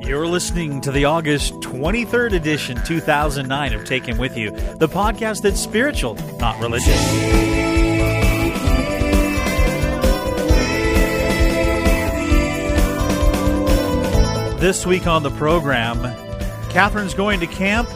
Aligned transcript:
You're 0.00 0.26
listening 0.26 0.80
to 0.80 0.90
the 0.90 1.04
August 1.04 1.54
23rd 1.60 2.32
edition, 2.32 2.82
2009 2.84 3.72
of 3.74 3.84
Take 3.84 4.06
Him 4.06 4.18
With 4.18 4.36
You, 4.36 4.50
the 4.50 4.88
podcast 4.88 5.42
that's 5.42 5.60
spiritual, 5.60 6.14
not 6.38 6.58
religious. 6.58 6.96
This 14.60 14.84
week 14.86 15.06
on 15.06 15.22
the 15.22 15.30
program, 15.30 16.02
Catherine's 16.70 17.14
going 17.14 17.40
to 17.40 17.46
camp. 17.46 17.88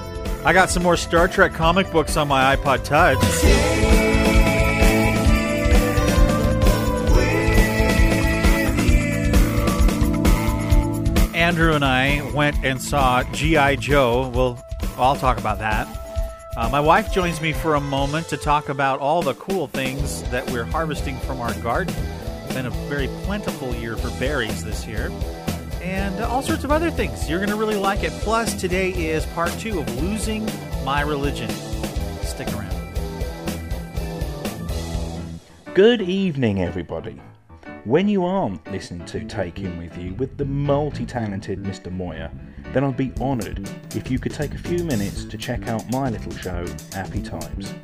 I 0.44 0.52
got 0.52 0.70
some 0.70 0.82
more 0.82 0.96
Star 0.96 1.26
Trek 1.26 1.54
comic 1.54 1.90
books 1.90 2.16
on 2.16 2.28
my 2.28 2.54
iPod 2.54 2.84
Touch. 2.84 4.03
Andrew 11.54 11.74
and 11.74 11.84
I 11.84 12.32
went 12.32 12.64
and 12.64 12.82
saw 12.82 13.22
G.I. 13.22 13.76
Joe. 13.76 14.28
We'll, 14.34 14.58
I'll 14.98 15.14
talk 15.14 15.38
about 15.38 15.60
that. 15.60 15.86
Uh, 16.56 16.68
my 16.68 16.80
wife 16.80 17.12
joins 17.12 17.40
me 17.40 17.52
for 17.52 17.76
a 17.76 17.80
moment 17.80 18.26
to 18.30 18.36
talk 18.36 18.70
about 18.70 18.98
all 18.98 19.22
the 19.22 19.34
cool 19.34 19.68
things 19.68 20.24
that 20.30 20.50
we're 20.50 20.64
harvesting 20.64 21.16
from 21.18 21.40
our 21.40 21.54
garden. 21.60 21.94
It's 22.42 22.54
been 22.54 22.66
a 22.66 22.70
very 22.88 23.06
plentiful 23.22 23.72
year 23.72 23.96
for 23.96 24.10
berries 24.18 24.64
this 24.64 24.84
year. 24.84 25.12
And 25.80 26.18
all 26.24 26.42
sorts 26.42 26.64
of 26.64 26.72
other 26.72 26.90
things. 26.90 27.30
You're 27.30 27.38
going 27.38 27.50
to 27.50 27.56
really 27.56 27.76
like 27.76 28.02
it. 28.02 28.10
Plus, 28.22 28.60
today 28.60 28.90
is 28.90 29.24
part 29.26 29.52
two 29.52 29.78
of 29.78 30.02
Losing 30.02 30.44
My 30.84 31.02
Religion. 31.02 31.50
Stick 32.24 32.48
around. 32.48 32.74
Good 35.72 36.02
evening, 36.02 36.60
everybody. 36.60 37.20
When 37.84 38.08
you 38.08 38.24
aren't 38.24 38.66
listening 38.72 39.04
to 39.08 39.22
Take 39.26 39.58
Him 39.58 39.76
With 39.76 39.98
You 39.98 40.14
with 40.14 40.38
the 40.38 40.46
multi 40.46 41.04
talented 41.04 41.62
Mr. 41.62 41.92
Moyer, 41.92 42.30
then 42.72 42.82
I'd 42.82 42.96
be 42.96 43.12
honoured 43.20 43.68
if 43.94 44.10
you 44.10 44.18
could 44.18 44.32
take 44.32 44.54
a 44.54 44.58
few 44.58 44.84
minutes 44.84 45.26
to 45.26 45.36
check 45.36 45.68
out 45.68 45.90
my 45.90 46.08
little 46.08 46.34
show, 46.34 46.64
Appy 46.94 47.20
Times. 47.20 47.74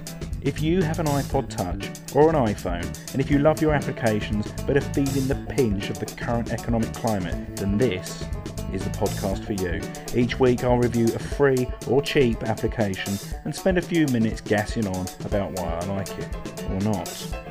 If 0.40 0.62
you 0.62 0.80
have 0.80 1.00
an 1.00 1.06
iPod 1.06 1.50
Touch 1.50 2.16
or 2.16 2.30
an 2.30 2.34
iPhone, 2.34 3.12
and 3.12 3.20
if 3.20 3.30
you 3.30 3.40
love 3.40 3.60
your 3.60 3.74
applications 3.74 4.50
but 4.66 4.78
are 4.78 4.80
feeling 4.80 5.28
the 5.28 5.46
pinch 5.54 5.90
of 5.90 5.98
the 5.98 6.06
current 6.06 6.50
economic 6.50 6.94
climate, 6.94 7.56
then 7.56 7.76
this 7.76 8.24
is 8.72 8.82
the 8.82 8.90
podcast 8.90 9.44
for 9.44 9.52
you. 9.52 9.82
Each 10.18 10.40
week 10.40 10.64
I'll 10.64 10.78
review 10.78 11.08
a 11.14 11.18
free 11.18 11.68
or 11.88 12.00
cheap 12.00 12.42
application 12.44 13.18
and 13.44 13.54
spend 13.54 13.76
a 13.76 13.82
few 13.82 14.06
minutes 14.06 14.40
gassing 14.40 14.86
on 14.86 15.06
about 15.26 15.52
why 15.58 15.74
I 15.74 15.84
like 15.84 16.18
it 16.18 16.64
or 16.70 16.80
not. 16.80 17.49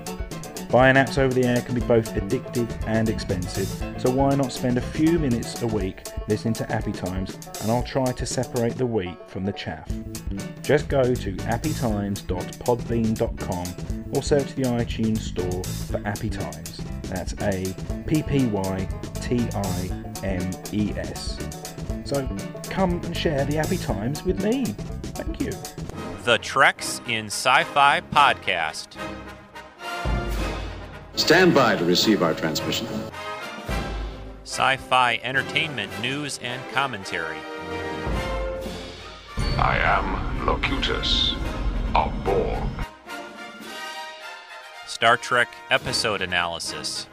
Buying 0.70 0.96
apps 0.98 1.18
over 1.18 1.34
the 1.34 1.46
air 1.46 1.62
can 1.62 1.74
be 1.74 1.82
both 1.82 2.14
addictive 2.14 2.70
and 2.86 3.10
expensive, 3.10 3.68
so 4.00 4.12
why 4.12 4.36
not 4.36 4.52
spend 4.52 4.78
a 4.78 4.82
few 4.82 5.18
minutes 5.18 5.64
a 5.64 5.68
week 5.68 6.08
listening 6.28 6.54
to 6.56 6.70
Appy 6.72 6.92
Times 6.92 7.40
and 7.62 7.72
I'll 7.72 7.82
try 7.82 8.12
to 8.12 8.26
separate 8.26 8.78
the 8.78 8.86
wheat 8.86 9.18
from 9.28 9.46
the 9.46 9.52
chaff. 9.52 9.92
Just 10.62 10.88
go 10.88 11.16
to 11.16 11.34
appytimes.podbean.com 11.34 14.12
or 14.14 14.22
search 14.22 14.54
the 14.54 14.62
iTunes 14.64 15.18
store 15.18 15.64
for 15.64 16.08
Appy 16.08 16.30
Times. 16.30 16.82
That's 17.04 17.34
A 17.42 17.74
P 18.06 18.22
P 18.22 18.46
Y 18.46 18.88
T 19.16 19.48
I 19.52 19.90
M 20.24 20.52
E 20.72 20.94
S. 20.98 21.40
So 22.04 22.30
come 22.70 23.02
and 23.04 23.18
share 23.18 23.44
the 23.46 23.58
Appy 23.58 23.78
Times 23.78 24.24
with 24.24 24.44
me. 24.44 24.66
Thank 25.16 25.42
you. 25.42 25.52
The 26.26 26.38
Treks 26.38 27.02
in 27.08 27.26
Sci 27.26 27.64
Fi 27.64 28.02
Podcast. 28.12 28.98
Stand 31.30 31.54
by 31.54 31.76
to 31.76 31.86
receive 31.86 32.24
our 32.24 32.34
transmission. 32.34 32.88
Sci 34.46 34.78
fi 34.78 35.20
entertainment 35.22 35.92
news 36.02 36.40
and 36.42 36.60
commentary. 36.72 37.38
I 39.60 39.78
am 39.78 40.44
Locutus 40.48 41.36
of 41.94 42.12
Borg. 42.24 42.64
Star 44.88 45.18
Trek 45.18 45.50
episode 45.70 46.24
analysis. 46.24 47.06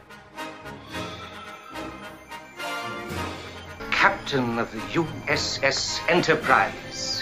Captain 3.90 4.58
of 4.58 4.72
the 4.72 4.78
USS 4.78 6.00
Enterprise. 6.08 7.15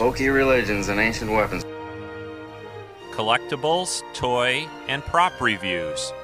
Hokey 0.00 0.30
religions 0.30 0.88
and 0.88 0.98
ancient 0.98 1.30
weapons. 1.30 1.62
Collectibles, 3.12 4.02
toy, 4.14 4.66
and 4.88 5.04
prop 5.04 5.38
reviews. 5.42 6.14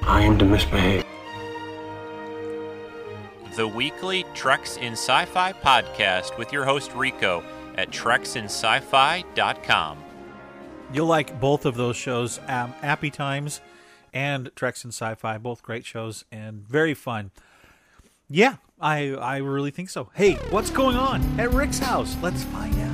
I 0.00 0.22
am 0.22 0.38
to 0.38 0.46
misbehave. 0.46 1.04
The 3.56 3.68
weekly 3.68 4.24
Treks 4.32 4.78
in 4.78 4.94
Sci 4.94 5.26
Fi 5.26 5.52
podcast 5.52 6.38
with 6.38 6.50
your 6.50 6.64
host 6.64 6.94
Rico 6.94 7.44
at 7.76 7.90
treksinsci-fi.com. 7.90 10.04
You'll 10.94 11.06
like 11.06 11.38
both 11.40 11.66
of 11.66 11.76
those 11.76 11.96
shows, 11.96 12.40
um, 12.48 12.72
Appy 12.82 13.10
Times 13.10 13.60
and 14.14 14.50
Treks 14.56 14.82
in 14.84 14.92
Sci-Fi, 14.92 15.36
both 15.36 15.62
great 15.62 15.84
shows 15.84 16.24
and 16.32 16.66
very 16.66 16.94
fun. 16.94 17.32
Yeah, 18.28 18.56
I 18.80 19.10
I 19.10 19.36
really 19.38 19.70
think 19.70 19.90
so. 19.90 20.08
Hey, 20.14 20.34
what's 20.50 20.70
going 20.70 20.96
on 20.96 21.38
at 21.38 21.52
Rick's 21.52 21.78
house? 21.78 22.16
Let's 22.22 22.44
find 22.44 22.74
out. 22.80 22.90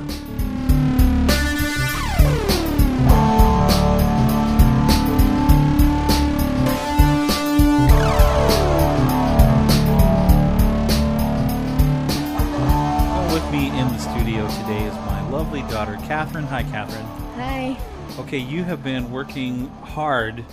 With 13.31 13.51
me 13.51 13.67
in 13.67 13.87
the 13.87 13.97
studio 13.99 14.45
today 14.47 14.83
is 14.83 14.93
my 14.93 15.29
lovely 15.29 15.61
daughter, 15.63 15.97
Catherine. 16.03 16.45
Hi, 16.45 16.63
Catherine. 16.63 17.05
Hi. 17.35 17.79
Okay, 18.19 18.39
you 18.39 18.63
have 18.65 18.83
been 18.83 19.09
working 19.09 19.67
hard 19.83 20.43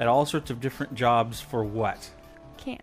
at 0.00 0.08
all 0.08 0.26
sorts 0.26 0.50
of 0.50 0.60
different 0.60 0.94
jobs 0.94 1.40
for 1.40 1.64
what? 1.64 2.10
Camp. 2.58 2.82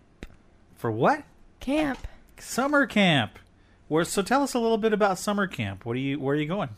For 0.76 0.90
what? 0.90 1.22
Camp. 1.60 2.06
Summer 2.38 2.86
camp. 2.86 3.38
Where? 3.88 4.04
So 4.04 4.22
tell 4.22 4.42
us 4.42 4.54
a 4.54 4.58
little 4.58 4.78
bit 4.78 4.92
about 4.92 5.18
summer 5.18 5.46
camp. 5.46 5.84
What 5.84 5.96
are 5.96 6.00
you? 6.00 6.18
Where 6.18 6.34
are 6.34 6.38
you 6.38 6.46
going? 6.46 6.70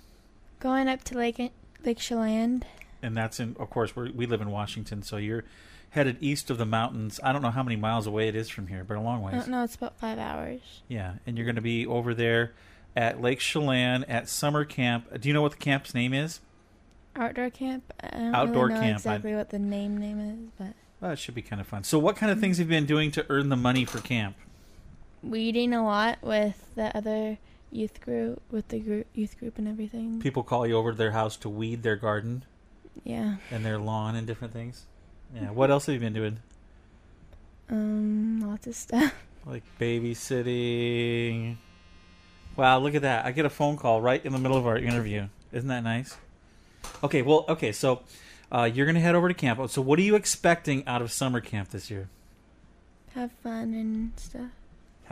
Going 0.60 0.88
up 0.88 1.04
to 1.04 1.16
Lake 1.16 1.38
Lake 1.84 1.98
Chelan. 1.98 2.62
And 3.02 3.16
that's 3.16 3.40
in. 3.40 3.56
Of 3.58 3.70
course, 3.70 3.94
we're, 3.94 4.10
we 4.12 4.26
live 4.26 4.40
in 4.40 4.50
Washington, 4.50 5.02
so 5.02 5.16
you're 5.16 5.44
headed 5.90 6.16
east 6.20 6.50
of 6.50 6.58
the 6.58 6.64
mountains. 6.66 7.20
I 7.22 7.32
don't 7.32 7.42
know 7.42 7.50
how 7.50 7.62
many 7.62 7.76
miles 7.76 8.06
away 8.06 8.28
it 8.28 8.34
is 8.36 8.48
from 8.48 8.68
here, 8.68 8.82
but 8.84 8.96
a 8.96 9.00
long 9.00 9.22
I 9.22 9.26
ways. 9.26 9.34
don't 9.42 9.48
know, 9.50 9.62
it's 9.64 9.74
about 9.74 9.98
five 9.98 10.18
hours. 10.18 10.60
Yeah, 10.88 11.14
and 11.26 11.36
you're 11.36 11.44
going 11.44 11.56
to 11.56 11.60
be 11.62 11.86
over 11.86 12.14
there 12.14 12.52
at 12.96 13.20
Lake 13.20 13.40
Chelan 13.40 14.04
at 14.04 14.28
summer 14.28 14.64
camp. 14.64 15.20
Do 15.20 15.28
you 15.28 15.34
know 15.34 15.42
what 15.42 15.52
the 15.52 15.58
camp's 15.58 15.94
name 15.94 16.14
is? 16.14 16.40
Outdoor 17.14 17.50
camp. 17.50 17.92
I 18.02 18.08
don't 18.18 18.34
Outdoor 18.34 18.66
really 18.68 18.74
know 18.74 18.80
camp, 18.80 18.94
I- 18.94 18.96
exactly 18.96 19.34
what 19.34 19.50
the 19.50 19.58
name 19.58 19.98
name 19.98 20.18
is, 20.20 20.38
but 20.58 20.74
Well, 21.00 21.10
it 21.10 21.18
should 21.18 21.34
be 21.34 21.42
kind 21.42 21.60
of 21.60 21.66
fun. 21.66 21.84
So, 21.84 21.98
what 21.98 22.16
kind 22.16 22.32
of 22.32 22.40
things 22.40 22.56
have 22.58 22.68
you 22.70 22.76
been 22.76 22.86
doing 22.86 23.10
to 23.12 23.26
earn 23.28 23.48
the 23.50 23.56
money 23.56 23.84
for 23.84 23.98
camp? 24.00 24.36
Weeding 25.22 25.72
a 25.72 25.84
lot 25.84 26.18
with 26.22 26.64
the 26.74 26.96
other 26.96 27.38
youth 27.70 28.00
group, 28.00 28.40
with 28.50 28.68
the 28.68 28.78
group, 28.78 29.06
youth 29.14 29.38
group 29.38 29.58
and 29.58 29.66
everything. 29.66 30.20
People 30.20 30.42
call 30.42 30.66
you 30.66 30.76
over 30.76 30.92
to 30.92 30.98
their 30.98 31.12
house 31.12 31.36
to 31.38 31.48
weed 31.48 31.82
their 31.82 31.96
garden 31.96 32.44
yeah. 33.04 33.36
and 33.50 33.64
their 33.64 33.78
lawn 33.78 34.14
and 34.14 34.26
different 34.26 34.52
things. 34.52 34.86
Yeah. 35.34 35.50
What 35.50 35.70
else 35.70 35.86
have 35.86 35.94
you 35.94 36.00
been 36.00 36.12
doing? 36.12 36.38
Um, 37.70 38.40
lots 38.48 38.66
of 38.66 38.74
stuff. 38.74 39.14
Like 39.44 39.64
babysitting. 39.80 41.56
Wow, 42.54 42.78
look 42.78 42.94
at 42.94 43.02
that. 43.02 43.26
I 43.26 43.32
get 43.32 43.44
a 43.44 43.50
phone 43.50 43.76
call 43.76 44.00
right 44.00 44.24
in 44.24 44.32
the 44.32 44.38
middle 44.38 44.56
of 44.56 44.68
our 44.68 44.78
interview. 44.78 45.26
Isn't 45.50 45.66
that 45.66 45.82
nice? 45.82 46.16
Okay, 47.02 47.22
well, 47.22 47.44
okay, 47.48 47.72
so 47.72 48.02
uh, 48.52 48.70
you're 48.72 48.86
going 48.86 48.94
to 48.94 49.00
head 49.00 49.16
over 49.16 49.26
to 49.26 49.34
camp. 49.34 49.68
So, 49.68 49.82
what 49.82 49.98
are 49.98 50.02
you 50.02 50.14
expecting 50.14 50.86
out 50.86 51.02
of 51.02 51.10
summer 51.10 51.40
camp 51.40 51.70
this 51.70 51.90
year? 51.90 52.08
Have 53.14 53.32
fun 53.42 53.74
and 53.74 54.12
stuff. 54.16 54.52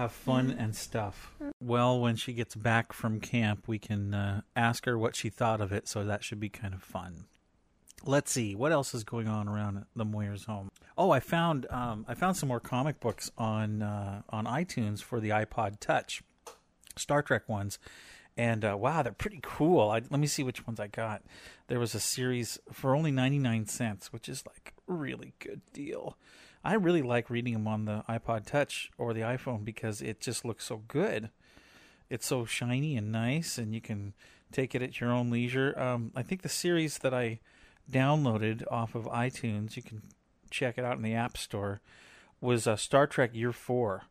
Have 0.00 0.12
fun 0.12 0.50
and 0.58 0.74
stuff. 0.74 1.34
Well, 1.60 2.00
when 2.00 2.16
she 2.16 2.32
gets 2.32 2.54
back 2.54 2.94
from 2.94 3.20
camp, 3.20 3.68
we 3.68 3.78
can 3.78 4.14
uh, 4.14 4.40
ask 4.56 4.86
her 4.86 4.96
what 4.96 5.14
she 5.14 5.28
thought 5.28 5.60
of 5.60 5.72
it, 5.72 5.86
so 5.86 6.04
that 6.04 6.24
should 6.24 6.40
be 6.40 6.48
kind 6.48 6.72
of 6.72 6.82
fun. 6.82 7.26
Let's 8.02 8.32
see 8.32 8.54
what 8.54 8.72
else 8.72 8.94
is 8.94 9.04
going 9.04 9.28
on 9.28 9.46
around 9.46 9.84
the 9.94 10.06
Moyers 10.06 10.46
home. 10.46 10.70
Oh, 10.96 11.10
I 11.10 11.20
found 11.20 11.66
um, 11.68 12.06
I 12.08 12.14
found 12.14 12.38
some 12.38 12.48
more 12.48 12.60
comic 12.60 12.98
books 12.98 13.30
on 13.36 13.82
uh, 13.82 14.22
on 14.30 14.46
iTunes 14.46 15.02
for 15.02 15.20
the 15.20 15.28
iPod 15.28 15.80
Touch, 15.80 16.22
Star 16.96 17.20
Trek 17.20 17.46
ones, 17.46 17.78
and 18.38 18.64
uh, 18.64 18.78
wow, 18.80 19.02
they're 19.02 19.12
pretty 19.12 19.40
cool. 19.42 19.90
I, 19.90 19.96
let 19.96 20.18
me 20.18 20.26
see 20.26 20.42
which 20.42 20.66
ones 20.66 20.80
I 20.80 20.86
got. 20.86 21.24
There 21.66 21.78
was 21.78 21.94
a 21.94 22.00
series 22.00 22.58
for 22.72 22.96
only 22.96 23.10
ninety 23.10 23.38
nine 23.38 23.66
cents, 23.66 24.14
which 24.14 24.30
is 24.30 24.44
like 24.46 24.72
a 24.88 24.94
really 24.94 25.34
good 25.40 25.60
deal. 25.74 26.16
I 26.62 26.74
really 26.74 27.02
like 27.02 27.30
reading 27.30 27.54
them 27.54 27.66
on 27.66 27.86
the 27.86 28.04
iPod 28.08 28.44
Touch 28.46 28.90
or 28.98 29.14
the 29.14 29.20
iPhone 29.20 29.64
because 29.64 30.02
it 30.02 30.20
just 30.20 30.44
looks 30.44 30.66
so 30.66 30.82
good. 30.88 31.30
It's 32.10 32.26
so 32.26 32.44
shiny 32.44 32.96
and 32.96 33.10
nice, 33.10 33.56
and 33.56 33.74
you 33.74 33.80
can 33.80 34.14
take 34.52 34.74
it 34.74 34.82
at 34.82 35.00
your 35.00 35.10
own 35.10 35.30
leisure. 35.30 35.78
Um, 35.78 36.12
I 36.14 36.22
think 36.22 36.42
the 36.42 36.48
series 36.48 36.98
that 36.98 37.14
I 37.14 37.40
downloaded 37.90 38.64
off 38.70 38.94
of 38.94 39.04
iTunes, 39.04 39.76
you 39.76 39.82
can 39.82 40.02
check 40.50 40.76
it 40.76 40.84
out 40.84 40.96
in 40.96 41.02
the 41.02 41.14
App 41.14 41.36
Store, 41.36 41.80
was 42.40 42.66
uh, 42.66 42.76
Star 42.76 43.06
Trek 43.06 43.30
Year 43.32 43.52
Four. 43.52 44.02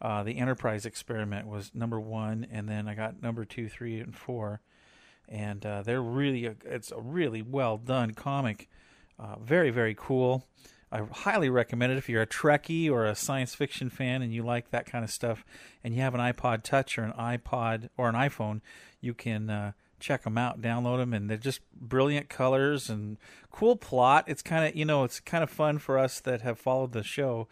Uh, 0.00 0.22
the 0.22 0.38
Enterprise 0.38 0.86
experiment 0.86 1.46
was 1.46 1.72
number 1.74 2.00
one, 2.00 2.46
and 2.50 2.68
then 2.68 2.88
I 2.88 2.94
got 2.94 3.22
number 3.22 3.44
two, 3.44 3.68
three, 3.68 4.00
and 4.00 4.16
four, 4.16 4.62
and 5.28 5.66
uh, 5.66 5.82
they're 5.82 6.02
really 6.02 6.46
a, 6.46 6.54
it's 6.64 6.90
a 6.90 7.00
really 7.00 7.42
well 7.42 7.76
done 7.76 8.12
comic, 8.14 8.70
uh, 9.18 9.36
very 9.38 9.70
very 9.70 9.94
cool. 9.98 10.46
I 10.92 11.02
highly 11.12 11.48
recommend 11.48 11.92
it 11.92 11.98
if 11.98 12.08
you're 12.08 12.22
a 12.22 12.26
Trekkie 12.26 12.90
or 12.90 13.04
a 13.04 13.14
science 13.14 13.54
fiction 13.54 13.90
fan 13.90 14.22
and 14.22 14.32
you 14.32 14.42
like 14.42 14.70
that 14.70 14.86
kind 14.86 15.04
of 15.04 15.10
stuff, 15.10 15.44
and 15.84 15.94
you 15.94 16.00
have 16.00 16.14
an 16.14 16.20
iPod 16.20 16.62
Touch 16.62 16.98
or 16.98 17.04
an 17.04 17.12
iPod 17.12 17.90
or 17.96 18.08
an 18.08 18.16
iPhone, 18.16 18.60
you 19.00 19.14
can 19.14 19.48
uh, 19.50 19.72
check 20.00 20.24
them 20.24 20.36
out, 20.36 20.60
download 20.60 20.98
them, 20.98 21.14
and 21.14 21.30
they're 21.30 21.36
just 21.36 21.60
brilliant 21.72 22.28
colors 22.28 22.90
and 22.90 23.18
cool 23.52 23.76
plot. 23.76 24.24
It's 24.26 24.42
kind 24.42 24.66
of 24.66 24.74
you 24.74 24.84
know 24.84 25.04
it's 25.04 25.20
kind 25.20 25.44
of 25.44 25.50
fun 25.50 25.78
for 25.78 25.98
us 25.98 26.18
that 26.20 26.40
have 26.40 26.58
followed 26.58 26.92
the 26.92 27.04
show, 27.04 27.46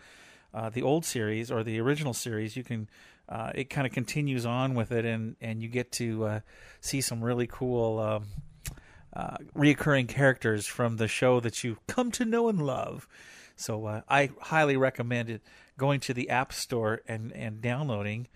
uh, 0.53 0.71
the 0.71 0.83
old 0.83 1.05
series 1.05 1.51
or 1.51 1.63
the 1.63 1.79
original 1.81 2.15
series. 2.15 2.57
You 2.57 2.65
can 2.65 2.89
uh, 3.29 3.53
it 3.55 3.71
kind 3.71 3.87
of 3.87 3.93
continues 3.93 4.45
on 4.45 4.75
with 4.75 4.91
it, 4.91 5.05
and 5.05 5.37
and 5.41 5.63
you 5.63 5.69
get 5.69 5.93
to 5.93 6.25
uh, 6.25 6.41
see 6.81 7.01
some 7.01 7.23
really 7.23 7.47
cool. 7.47 8.01
Um, 8.01 8.27
uh, 9.13 9.37
reoccurring 9.57 10.09
characters 10.09 10.67
from 10.67 10.97
the 10.97 11.09
show 11.09 11.41
that 11.41 11.65
you 11.65 11.79
come 11.87 12.11
to 12.13 12.25
know 12.25 12.49
and 12.49 12.65
love. 12.65 13.09
So 13.57 13.87
uh, 13.87 14.03
I 14.09 14.31
highly 14.41 14.77
recommend 14.77 15.31
it 15.31 15.43
going 15.77 16.01
to 16.01 16.15
the 16.15 16.31
App 16.31 16.53
Store 16.53 17.01
and, 17.09 17.33
and 17.33 17.61
downloading 17.61 18.29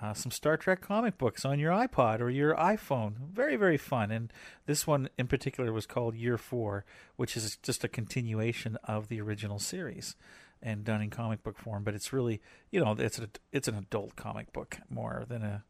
uh, 0.00 0.14
some 0.14 0.32
Star 0.32 0.56
Trek 0.56 0.80
comic 0.80 1.18
books 1.18 1.44
on 1.44 1.58
your 1.58 1.72
iPod 1.72 2.20
or 2.20 2.30
your 2.30 2.54
iPhone. 2.54 3.14
Very, 3.32 3.56
very 3.56 3.76
fun. 3.76 4.10
And 4.10 4.32
this 4.66 4.86
one 4.86 5.10
in 5.18 5.26
particular 5.26 5.72
was 5.72 5.86
called 5.86 6.14
Year 6.14 6.38
Four, 6.38 6.84
which 7.16 7.36
is 7.36 7.58
just 7.62 7.84
a 7.84 7.88
continuation 7.88 8.78
of 8.84 9.08
the 9.08 9.20
original 9.20 9.58
series 9.58 10.16
and 10.62 10.84
done 10.84 11.02
in 11.02 11.10
comic 11.10 11.42
book 11.42 11.58
form. 11.58 11.84
But 11.84 11.94
it's 11.94 12.12
really, 12.12 12.40
you 12.70 12.82
know, 12.82 12.94
it's 12.98 13.18
a, 13.18 13.28
it's 13.52 13.68
an 13.68 13.76
adult 13.76 14.16
comic 14.16 14.52
book 14.52 14.78
more 14.88 15.24
than 15.28 15.42
a 15.42 15.64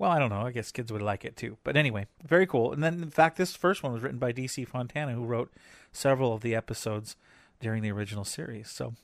well, 0.00 0.10
I 0.10 0.18
don't 0.18 0.30
know. 0.30 0.40
I 0.40 0.50
guess 0.50 0.72
kids 0.72 0.90
would 0.90 1.02
like 1.02 1.26
it 1.26 1.36
too. 1.36 1.58
But 1.62 1.76
anyway, 1.76 2.06
very 2.26 2.46
cool. 2.46 2.72
And 2.72 2.82
then, 2.82 3.02
in 3.02 3.10
fact, 3.10 3.36
this 3.36 3.54
first 3.54 3.82
one 3.82 3.92
was 3.92 4.02
written 4.02 4.18
by 4.18 4.32
DC 4.32 4.66
Fontana, 4.66 5.12
who 5.12 5.26
wrote 5.26 5.52
several 5.92 6.32
of 6.32 6.40
the 6.40 6.54
episodes 6.54 7.16
during 7.60 7.82
the 7.82 7.92
original 7.92 8.24
series. 8.24 8.70
So 8.70 8.94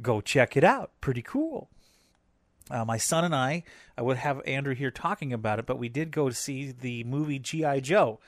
go 0.00 0.22
check 0.22 0.56
it 0.56 0.64
out. 0.64 0.90
Pretty 1.02 1.20
cool. 1.20 1.68
Uh, 2.70 2.82
my 2.82 2.96
son 2.96 3.26
and 3.26 3.34
I, 3.34 3.64
I 3.98 4.00
would 4.00 4.16
have 4.16 4.40
Andrew 4.46 4.74
here 4.74 4.90
talking 4.90 5.34
about 5.34 5.58
it, 5.58 5.66
but 5.66 5.78
we 5.78 5.90
did 5.90 6.10
go 6.10 6.30
to 6.30 6.34
see 6.34 6.72
the 6.72 7.04
movie 7.04 7.38
G.I. 7.38 7.80
Joe. 7.80 8.18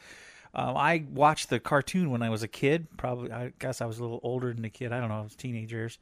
Um, 0.53 0.77
I 0.77 1.05
watched 1.11 1.49
the 1.49 1.59
cartoon 1.59 2.11
when 2.11 2.21
I 2.21 2.29
was 2.29 2.43
a 2.43 2.49
kid. 2.49 2.87
Probably, 2.99 3.33
I 3.33 3.55
guess 3.59 3.81
I 3.81 3.87
was 3.87 3.99
a 3.99 4.03
little 4.03 4.21
older 4.23 4.53
than 4.53 4.67
a 4.67 4.71
kid. 4.71 4.93
I 4.93 5.01
don't 5.01 5.09
know, 5.09 5.21
I 5.21 5.23
was 5.23 5.37
teenagers. 5.37 5.99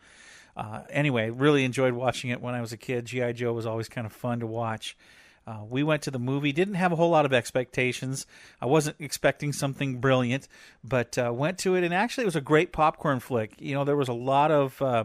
Uh, 0.56 0.82
anyway, 0.90 1.30
really 1.30 1.64
enjoyed 1.64 1.92
watching 1.92 2.30
it 2.30 2.40
when 2.40 2.56
I 2.56 2.60
was 2.60 2.72
a 2.72 2.76
kid. 2.76 3.04
G.I. 3.04 3.32
Joe 3.34 3.52
was 3.52 3.66
always 3.66 3.88
kind 3.88 4.04
of 4.04 4.12
fun 4.12 4.40
to 4.40 4.48
watch. 4.48 4.96
Uh, 5.46 5.60
we 5.68 5.82
went 5.82 6.02
to 6.02 6.10
the 6.10 6.18
movie, 6.18 6.52
didn't 6.52 6.74
have 6.74 6.92
a 6.92 6.96
whole 6.96 7.10
lot 7.10 7.24
of 7.24 7.32
expectations. 7.32 8.26
I 8.60 8.66
wasn't 8.66 8.96
expecting 9.00 9.52
something 9.52 9.98
brilliant, 9.98 10.46
but 10.84 11.18
uh, 11.18 11.32
went 11.34 11.58
to 11.58 11.74
it, 11.74 11.82
and 11.82 11.92
actually, 11.92 12.22
it 12.22 12.26
was 12.26 12.36
a 12.36 12.40
great 12.40 12.72
popcorn 12.72 13.20
flick. 13.20 13.54
You 13.58 13.74
know, 13.74 13.84
there 13.84 13.96
was 13.96 14.08
a 14.08 14.12
lot 14.12 14.50
of 14.52 14.80
uh, 14.80 15.04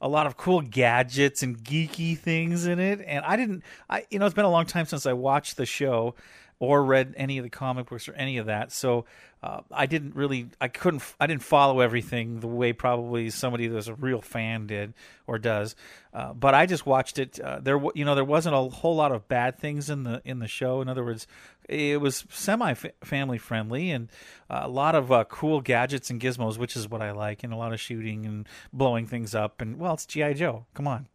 a 0.00 0.08
lot 0.08 0.26
of 0.26 0.36
cool 0.36 0.60
gadgets 0.62 1.42
and 1.42 1.58
geeky 1.58 2.16
things 2.16 2.66
in 2.66 2.78
it, 2.78 3.02
and 3.06 3.24
I 3.24 3.36
didn't. 3.36 3.62
I 3.90 4.06
you 4.10 4.18
know, 4.18 4.26
it's 4.26 4.34
been 4.34 4.44
a 4.44 4.50
long 4.50 4.66
time 4.66 4.86
since 4.86 5.04
I 5.04 5.12
watched 5.12 5.56
the 5.56 5.66
show 5.66 6.14
or 6.58 6.82
read 6.82 7.14
any 7.16 7.38
of 7.38 7.44
the 7.44 7.50
comic 7.50 7.88
books 7.88 8.08
or 8.08 8.14
any 8.14 8.38
of 8.38 8.46
that. 8.46 8.72
So 8.72 9.04
uh, 9.42 9.60
I 9.70 9.86
didn't 9.86 10.16
really, 10.16 10.48
I 10.60 10.68
couldn't, 10.68 11.02
I 11.20 11.26
didn't 11.26 11.42
follow 11.42 11.80
everything 11.80 12.40
the 12.40 12.46
way 12.46 12.72
probably 12.72 13.28
somebody 13.30 13.66
that's 13.68 13.88
a 13.88 13.94
real 13.94 14.22
fan 14.22 14.66
did 14.66 14.94
or 15.26 15.38
does. 15.38 15.76
Uh, 16.14 16.32
but 16.32 16.54
I 16.54 16.64
just 16.64 16.86
watched 16.86 17.18
it. 17.18 17.38
Uh, 17.38 17.60
there, 17.60 17.78
you 17.94 18.04
know, 18.04 18.14
there 18.14 18.24
wasn't 18.24 18.54
a 18.54 18.62
whole 18.74 18.96
lot 18.96 19.12
of 19.12 19.28
bad 19.28 19.58
things 19.58 19.90
in 19.90 20.04
the 20.04 20.22
in 20.24 20.38
the 20.38 20.48
show. 20.48 20.80
In 20.80 20.88
other 20.88 21.04
words, 21.04 21.26
it 21.68 22.00
was 22.00 22.24
semi 22.30 22.74
family 22.74 23.38
friendly 23.38 23.90
and 23.90 24.08
a 24.48 24.68
lot 24.68 24.94
of 24.94 25.12
uh, 25.12 25.24
cool 25.24 25.60
gadgets 25.60 26.08
and 26.08 26.20
gizmos, 26.20 26.56
which 26.56 26.74
is 26.74 26.88
what 26.88 27.02
I 27.02 27.10
like, 27.10 27.44
and 27.44 27.52
a 27.52 27.56
lot 27.56 27.74
of 27.74 27.80
shooting 27.80 28.24
and 28.24 28.48
blowing 28.72 29.06
things 29.06 29.34
up. 29.34 29.60
And 29.60 29.78
well, 29.78 29.94
it's 29.94 30.06
GI 30.06 30.34
Joe. 30.34 30.64
Come 30.74 30.88
on. 30.88 31.08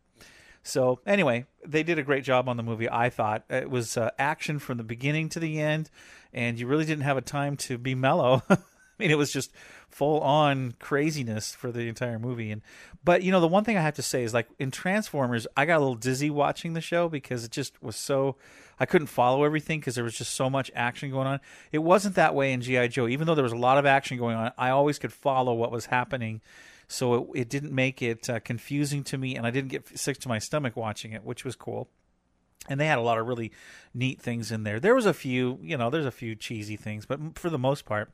So 0.64 1.00
anyway, 1.06 1.46
they 1.66 1.84
did 1.84 2.00
a 2.00 2.04
great 2.04 2.24
job 2.24 2.48
on 2.48 2.58
the 2.58 2.64
movie. 2.64 2.90
I 2.90 3.10
thought 3.10 3.44
it 3.50 3.70
was 3.70 3.98
uh, 3.98 4.12
action 4.20 4.60
from 4.60 4.78
the 4.78 4.84
beginning 4.84 5.30
to 5.30 5.40
the 5.40 5.60
end, 5.60 5.90
and 6.34 6.60
you 6.60 6.68
really 6.68 6.86
didn't 6.86 7.04
have 7.04 7.18
a 7.18 7.22
time 7.22 7.58
to 7.58 7.78
be 7.78 7.96
mellow. 7.96 8.44
I 8.50 8.58
mean, 9.00 9.12
it 9.12 9.18
was 9.18 9.32
just 9.34 9.52
full 9.90 10.22
on 10.22 10.74
craziness 10.80 11.56
for 11.56 11.72
the 11.72 11.88
entire 11.88 12.20
movie. 12.20 12.52
And 12.52 12.62
but 13.04 13.24
you 13.24 13.32
know, 13.32 13.40
the 13.40 13.48
one 13.48 13.64
thing 13.64 13.78
I 13.78 13.82
have 13.82 13.96
to 13.96 14.04
say 14.04 14.24
is 14.24 14.34
like 14.34 14.48
in 14.60 14.70
Transformers, 14.70 15.48
I 15.58 15.66
got 15.66 15.78
a 15.78 15.80
little 15.80 15.96
dizzy 15.96 16.30
watching 16.30 16.74
the 16.74 16.82
show 16.82 17.10
because 17.10 17.44
it 17.44 17.52
just 17.52 17.82
was 17.82 17.96
so 17.96 18.36
I 18.80 18.86
couldn't 18.86 19.08
follow 19.08 19.44
everything 19.44 19.80
because 19.80 19.96
there 19.96 20.04
was 20.04 20.18
just 20.18 20.36
so 20.36 20.50
much 20.50 20.72
action 20.76 21.10
going 21.12 21.28
on. 21.28 21.40
It 21.72 21.80
wasn't 21.80 22.16
that 22.16 22.36
way 22.36 22.54
in 22.54 22.62
GI 22.62 22.90
Joe. 22.90 23.08
Even 23.08 23.28
though 23.28 23.36
there 23.36 23.44
was 23.44 23.52
a 23.52 23.58
lot 23.58 23.78
of 23.78 23.86
action 23.86 24.18
going 24.18 24.36
on, 24.36 24.52
I 24.58 24.70
always 24.70 25.00
could 25.00 25.14
follow 25.14 25.54
what 25.54 25.72
was 25.72 25.88
happening 25.88 26.42
so 26.92 27.14
it, 27.34 27.42
it 27.42 27.50
didn't 27.50 27.74
make 27.74 28.02
it 28.02 28.30
uh, 28.30 28.40
confusing 28.40 29.04
to 29.06 29.18
me, 29.18 29.36
and 29.36 29.46
I 29.48 29.52
didn't 29.52 29.70
get 29.70 29.98
sick 29.98 30.18
to 30.20 30.30
my 30.30 30.40
stomach 30.40 30.76
watching 30.76 31.14
it, 31.14 31.24
which 31.24 31.46
was 31.46 31.56
cool. 31.56 31.90
And 32.70 32.80
they 32.80 32.86
had 32.86 33.00
a 33.00 33.02
lot 33.02 33.18
of 33.18 33.28
really 33.28 33.52
neat 33.94 34.22
things 34.22 34.52
in 34.52 34.64
there. 34.64 34.80
There 34.80 34.94
was 34.94 35.08
a 35.08 35.14
few, 35.14 35.58
you 35.64 35.78
know, 35.78 35.90
there's 35.90 36.06
a 36.06 36.12
few 36.12 36.36
cheesy 36.36 36.76
things, 36.76 37.06
but 37.06 37.40
for 37.40 37.50
the 37.50 37.58
most 37.58 37.86
part, 37.86 38.12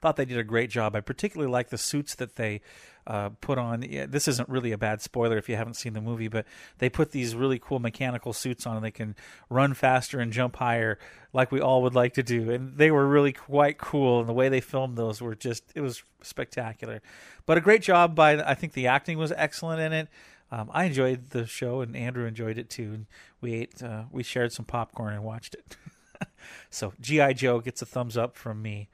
thought 0.00 0.16
they 0.16 0.24
did 0.24 0.38
a 0.38 0.44
great 0.44 0.70
job. 0.70 0.96
I 0.96 1.00
particularly 1.00 1.50
like 1.50 1.70
the 1.70 1.78
suits 1.78 2.14
that 2.16 2.36
they 2.36 2.60
uh, 3.06 3.30
put 3.40 3.58
on. 3.58 3.82
Yeah, 3.82 4.06
this 4.06 4.28
isn't 4.28 4.48
really 4.48 4.72
a 4.72 4.78
bad 4.78 5.02
spoiler 5.02 5.36
if 5.36 5.48
you 5.48 5.56
haven't 5.56 5.74
seen 5.74 5.92
the 5.92 6.00
movie, 6.00 6.28
but 6.28 6.46
they 6.78 6.88
put 6.88 7.10
these 7.10 7.34
really 7.34 7.58
cool 7.58 7.78
mechanical 7.78 8.32
suits 8.32 8.66
on, 8.66 8.76
and 8.76 8.84
they 8.84 8.90
can 8.90 9.14
run 9.50 9.74
faster 9.74 10.20
and 10.20 10.32
jump 10.32 10.56
higher, 10.56 10.98
like 11.32 11.52
we 11.52 11.60
all 11.60 11.82
would 11.82 11.94
like 11.94 12.14
to 12.14 12.22
do. 12.22 12.50
And 12.50 12.76
they 12.76 12.90
were 12.90 13.06
really 13.06 13.32
quite 13.32 13.78
cool, 13.78 14.20
and 14.20 14.28
the 14.28 14.32
way 14.32 14.48
they 14.48 14.60
filmed 14.60 14.96
those 14.96 15.20
were 15.20 15.34
just 15.34 15.64
it 15.74 15.80
was 15.80 16.02
spectacular. 16.22 17.02
But 17.46 17.58
a 17.58 17.60
great 17.60 17.82
job 17.82 18.14
by 18.14 18.42
I 18.42 18.54
think 18.54 18.72
the 18.72 18.86
acting 18.86 19.18
was 19.18 19.32
excellent 19.36 19.80
in 19.80 19.92
it. 19.92 20.08
Um, 20.50 20.70
I 20.72 20.84
enjoyed 20.84 21.30
the 21.30 21.46
show, 21.46 21.80
and 21.80 21.96
Andrew 21.96 22.26
enjoyed 22.26 22.58
it 22.58 22.70
too. 22.70 22.92
And 22.94 23.06
we 23.40 23.54
ate, 23.54 23.82
uh, 23.82 24.04
we 24.10 24.22
shared 24.22 24.52
some 24.52 24.64
popcorn 24.64 25.12
and 25.12 25.24
watched 25.24 25.54
it. 25.54 25.76
so 26.70 26.92
GI 27.00 27.34
Joe 27.34 27.60
gets 27.60 27.82
a 27.82 27.86
thumbs 27.86 28.16
up 28.16 28.36
from 28.36 28.62
me. 28.62 28.88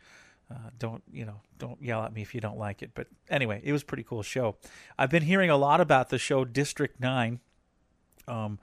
Uh, 0.50 0.70
don't 0.78 1.02
you 1.12 1.24
know? 1.24 1.40
Don't 1.58 1.80
yell 1.80 2.02
at 2.02 2.12
me 2.12 2.22
if 2.22 2.34
you 2.34 2.40
don't 2.40 2.58
like 2.58 2.82
it. 2.82 2.90
But 2.94 3.06
anyway, 3.28 3.60
it 3.62 3.72
was 3.72 3.84
pretty 3.84 4.02
cool 4.02 4.22
show. 4.22 4.56
I've 4.98 5.10
been 5.10 5.22
hearing 5.22 5.50
a 5.50 5.56
lot 5.56 5.80
about 5.80 6.08
the 6.08 6.18
show 6.18 6.44
District 6.44 7.00
Nine. 7.00 7.40
Um, 8.26 8.58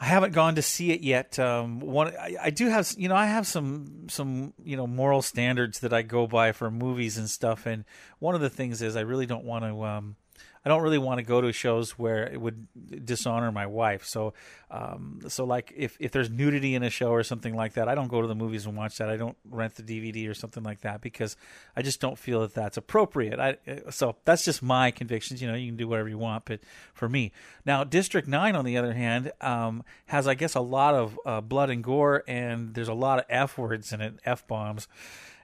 I 0.00 0.06
haven't 0.06 0.32
gone 0.32 0.56
to 0.56 0.62
see 0.62 0.90
it 0.90 1.02
yet. 1.02 1.38
Um, 1.38 1.78
one, 1.78 2.08
I, 2.16 2.36
I, 2.42 2.50
do 2.50 2.66
have, 2.66 2.92
you 2.96 3.08
know, 3.08 3.14
I 3.14 3.26
have 3.26 3.46
some 3.46 4.08
some 4.08 4.52
you 4.64 4.76
know 4.76 4.88
moral 4.88 5.22
standards 5.22 5.78
that 5.80 5.92
I 5.92 6.02
go 6.02 6.26
by 6.26 6.50
for 6.50 6.72
movies 6.72 7.18
and 7.18 7.30
stuff. 7.30 7.66
And 7.66 7.84
one 8.18 8.34
of 8.34 8.40
the 8.40 8.50
things 8.50 8.82
is 8.82 8.96
I 8.96 9.02
really 9.02 9.26
don't 9.26 9.44
want 9.44 9.64
to. 9.64 9.84
Um, 9.84 10.16
I 10.64 10.68
don't 10.68 10.82
really 10.82 10.98
want 10.98 11.18
to 11.18 11.24
go 11.24 11.40
to 11.40 11.52
shows 11.52 11.98
where 11.98 12.24
it 12.24 12.40
would 12.40 12.68
dishonor 13.04 13.50
my 13.50 13.66
wife. 13.66 14.04
So, 14.04 14.32
um, 14.70 15.20
so 15.26 15.44
like 15.44 15.72
if 15.76 15.96
if 15.98 16.12
there's 16.12 16.30
nudity 16.30 16.76
in 16.76 16.84
a 16.84 16.90
show 16.90 17.10
or 17.10 17.24
something 17.24 17.56
like 17.56 17.74
that, 17.74 17.88
I 17.88 17.96
don't 17.96 18.06
go 18.06 18.22
to 18.22 18.28
the 18.28 18.36
movies 18.36 18.64
and 18.64 18.76
watch 18.76 18.98
that. 18.98 19.10
I 19.10 19.16
don't 19.16 19.36
rent 19.44 19.74
the 19.74 19.82
DVD 19.82 20.28
or 20.30 20.34
something 20.34 20.62
like 20.62 20.82
that 20.82 21.00
because 21.00 21.36
I 21.76 21.82
just 21.82 22.00
don't 22.00 22.16
feel 22.16 22.42
that 22.42 22.54
that's 22.54 22.76
appropriate. 22.76 23.40
I 23.40 23.56
so 23.90 24.16
that's 24.24 24.44
just 24.44 24.62
my 24.62 24.92
convictions. 24.92 25.42
You 25.42 25.48
know, 25.48 25.54
you 25.54 25.66
can 25.66 25.76
do 25.76 25.88
whatever 25.88 26.08
you 26.08 26.18
want, 26.18 26.44
but 26.44 26.60
for 26.94 27.08
me 27.08 27.32
now, 27.64 27.82
District 27.82 28.28
Nine, 28.28 28.54
on 28.54 28.64
the 28.64 28.76
other 28.76 28.92
hand, 28.92 29.32
um, 29.40 29.82
has 30.06 30.28
I 30.28 30.34
guess 30.34 30.54
a 30.54 30.60
lot 30.60 30.94
of 30.94 31.18
uh, 31.26 31.40
blood 31.40 31.70
and 31.70 31.82
gore, 31.82 32.22
and 32.28 32.72
there's 32.74 32.88
a 32.88 32.94
lot 32.94 33.18
of 33.18 33.24
f 33.28 33.58
words 33.58 33.92
in 33.92 34.00
it, 34.00 34.14
f 34.24 34.46
bombs 34.46 34.86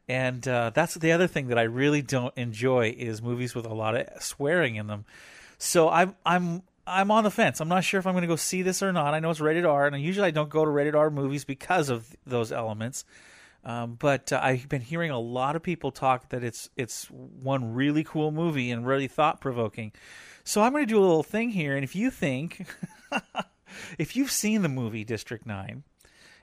and 0.08 0.46
uh, 0.48 0.70
that's 0.70 0.94
the 0.94 1.12
other 1.12 1.26
thing 1.26 1.48
that 1.48 1.58
I 1.58 1.64
really 1.64 2.02
don't 2.02 2.36
enjoy 2.36 2.94
is 2.96 3.20
movies 3.20 3.54
with 3.54 3.66
a 3.66 3.74
lot 3.74 3.94
of 3.94 4.22
swearing 4.22 4.76
in 4.76 4.86
them. 4.86 5.04
So 5.58 5.90
I'm 5.90 6.16
I'm 6.24 6.62
I'm 6.86 7.10
on 7.10 7.24
the 7.24 7.30
fence. 7.30 7.60
I'm 7.60 7.68
not 7.68 7.84
sure 7.84 8.00
if 8.00 8.06
I'm 8.06 8.14
going 8.14 8.22
to 8.22 8.28
go 8.28 8.36
see 8.36 8.62
this 8.62 8.82
or 8.82 8.92
not. 8.92 9.12
I 9.12 9.20
know 9.20 9.30
it's 9.30 9.40
rated 9.40 9.66
R, 9.66 9.86
and 9.86 10.00
usually 10.00 10.28
I 10.28 10.30
don't 10.30 10.48
go 10.48 10.64
to 10.64 10.70
rated 10.70 10.94
R 10.94 11.10
movies 11.10 11.44
because 11.44 11.90
of 11.90 12.16
those 12.26 12.50
elements. 12.50 13.04
Um, 13.64 13.96
but 13.98 14.32
uh, 14.32 14.40
I've 14.42 14.68
been 14.68 14.80
hearing 14.80 15.10
a 15.10 15.18
lot 15.18 15.56
of 15.56 15.62
people 15.62 15.90
talk 15.90 16.30
that 16.30 16.42
it's 16.42 16.70
it's 16.76 17.06
one 17.10 17.74
really 17.74 18.04
cool 18.04 18.30
movie 18.30 18.70
and 18.70 18.86
really 18.86 19.08
thought 19.08 19.40
provoking. 19.40 19.92
So 20.44 20.62
I'm 20.62 20.72
going 20.72 20.86
to 20.86 20.88
do 20.88 20.98
a 20.98 21.04
little 21.04 21.22
thing 21.22 21.50
here, 21.50 21.74
and 21.74 21.84
if 21.84 21.94
you 21.94 22.10
think, 22.10 22.66
if 23.98 24.16
you've 24.16 24.30
seen 24.30 24.62
the 24.62 24.68
movie 24.68 25.04
District 25.04 25.44
Nine, 25.44 25.82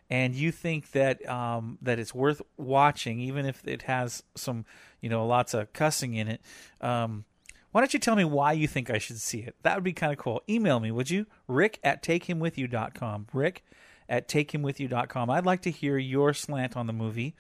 and 0.10 0.36
you 0.36 0.52
think 0.52 0.92
that 0.92 1.28
um, 1.28 1.78
that 1.82 2.00
it's 2.00 2.14
worth 2.14 2.42
watching, 2.58 3.20
even 3.20 3.46
if 3.46 3.68
it 3.68 3.84
has 3.84 4.24
some, 4.36 4.66
you 5.02 5.10
know, 5.10 5.26
lots 5.26 5.54
of 5.54 5.74
cussing 5.74 6.14
in 6.14 6.28
it, 6.28 6.42
um, 6.82 7.26
why 7.72 7.82
don't 7.82 7.94
you 7.94 8.00
tell 8.00 8.16
me 8.16 8.24
why 8.24 8.54
you 8.54 8.68
think 8.68 8.90
I 8.90 9.00
should 9.00 9.20
see 9.20 9.40
it? 9.40 9.56
That 9.64 9.76
would 9.76 9.84
be 9.84 9.94
kind 9.94 10.14
of 10.14 10.20
cool. 10.20 10.42
Email 10.48 10.80
me, 10.80 10.92
would 10.92 11.10
you? 11.10 11.26
Rick 11.48 11.80
at 11.84 12.02
takehimwithyou.com. 12.04 13.28
Rick 13.34 13.66
at 14.08 14.28
takehimwithyou.com. 14.28 15.30
I'd 15.30 15.46
like 15.46 15.62
to 15.64 15.72
hear 15.72 15.98
your 15.98 16.34
slant 16.34 16.78
on 16.78 16.88
the 16.88 16.94
movie. 16.94 17.36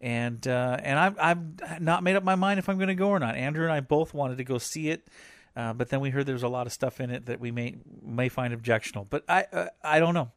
And 0.00 0.46
uh, 0.46 0.78
and 0.82 0.98
I've, 0.98 1.18
I've 1.18 1.80
not 1.80 2.02
made 2.02 2.16
up 2.16 2.24
my 2.24 2.34
mind 2.34 2.58
if 2.58 2.68
I'm 2.68 2.76
going 2.76 2.88
to 2.88 2.94
go 2.94 3.08
or 3.08 3.18
not. 3.18 3.36
Andrew 3.36 3.64
and 3.64 3.72
I 3.72 3.80
both 3.80 4.12
wanted 4.12 4.38
to 4.38 4.44
go 4.44 4.58
see 4.58 4.90
it. 4.90 5.06
Uh, 5.54 5.72
but 5.72 5.90
then 5.90 6.00
we 6.00 6.10
heard 6.10 6.26
there's 6.26 6.42
a 6.42 6.48
lot 6.48 6.66
of 6.66 6.72
stuff 6.72 7.00
in 7.00 7.10
it 7.10 7.26
that 7.26 7.40
we 7.40 7.50
may 7.50 7.76
may 8.02 8.28
find 8.28 8.54
objectionable. 8.54 9.06
But 9.08 9.24
I 9.28 9.46
uh, 9.52 9.66
I 9.84 9.98
don't 9.98 10.14
know. 10.14 10.30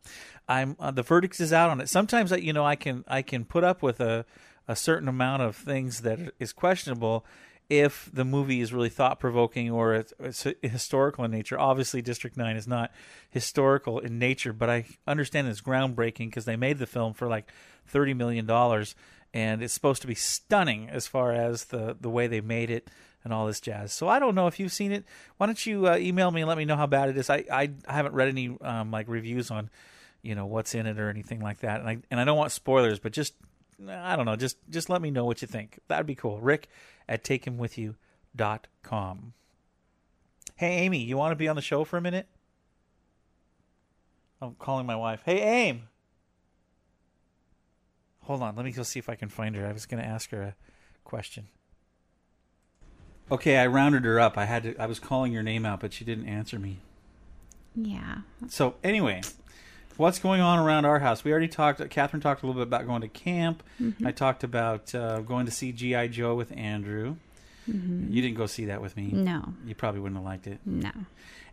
I'm 0.48 0.76
uh, 0.80 0.92
the 0.92 1.04
verdict 1.04 1.40
is 1.40 1.54
out 1.54 1.70
on 1.70 1.80
it. 1.80 1.90
Sometimes 1.90 2.32
I, 2.32 2.38
you 2.38 2.54
know 2.54 2.66
I 2.66 2.76
can 2.76 3.04
I 3.08 3.22
can 3.22 3.46
put 3.46 3.64
up 3.64 3.82
with 3.82 4.00
a 4.02 4.26
a 4.68 4.76
certain 4.76 5.08
amount 5.08 5.42
of 5.42 5.56
things 5.56 6.02
that 6.02 6.20
is 6.40 6.52
questionable 6.52 7.26
if 7.70 8.10
the 8.14 8.26
movie 8.26 8.62
is 8.62 8.74
really 8.74 8.90
thought 8.90 9.20
provoking 9.20 9.72
or 9.72 9.96
it's, 9.96 10.14
it's, 10.20 10.46
historical 10.62 11.24
in 11.24 11.32
nature. 11.32 11.60
Obviously, 11.60 12.02
District 12.02 12.38
Nine 12.38 12.58
is 12.58 12.68
not 12.68 12.92
historical 13.30 14.00
in 14.00 14.20
nature, 14.20 14.54
but 14.54 14.70
I 14.70 14.86
understand 15.08 15.48
it's 15.48 15.62
groundbreaking 15.62 16.28
because 16.28 16.46
they 16.46 16.56
made 16.56 16.78
the 16.78 16.86
film 16.86 17.14
for 17.14 17.28
like 17.28 17.52
thirty 17.88 18.14
million 18.14 18.46
dollars, 18.46 18.96
and 19.34 19.64
it's 19.64 19.74
supposed 19.74 20.02
to 20.02 20.08
be 20.08 20.16
stunning 20.16 20.90
as 20.90 21.08
far 21.08 21.32
as 21.32 21.66
the 21.66 21.98
the 22.00 22.10
way 22.10 22.28
they 22.28 22.42
made 22.42 22.70
it 22.70 22.90
and 23.26 23.34
all 23.34 23.46
this 23.48 23.60
jazz. 23.60 23.92
So 23.92 24.08
I 24.08 24.20
don't 24.20 24.36
know 24.36 24.48
if 24.48 24.58
you've 24.60 24.72
seen 24.72 24.94
it. 24.94 25.04
Why 25.38 25.48
don't 25.48 25.66
you 25.66 25.90
uh, 25.90 25.98
email 25.98 26.32
me 26.32 26.42
and 26.42 26.48
let 26.48 26.58
me 26.58 26.64
know 26.64 26.78
how 26.78 26.88
bad 26.88 27.10
it 27.10 27.18
is? 27.18 27.30
I 27.30 27.44
I, 27.52 27.72
I 27.86 27.94
haven't 27.94 28.14
read 28.14 28.30
any 28.30 28.56
um, 28.62 28.92
like 28.92 29.10
reviews 29.10 29.52
on 29.52 29.70
you 30.22 30.36
know 30.36 30.46
what's 30.46 30.74
in 30.74 30.86
it 30.86 30.98
or 31.00 31.10
anything 31.10 31.42
like 31.42 31.60
that, 31.60 31.82
and 31.82 31.90
I 31.90 31.98
and 32.10 32.18
I 32.20 32.24
don't 32.24 32.38
want 32.38 32.54
spoilers, 32.54 33.00
but 33.00 33.12
just 33.12 33.34
I 33.90 34.16
don't 34.16 34.26
know. 34.26 34.38
Just 34.38 34.58
just 34.70 34.90
let 34.90 35.02
me 35.02 35.12
know 35.12 35.26
what 35.26 35.42
you 35.42 35.50
think. 35.50 35.80
That'd 35.90 36.06
be 36.06 36.16
cool. 36.16 36.40
Rick 36.40 36.70
at 37.10 37.26
takehimwithyou.com. 37.26 39.34
Hey 40.56 40.78
Amy, 40.78 41.00
you 41.00 41.18
want 41.18 41.34
to 41.34 41.36
be 41.36 41.50
on 41.50 41.58
the 41.58 41.62
show 41.62 41.84
for 41.84 41.98
a 41.98 42.02
minute? 42.02 42.28
I'm 44.42 44.56
calling 44.56 44.86
my 44.86 44.96
wife. 44.96 45.22
Hey 45.26 45.42
Aim. 45.42 45.90
Hold 48.22 48.42
on, 48.42 48.56
let 48.56 48.64
me 48.66 48.72
go 48.72 48.84
see 48.84 49.00
if 49.00 49.10
I 49.10 49.16
can 49.16 49.30
find 49.30 49.56
her. 49.56 49.68
I 49.68 49.72
was 49.72 49.86
going 49.86 50.02
to 50.02 50.10
ask 50.10 50.32
her 50.32 50.42
a 50.42 50.56
question. 51.04 51.48
Okay, 53.32 53.58
I 53.58 53.66
rounded 53.68 54.06
her 54.06 54.20
up. 54.20 54.38
I 54.38 54.46
had 54.46 54.64
to 54.64 54.76
I 54.78 54.86
was 54.86 55.00
calling 55.00 55.32
your 55.34 55.44
name 55.44 55.66
out, 55.66 55.80
but 55.80 55.94
she 55.94 56.06
didn't 56.06 56.28
answer 56.28 56.60
me. 56.60 56.78
Yeah. 57.76 58.20
So 58.50 58.76
anyway, 58.84 59.22
what's 59.98 60.20
going 60.20 60.42
on 60.42 60.60
around 60.60 60.86
our 60.86 61.00
house? 61.00 61.24
We 61.24 61.32
already 61.32 61.48
talked. 61.48 61.88
Catherine 61.90 62.22
talked 62.22 62.44
a 62.44 62.46
little 62.46 62.62
bit 62.62 62.68
about 62.68 62.86
going 62.86 63.02
to 63.02 63.08
camp. 63.08 63.64
Mhm. 63.82 64.06
I 64.06 64.12
talked 64.12 64.44
about 64.44 64.94
uh, 64.94 65.22
going 65.22 65.46
to 65.46 65.52
see 65.52 65.72
GI 65.72 66.10
Joe 66.10 66.36
with 66.36 66.52
Andrew. 66.56 67.16
Mhm. 67.70 68.12
You 68.14 68.22
didn't 68.22 68.38
go 68.38 68.46
see 68.46 68.66
that 68.66 68.80
with 68.82 68.96
me. 68.96 69.10
No. 69.12 69.54
You 69.66 69.74
probably 69.74 70.00
wouldn't 70.00 70.18
have 70.20 70.26
liked 70.26 70.46
it. 70.46 70.60
No. 70.66 70.92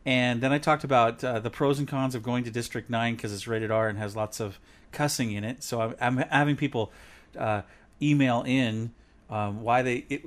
And 0.04 0.40
then 0.42 0.52
I 0.52 0.58
talked 0.58 0.84
about 0.84 1.22
uh, 1.24 1.38
the 1.38 1.48
pros 1.48 1.78
and 1.78 1.88
cons 1.88 2.14
of 2.14 2.22
going 2.22 2.44
to 2.44 2.50
District 2.50 2.90
Nine 2.90 3.14
because 3.14 3.32
it's 3.32 3.46
rated 3.46 3.70
R 3.70 3.88
and 3.88 3.98
has 3.98 4.14
lots 4.14 4.40
of 4.40 4.58
cussing 4.90 5.32
in 5.32 5.42
it. 5.44 5.62
So 5.62 5.80
I'm, 5.80 5.94
I'm 6.00 6.16
having 6.28 6.56
people 6.56 6.92
uh, 7.38 7.62
email 8.02 8.42
in 8.46 8.92
um, 9.32 9.62
why 9.62 9.80
they 9.82 10.04
it, 10.10 10.22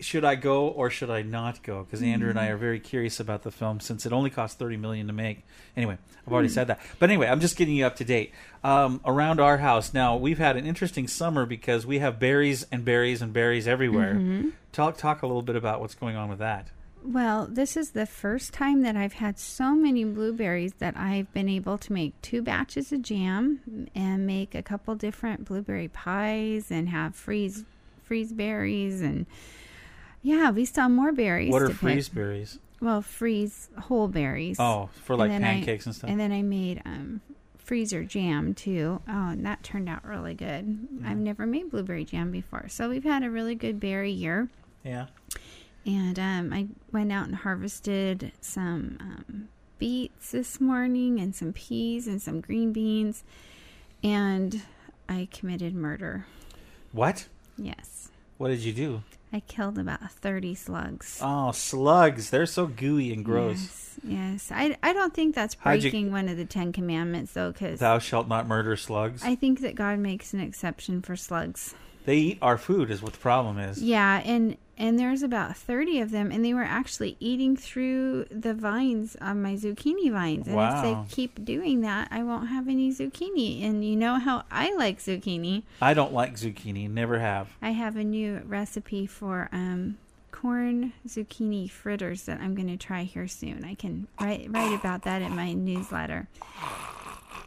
should 0.00 0.24
I 0.24 0.36
go 0.36 0.68
or 0.68 0.88
should 0.88 1.10
I 1.10 1.22
not 1.22 1.62
go? 1.62 1.82
Because 1.82 2.02
Andrew 2.02 2.30
and 2.30 2.38
I 2.38 2.46
Mhm. 2.46 2.50
are 2.52 2.56
very 2.56 2.78
curious 2.78 3.18
about 3.18 3.42
the 3.42 3.50
film 3.50 3.80
since 3.80 4.06
it 4.06 4.12
only 4.12 4.30
cost 4.30 4.58
thirty 4.58 4.76
million 4.76 5.08
to 5.08 5.12
make. 5.12 5.44
Anyway, 5.76 5.98
I've 6.26 6.32
already 6.32 6.48
Hmm. 6.48 6.54
said 6.54 6.66
that. 6.68 6.80
But 7.00 7.10
anyway, 7.10 7.26
I'm 7.26 7.40
just 7.40 7.56
getting 7.56 7.74
you 7.74 7.84
up 7.84 7.96
to 7.96 8.04
date. 8.04 8.32
Um, 8.62 9.00
around 9.04 9.40
our 9.40 9.58
house 9.58 9.92
now, 9.92 10.16
we've 10.16 10.38
had 10.38 10.56
an 10.56 10.66
interesting 10.66 11.08
summer 11.08 11.46
because 11.46 11.84
we 11.84 11.98
have 11.98 12.20
berries 12.20 12.64
and 12.70 12.84
berries 12.84 13.20
and 13.20 13.32
berries 13.32 13.66
everywhere. 13.66 14.14
Mhm. 14.14 14.52
Talk 14.72 14.96
talk 14.96 15.22
a 15.22 15.26
little 15.26 15.42
bit 15.42 15.56
about 15.56 15.80
what's 15.80 15.94
going 15.94 16.14
on 16.16 16.28
with 16.28 16.38
that. 16.38 16.68
Well, 17.06 17.46
this 17.46 17.76
is 17.76 17.90
the 17.90 18.06
first 18.06 18.54
time 18.54 18.80
that 18.82 18.96
I've 18.96 19.12
had 19.14 19.38
so 19.38 19.74
many 19.74 20.04
blueberries 20.04 20.72
that 20.78 20.96
I've 20.96 21.30
been 21.34 21.50
able 21.50 21.76
to 21.76 21.92
make 21.92 22.14
two 22.22 22.40
batches 22.40 22.92
of 22.92 23.02
jam 23.02 23.88
and 23.94 24.26
make 24.26 24.54
a 24.54 24.62
couple 24.62 24.94
different 24.94 25.44
blueberry 25.44 25.88
pies 25.88 26.70
and 26.70 26.88
have 26.88 27.14
freeze 27.14 27.64
freeze 28.04 28.32
berries 28.32 29.00
and 29.00 29.26
yeah, 30.22 30.50
we 30.50 30.64
still 30.64 30.84
have 30.84 30.90
more 30.92 31.12
berries. 31.12 31.52
What 31.52 31.62
are 31.62 31.66
to 31.68 31.72
pick. 31.72 31.80
freeze 31.80 32.08
berries? 32.08 32.58
Well, 32.80 33.02
freeze 33.02 33.68
whole 33.78 34.08
berries. 34.08 34.56
Oh, 34.58 34.88
for 35.02 35.14
And 35.14 35.20
like 35.20 35.30
I- 35.32 35.38
pancakes 35.38 35.86
and 35.86 35.94
stuff. 35.94 36.08
And 36.08 36.18
then 36.18 36.32
I 36.32 36.42
made 36.42 36.80
um, 36.86 37.20
freezer 37.58 38.04
jam 38.04 38.54
too. 38.54 39.00
Oh, 39.08 39.28
and 39.30 39.44
that 39.44 39.62
turned 39.62 39.88
out 39.88 40.04
really 40.04 40.34
good. 40.34 40.88
I've 41.04 41.18
never 41.18 41.46
made 41.46 41.70
blueberry 41.70 42.04
jam 42.04 42.30
before, 42.30 42.68
so 42.68 42.88
we've 42.88 43.04
had 43.04 43.22
a 43.22 43.30
really 43.30 43.54
good 43.54 43.78
berry 43.80 44.10
year. 44.12 44.48
Yeah. 44.82 45.06
And 45.86 46.18
um, 46.18 46.52
I 46.52 46.68
went 46.92 47.12
out 47.12 47.26
and 47.26 47.34
harvested 47.36 48.32
some 48.40 48.96
um, 49.00 49.48
beets 49.78 50.30
this 50.32 50.58
morning, 50.60 51.20
and 51.20 51.34
some 51.34 51.52
peas, 51.52 52.06
and 52.06 52.20
some 52.22 52.40
green 52.40 52.72
beans, 52.72 53.24
and 54.02 54.62
I 55.08 55.28
committed 55.30 55.74
murder. 55.74 56.24
What? 56.92 57.28
Yes, 57.56 58.10
What 58.38 58.48
did 58.48 58.60
you 58.60 58.72
do? 58.72 59.02
I 59.32 59.40
killed 59.40 59.78
about 59.78 60.10
thirty 60.12 60.54
slugs. 60.54 61.18
Oh, 61.22 61.50
slugs. 61.52 62.30
They're 62.30 62.46
so 62.46 62.66
gooey 62.66 63.12
and 63.12 63.24
gross. 63.24 63.58
Yes, 63.58 64.00
yes. 64.04 64.52
I, 64.52 64.76
I 64.82 64.92
don't 64.92 65.12
think 65.12 65.34
that's 65.34 65.56
How'd 65.58 65.76
you- 65.76 65.90
breaking 65.90 66.12
one 66.12 66.28
of 66.28 66.36
the 66.36 66.44
Ten 66.44 66.72
Commandments, 66.72 67.32
though, 67.32 67.50
because 67.52 67.80
Thou 67.80 67.98
shalt 67.98 68.28
not 68.28 68.46
murder 68.46 68.76
slugs. 68.76 69.22
I 69.24 69.34
think 69.34 69.60
that 69.62 69.74
God 69.74 69.98
makes 69.98 70.32
an 70.34 70.40
exception 70.40 71.02
for 71.02 71.16
slugs. 71.16 71.74
They 72.04 72.16
eat 72.18 72.38
our 72.42 72.58
food, 72.58 72.90
is 72.90 73.02
what 73.02 73.12
the 73.14 73.18
problem 73.18 73.58
is. 73.58 73.82
Yeah, 73.82 74.20
and 74.24 74.56
and 74.78 74.98
there's 74.98 75.22
about 75.22 75.56
thirty 75.56 76.00
of 76.00 76.10
them, 76.10 76.30
and 76.32 76.44
they 76.44 76.52
were 76.54 76.62
actually 76.64 77.16
eating 77.20 77.56
through 77.56 78.24
the 78.30 78.54
vines 78.54 79.16
on 79.20 79.42
my 79.42 79.54
zucchini 79.54 80.10
vines. 80.10 80.46
And 80.46 80.56
if 80.56 80.60
Wow. 80.74 80.82
they 81.06 81.14
keep 81.14 81.44
doing 81.44 81.80
that, 81.82 82.08
I 82.10 82.22
won't 82.22 82.48
have 82.48 82.68
any 82.68 82.90
zucchini. 82.90 83.62
And 83.64 83.84
you 83.84 83.96
know 83.96 84.18
how 84.18 84.44
I 84.50 84.74
like 84.74 84.98
zucchini. 84.98 85.62
I 85.80 85.94
don't 85.94 86.12
like 86.12 86.34
zucchini. 86.34 86.90
Never 86.90 87.18
have. 87.18 87.48
I 87.62 87.70
have 87.70 87.96
a 87.96 88.04
new 88.04 88.42
recipe 88.46 89.06
for 89.06 89.48
um, 89.52 89.98
corn 90.32 90.92
zucchini 91.06 91.70
fritters 91.70 92.24
that 92.24 92.40
I'm 92.40 92.54
going 92.54 92.68
to 92.68 92.76
try 92.76 93.04
here 93.04 93.28
soon. 93.28 93.64
I 93.64 93.74
can 93.74 94.08
write 94.20 94.48
write 94.50 94.74
about 94.78 95.02
that 95.02 95.22
in 95.22 95.34
my 95.36 95.52
newsletter. 95.52 96.28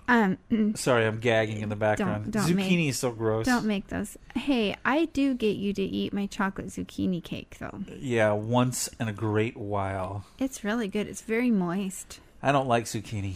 Um, 0.09 0.37
Sorry, 0.75 1.05
I'm 1.05 1.19
gagging 1.19 1.59
in 1.61 1.67
the 1.69 1.75
background. 1.75 2.31
don't 2.31 2.43
zucchini 2.47 2.55
make- 2.55 2.89
is 2.89 2.97
so 2.99 3.11
gross. 3.11 3.45
Don't 3.45 3.65
make 3.65 3.87
those. 3.87 4.17
Hey, 4.35 4.75
I 4.85 5.05
do 5.05 5.33
get 5.33 5.57
you 5.57 5.73
to 5.73 5.81
eat 5.81 6.13
my 6.13 6.27
chocolate 6.27 6.67
zucchini 6.67 7.21
cake, 7.21 7.57
though. 7.59 7.81
Yeah, 7.99 8.31
once 8.31 8.87
in 8.99 9.09
a 9.09 9.13
great 9.13 9.57
while. 9.57 10.23
It's 10.39 10.63
really 10.63 10.87
good. 10.87 11.07
It's 11.07 11.21
very 11.21 11.51
moist. 11.51 12.19
I 12.41 12.51
don't 12.53 12.67
like 12.67 12.85
zucchini. 12.85 13.33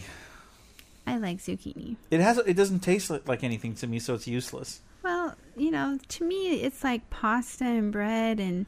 I 1.06 1.18
like 1.18 1.40
zucchini. 1.40 1.98
It 2.10 2.22
has. 2.22 2.38
It 2.38 2.54
doesn't 2.56 2.80
taste 2.80 3.10
like 3.28 3.44
anything 3.44 3.74
to 3.76 3.88
me, 3.88 4.00
so 4.00 4.14
it's 4.14 4.28
useless. 4.28 4.80
Well, 5.04 5.36
you 5.58 5.72
know, 5.72 6.00
to 6.08 6.24
me, 6.24 6.62
it's 6.62 6.84
like 6.84 7.10
pasta 7.10 7.66
and 7.66 7.92
bread 7.92 8.40
and 8.40 8.66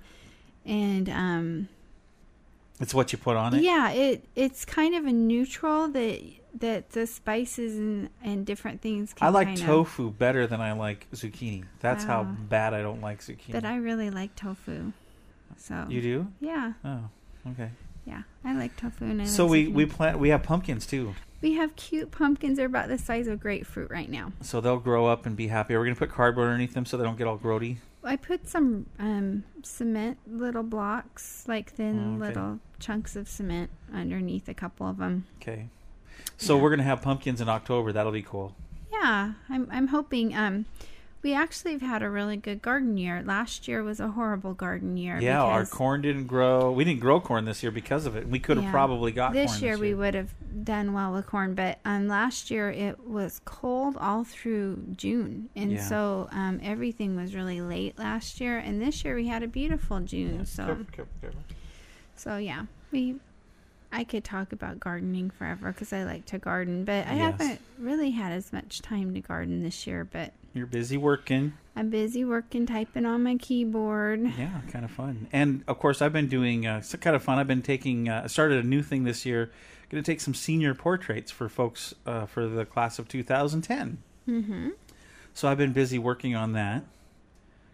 and 0.65 1.07
um 1.09 1.67
It's 2.81 2.93
what 2.93 3.11
you 3.13 3.17
put 3.19 3.37
on 3.37 3.53
it. 3.53 3.61
yeah, 3.63 3.91
it 3.91 4.25
it's 4.35 4.65
kind 4.65 4.95
of 4.95 5.05
a 5.05 5.11
neutral 5.13 5.87
that 5.89 6.21
that 6.59 6.91
the 6.91 7.07
spices 7.07 7.77
and 7.77 8.09
and 8.23 8.45
different 8.45 8.81
things. 8.81 9.13
Can 9.13 9.27
I 9.27 9.31
like 9.31 9.47
kind 9.47 9.59
of- 9.59 9.65
tofu 9.65 10.11
better 10.11 10.45
than 10.47 10.61
I 10.61 10.73
like 10.73 11.07
zucchini. 11.11 11.63
That's 11.79 12.03
how 12.03 12.23
bad 12.23 12.73
I 12.73 12.81
don't 12.81 13.01
like 13.01 13.19
zucchini. 13.21 13.51
but 13.53 13.65
I 13.65 13.77
really 13.77 14.09
like 14.09 14.35
tofu. 14.35 14.91
So 15.57 15.85
you 15.89 16.01
do? 16.01 16.27
Yeah, 16.39 16.73
Oh, 16.83 17.09
okay. 17.51 17.69
yeah, 18.05 18.23
I 18.43 18.53
like 18.55 18.75
tofu 18.75 19.05
and 19.05 19.21
I 19.21 19.25
So 19.25 19.45
like 19.45 19.51
we 19.51 19.65
zucchini. 19.65 19.73
we 19.73 19.85
plant. 19.85 20.19
We 20.19 20.29
have 20.29 20.43
pumpkins 20.43 20.85
too. 20.85 21.15
we 21.41 21.53
have 21.55 21.75
cute 21.75 22.11
pumpkins. 22.11 22.57
They're 22.57 22.65
about 22.67 22.87
the 22.87 22.97
size 22.97 23.27
of 23.27 23.39
grapefruit 23.39 23.89
right 23.91 24.09
now. 24.09 24.31
So 24.41 24.61
they'll 24.61 24.79
grow 24.79 25.07
up 25.07 25.25
and 25.25 25.35
be 25.35 25.47
happy. 25.47 25.73
Are 25.73 25.79
we 25.81 25.87
gonna 25.87 25.95
put 25.95 26.09
cardboard 26.11 26.47
underneath 26.47 26.73
them 26.73 26.85
so 26.85 26.97
they 26.97 27.03
don't 27.03 27.17
get 27.17 27.27
all 27.27 27.37
grody? 27.37 27.77
I 28.03 28.15
put 28.17 28.47
some 28.49 28.85
um, 28.99 29.43
cement 29.63 30.17
little 30.27 30.63
blocks, 30.63 31.45
like 31.47 31.71
thin 31.71 31.99
Oh, 31.99 32.17
okay. 32.17 32.27
little 32.27 32.59
chunks 32.79 33.15
of 33.15 33.29
cement 33.29 33.69
underneath 33.93 34.49
a 34.49 34.53
couple 34.53 34.87
of 34.87 34.97
them. 34.97 35.25
Okay. 35.41 35.69
So 36.37 36.57
we're 36.57 36.69
gonna 36.71 36.83
have 36.83 37.01
pumpkins 37.01 37.41
in 37.41 37.49
October. 37.49 37.91
That'll 37.91 38.11
be 38.11 38.21
cool. 38.23 38.55
Yeah, 38.91 39.33
I'm 39.49 39.67
I'm 39.71 39.87
hoping. 39.87 40.35
Um, 40.35 40.65
we 41.21 41.33
actually 41.33 41.71
have 41.71 41.81
had 41.81 42.03
a 42.03 42.09
really 42.09 42.35
good 42.35 42.61
garden 42.61 42.97
year. 42.97 43.23
Last 43.25 43.65
year 43.65 43.81
was 43.81 44.01
a 44.01 44.09
horrible 44.09 44.53
garden 44.53 44.97
year. 44.97 45.19
Yeah, 45.21 45.41
our 45.41 45.65
corn 45.65 46.01
didn't 46.01 46.27
grow. 46.27 46.69
We 46.73 46.83
didn't 46.83 46.99
grow 46.99 47.21
corn 47.21 47.45
this 47.45 47.63
year 47.63 47.71
because 47.71 48.05
of 48.05 48.17
it. 48.17 48.27
We 48.27 48.39
could 48.39 48.57
have 48.57 48.65
Yeah. 48.65 48.71
probably 48.71 49.13
got 49.13 49.31
this 49.31 49.61
year. 49.61 49.71
this 49.75 49.79
We 49.79 49.93
would 49.93 50.15
have 50.15 50.31
done 50.65 50.91
well 50.91 51.13
with 51.13 51.25
corn, 51.27 51.55
but 51.55 51.79
um, 51.85 52.09
last 52.09 52.51
year 52.51 52.69
it 52.69 53.07
was 53.07 53.39
cold 53.45 53.95
all 54.01 54.25
through 54.25 54.83
June, 54.97 55.47
and 55.55 55.71
Yeah. 55.71 55.81
so 55.87 56.27
um, 56.33 56.59
everything 56.61 57.15
was 57.15 57.33
really 57.33 57.61
late 57.61 57.97
last 57.97 58.41
year. 58.41 58.57
And 58.57 58.81
this 58.81 59.05
year 59.05 59.15
we 59.15 59.27
had 59.27 59.43
a 59.43 59.47
beautiful 59.47 60.01
June. 60.01 60.45
so 60.45 60.65
careful, 60.65 61.07
careful. 61.21 61.39
So 62.17 62.35
yeah, 62.35 62.65
we. 62.91 63.15
I 63.93 64.03
could 64.03 64.23
talk 64.23 64.51
about 64.51 64.79
gardening 64.79 65.29
forever 65.29 65.71
because 65.71 65.93
I 65.93 66.03
like 66.03 66.25
to 66.27 66.39
garden, 66.39 66.83
but 66.83 67.07
I 67.07 67.13
Yes. 67.15 67.31
haven't 67.39 67.61
really 67.77 68.09
had 68.11 68.31
as 68.33 68.51
much 68.51 68.81
time 68.81 69.13
to 69.13 69.21
garden 69.21 69.61
this 69.63 69.85
year. 69.87 70.03
But 70.03 70.33
You're 70.53 70.65
busy 70.67 70.97
working. 70.97 71.53
I'm 71.75 71.89
busy 71.89 72.25
working, 72.25 72.65
typing 72.65 73.05
on 73.05 73.23
my 73.23 73.35
keyboard. 73.37 74.21
Yeah, 74.37 74.61
kind 74.71 74.83
of 74.83 74.91
fun. 74.91 75.27
And 75.31 75.63
of 75.67 75.79
course, 75.79 76.01
I've 76.01 76.13
been 76.13 76.27
doing 76.27 76.65
uh, 76.67 76.77
it's 76.79 76.93
kind 76.95 77.15
of 77.15 77.23
fun. 77.23 77.37
I've 77.39 77.47
been 77.47 77.61
taking 77.61 78.09
uh, 78.09 78.27
started 78.27 78.63
a 78.63 78.67
new 78.67 78.81
thing 78.81 79.03
this 79.03 79.25
year. 79.25 79.51
going 79.89 80.03
to 80.03 80.11
take 80.11 80.21
some 80.21 80.33
senior 80.33 80.73
portraits 80.73 81.31
for 81.31 81.47
folks 81.47 81.93
uh, 82.07 82.25
for 82.25 82.47
the 82.47 82.65
class 82.65 82.97
of 82.99 83.07
2010. 83.07 83.97
Mm-hmm. 84.27 84.69
So 85.35 85.47
I've 85.47 85.57
been 85.57 85.73
busy 85.73 85.99
working 85.99 86.35
on 86.35 86.53
that. 86.53 86.83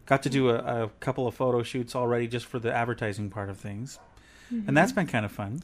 Got 0.05 0.23
to 0.23 0.29
do 0.29 0.49
a, 0.49 0.83
a 0.85 0.89
couple 1.01 1.27
of 1.27 1.35
photo 1.35 1.61
shoots 1.63 1.95
already 1.95 2.27
just 2.27 2.45
for 2.45 2.57
the 2.59 2.73
advertising 2.73 3.29
part 3.29 3.49
of 3.49 3.57
things, 3.57 3.99
and 4.49 4.75
that's 4.75 4.91
been 4.91 5.05
kind 5.07 5.23
of 5.23 5.31
fun. 5.31 5.61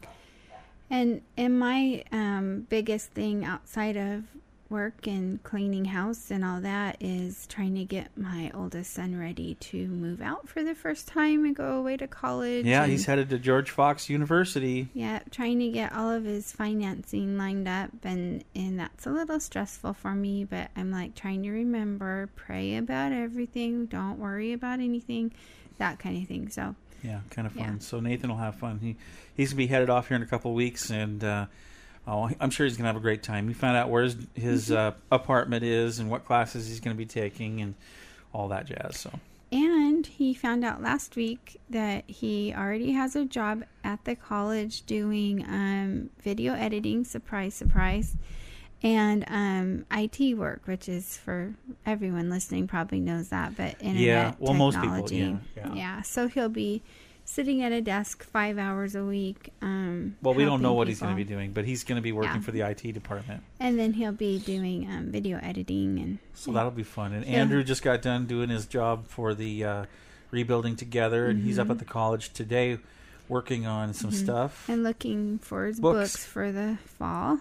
And 0.90 1.22
and 1.36 1.60
my 1.60 2.04
um, 2.12 2.68
biggest 2.70 3.12
thing 3.12 3.44
outside 3.44 3.98
of 3.98 4.24
work 4.70 5.06
and 5.06 5.42
cleaning 5.44 5.86
house 5.86 6.32
and 6.32 6.44
all 6.44 6.60
that 6.60 6.98
is 7.00 7.46
trying 7.48 7.76
to 7.76 7.86
get 7.86 8.10
my 8.18 8.52
oldest 8.54 8.94
son 8.94 9.18
ready 9.18 9.54
to 9.56 9.88
move 9.88 10.22
out 10.22 10.50
for 10.50 10.64
the 10.64 10.74
first 10.74 11.08
time 11.08 11.46
and 11.46 11.56
go 11.56 11.78
away 11.78 11.96
to 11.96 12.08
college. 12.08 12.66
Yeah, 12.66 12.82
and- 12.84 12.92
he's 12.92 13.06
headed 13.06 13.30
to 13.30 13.38
George 13.38 13.70
Fox 13.70 14.10
University. 14.10 14.90
Yeah, 14.94 15.20
trying 15.30 15.60
to 15.60 15.70
get 15.70 15.94
all 15.94 16.10
of 16.12 16.26
his 16.26 16.52
financing 16.52 17.38
lined 17.38 17.68
up 17.68 17.92
and 18.04 18.44
and 18.56 18.80
that's 18.80 19.06
a 19.06 19.12
little 19.12 19.40
stressful 19.40 19.94
for 19.94 20.14
me, 20.16 20.44
but 20.46 20.72
I'm 20.76 20.92
like 20.92 21.16
trying 21.16 21.44
to 21.44 21.52
remember, 21.52 22.30
pray 22.36 22.76
about 22.78 23.12
everything, 23.12 23.86
don't 23.86 24.18
worry 24.20 24.52
about 24.52 24.80
anything, 24.80 25.32
that 25.78 26.00
kind 26.00 26.22
of 26.22 26.28
thing. 26.28 26.50
So, 26.50 26.76
Yeah, 27.06 27.20
kind 27.30 27.46
of 27.46 27.54
fun. 27.54 27.74
Yeah. 27.74 27.80
So 27.80 28.00
Nathan 28.00 28.30
will 28.30 28.38
have 28.38 28.56
fun. 28.56 28.80
He 28.80 28.96
he's 29.36 29.52
gonna 29.52 29.58
be 29.58 29.68
headed 29.68 29.90
off 29.90 30.08
here 30.08 30.18
in 30.18 30.24
a 30.24 30.28
couple 30.28 30.52
of 30.52 30.56
weeks, 30.56 30.90
and 30.90 31.24
uh, 31.24 31.46
oh, 32.08 32.30
I'm 32.40 32.50
sure 32.50 32.66
he's 32.66 32.78
gonna 32.78 32.90
have 32.90 32.96
a 32.96 33.02
great 33.02 33.22
time. 33.22 33.48
He 33.48 33.54
found 33.54 33.78
out 33.78 33.90
where 33.90 34.04
his, 34.04 34.18
his 34.34 34.72
uh, 34.72 34.94
apartment 35.12 35.64
is 35.64 36.00
and 36.00 36.10
what 36.10 36.26
classes 36.26 36.68
he's 36.68 36.80
gonna 36.80 36.96
be 36.96 37.06
taking 37.06 37.62
and 37.62 37.76
all 38.34 38.48
that 38.50 38.66
jazz. 38.66 38.98
So 38.98 39.12
and 39.52 40.06
he 40.06 40.34
found 40.34 40.66
out 40.66 40.82
last 40.82 41.16
week 41.16 41.62
that 41.70 42.04
he 42.08 42.54
already 42.54 42.92
has 42.92 43.16
a 43.16 43.26
job 43.26 43.64
at 43.84 44.04
the 44.04 44.16
college 44.16 44.86
doing 44.86 45.46
um, 45.48 46.10
video 46.22 46.54
editing, 46.54 47.04
surprise, 47.04 47.54
surprise, 47.54 48.16
and 48.84 49.26
um, 49.28 49.86
IT 49.92 50.38
work, 50.38 50.62
which 50.66 50.88
is 50.90 51.18
for 51.18 51.54
everyone 51.86 52.30
listening 52.30 52.68
probably 52.68 53.00
knows 53.00 53.30
that, 53.30 53.56
but 53.58 53.76
internet 53.82 54.02
Yeah, 54.02 54.34
well, 54.40 54.54
most 54.54 54.76
people, 54.76 55.04
technology. 55.08 55.38
yeah, 55.58 55.74
yeah. 55.74 56.02
so 56.02 56.28
he'll 56.28 56.50
be 56.50 56.84
sitting 57.28 57.64
at 57.64 57.72
a 57.72 57.82
desk 57.82 58.24
five 58.24 58.60
hours 58.60 58.94
a 58.94 59.04
week. 59.04 59.50
Um, 59.62 60.16
well, 60.22 60.36
we 60.36 60.46
don't 60.46 60.62
know 60.62 60.74
what 60.74 60.88
he's 60.88 61.00
gonna 61.00 61.16
be 61.16 61.24
doing, 61.24 61.52
but 61.54 61.66
he's 61.66 61.84
gonna 61.84 62.02
be 62.02 62.12
working 62.12 62.36
Yeah. 62.36 62.40
for 62.42 62.52
the 62.52 62.62
IT 62.62 62.92
department. 62.92 63.42
And 63.60 63.80
then 63.80 63.94
he'll 63.94 64.12
be 64.12 64.38
doing 64.38 64.88
um, 64.88 65.12
video 65.12 65.40
editing 65.42 65.98
and 65.98 66.20
So 66.36 66.52
that'll 66.52 66.70
be 66.70 66.84
fun. 66.84 67.14
And 67.14 67.26
Yeah. 67.26 67.32
Andrew 67.42 67.64
just 67.64 67.82
got 67.82 68.04
done 68.04 68.28
doing 68.28 68.50
his 68.50 68.68
job 68.68 69.08
for 69.08 69.34
the 69.34 69.64
uh, 69.64 69.86
rebuilding 70.30 70.76
together, 70.76 71.26
and 71.26 71.42
he's 71.44 71.58
up 71.58 71.68
Mhm. 71.68 71.72
at 71.72 71.80
the 71.80 71.86
college 71.86 72.32
today 72.34 72.78
working 73.28 73.66
on 73.66 73.92
some 73.96 74.12
Mhm. 74.12 74.24
stuff. 74.24 74.70
and 74.70 74.84
looking 74.84 75.40
for 75.40 75.66
his 75.66 75.80
Books. 75.80 76.12
books, 76.14 76.26
for 76.26 76.52
the 76.52 76.78
fall 76.86 77.40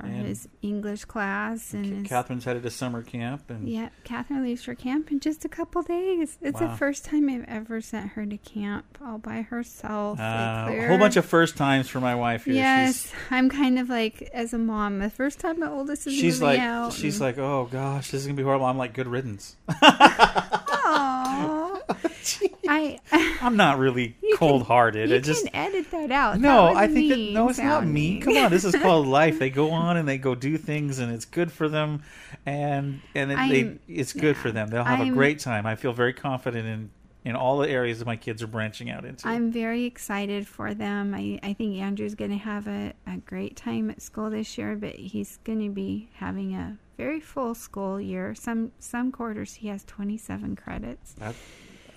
for 0.00 0.06
And- 0.06 0.26
his 0.26 0.48
English 0.62 1.04
class 1.04 1.72
and 1.74 1.84
his, 1.86 2.06
Catherine's 2.08 2.44
headed 2.44 2.62
to 2.64 2.70
summer 2.70 3.02
camp, 3.02 3.50
and 3.50 3.68
yeah, 3.68 3.90
Catherine 4.04 4.42
leaves 4.42 4.62
for 4.64 4.74
camp 4.74 5.10
in 5.10 5.20
just 5.20 5.44
a 5.44 5.48
couple 5.48 5.82
days. 5.82 6.38
It's 6.40 6.60
Wow. 6.60 6.68
the 6.68 6.76
first 6.76 7.04
time 7.04 7.28
I've 7.28 7.44
ever 7.48 7.80
sent 7.80 8.10
her 8.12 8.26
to 8.26 8.36
camp 8.38 8.98
all 9.04 9.18
by 9.18 9.42
herself. 9.42 10.18
Uh, 10.18 10.66
a 10.70 10.86
whole 10.88 10.98
bunch 10.98 11.16
of 11.16 11.24
first 11.24 11.56
times 11.56 11.88
for 11.88 12.00
my 12.00 12.14
wife 12.14 12.44
here. 12.44 12.54
Yes, 12.54 13.02
She's, 13.02 13.12
I'm 13.30 13.48
kind 13.48 13.78
of 13.78 13.88
like 13.88 14.22
as 14.34 14.52
a 14.54 14.58
mom. 14.58 14.98
The 14.98 15.10
first 15.10 15.38
time 15.40 15.60
my 15.60 15.68
oldest 15.68 16.06
is 16.06 16.14
she's 16.14 16.40
moving 16.40 16.58
like 16.58 16.60
out. 16.66 16.92
she's 16.92 17.16
and- 17.16 17.20
like 17.22 17.38
oh 17.38 17.68
gosh 17.70 18.10
this 18.10 18.20
is 18.22 18.26
gonna 18.26 18.36
be 18.36 18.42
horrible 18.42 18.66
i'm 18.66 18.78
like 18.78 18.92
good 18.94 19.06
riddance. 19.08 19.56
I 22.68 22.98
i'm 23.42 23.56
not 23.56 23.78
really 23.78 24.16
cold-hearted 24.36 25.10
you 25.10 25.16
it 25.16 25.24
just 25.24 25.46
can 25.46 25.54
edit 25.54 25.90
that 25.90 26.10
out. 26.10 26.38
no 26.40 26.48
That 26.66 26.68
was 26.70 26.76
i 26.78 26.86
think 26.88 27.08
that 27.10 27.16
mean 27.18 27.34
no 27.34 27.48
it's 27.48 27.58
not 27.58 27.64
sounding. 27.82 27.92
mean 27.94 28.22
come 28.22 28.36
on 28.36 28.50
this 28.50 28.64
is 28.64 28.74
called 28.82 29.06
life 29.06 29.38
they 29.38 29.50
go 29.50 29.70
on 29.70 29.96
and 29.96 30.08
they 30.08 30.18
go 30.18 30.34
do 30.34 30.56
things 30.58 30.98
and 30.98 31.12
it's 31.12 31.24
good 31.24 31.50
for 31.50 31.68
them 31.68 32.02
and 32.46 33.00
and 33.14 33.32
it, 33.32 33.36
they, 33.36 33.60
I'm- 33.64 33.80
it's 33.88 34.12
good 34.12 34.36
for 34.36 34.50
them 34.52 34.68
they'll 34.68 34.84
have 34.84 35.00
a 35.00 35.04
I'm- 35.04 35.14
great 35.14 35.38
time 35.40 35.66
i 35.66 35.74
feel 35.76 35.92
very 35.92 36.12
confident 36.12 36.66
in 36.66 36.90
in 37.22 37.36
all 37.36 37.58
the 37.58 37.68
areas 37.68 37.98
that 37.98 38.06
my 38.06 38.16
kids 38.16 38.42
are 38.42 38.46
branching 38.46 38.88
out 38.90 39.04
into 39.04 39.28
I'm 39.28 39.52
very 39.52 39.84
excited 39.84 40.46
for 40.48 40.72
them. 40.72 41.14
I, 41.14 41.38
I 41.42 41.52
think 41.52 41.76
Andrew's 41.76 42.14
going 42.14 42.30
to 42.30 42.38
have 42.38 42.66
a, 42.66 42.94
a 43.06 43.18
great 43.18 43.56
time 43.56 43.90
at 43.90 44.00
school 44.00 44.30
this 44.30 44.56
year, 44.56 44.74
but 44.74 44.94
he's 44.94 45.36
going 45.44 45.60
to 45.62 45.68
be 45.68 46.08
having 46.14 46.54
a 46.54 46.78
very 46.96 47.20
full 47.20 47.54
school 47.54 48.00
year. 48.00 48.34
Some 48.34 48.72
some 48.78 49.12
quarters 49.12 49.52
he 49.52 49.68
has 49.68 49.84
27 49.84 50.56
credits. 50.56 51.12
That- 51.18 51.34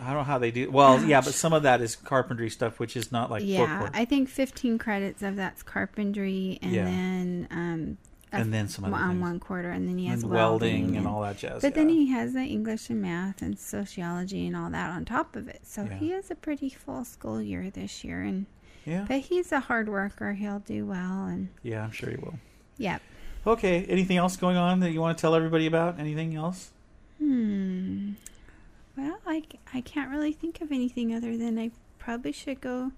i 0.04 0.08
don't 0.08 0.18
know 0.18 0.24
how 0.24 0.38
they 0.38 0.52
do 0.52 0.70
well 0.72 1.04
yeah 1.04 1.22
but 1.22 1.34
some 1.34 1.54
of 1.54 1.64
that 1.64 1.82
is 1.82 1.96
carpentry 1.96 2.50
stuff 2.50 2.80
which 2.80 2.96
is 2.96 3.12
not 3.12 3.32
like 3.32 3.44
yeah, 3.46 3.66
bookwork 3.66 3.92
I 3.96 4.06
think 4.06 4.30
15 4.30 4.78
credits 4.78 5.22
of 5.24 5.36
that's 5.36 5.64
carpentry, 5.64 6.60
and 6.62 6.72
Yeah. 6.72 6.86
then 6.86 7.48
um, 7.52 7.98
And 8.32 8.52
then 8.54 8.68
some 8.68 8.86
on 8.86 9.10
things. 9.12 9.22
one 9.22 9.40
quarter, 9.40 9.70
and 9.70 9.88
then 9.88 9.98
he 9.98 10.08
has 10.08 10.24
and 10.24 10.32
welding, 10.32 10.82
welding 10.82 10.98
and 10.98 11.08
all 11.08 11.22
that 11.22 11.38
jazz 11.38 11.62
But 11.62 11.76
then 11.76 11.90
he 11.90 12.08
has 12.12 12.34
the 12.34 12.42
English 12.44 12.90
and 12.90 13.02
math 13.02 13.42
and 13.44 13.58
sociology 13.60 14.48
and 14.48 14.56
all 14.56 14.70
that 14.72 14.90
on 14.90 15.06
top 15.06 15.36
of 15.36 15.48
it. 15.48 15.62
So 15.64 15.84
Yeah. 15.84 15.98
he 15.98 16.10
has 16.12 16.32
a 16.32 16.36
pretty 16.36 16.70
full 16.70 17.06
school 17.06 17.42
year 17.42 17.70
this 17.70 18.04
year, 18.04 18.22
and 18.22 18.46
yeah 18.86 19.06
but 19.08 19.20
he's 19.22 19.52
a 19.52 19.60
hard 19.62 19.88
worker. 19.88 20.34
He'll 20.34 20.60
do 20.60 20.86
well, 20.86 21.26
and 21.26 21.50
yeah 21.62 21.84
i'm 21.84 21.92
sure 21.92 22.10
he 22.10 22.18
will 22.18 22.40
yep. 22.78 23.02
Okay. 23.46 23.84
Anything 23.90 24.16
else 24.18 24.38
going 24.38 24.56
on 24.58 24.80
that 24.80 24.92
you 24.92 25.02
want 25.02 25.18
to 25.18 25.22
tell 25.22 25.36
everybody 25.36 25.66
about? 25.68 26.00
Anything 26.00 26.34
else? 26.36 26.72
I, 29.34 29.44
I 29.74 29.82
can't 29.82 30.10
really 30.12 30.32
think 30.34 30.62
of 30.62 30.72
anything 30.72 31.14
other 31.14 31.38
than 31.38 31.58
I 31.58 31.72
probably 32.00 32.32
should 32.32 32.62
go 32.62 32.92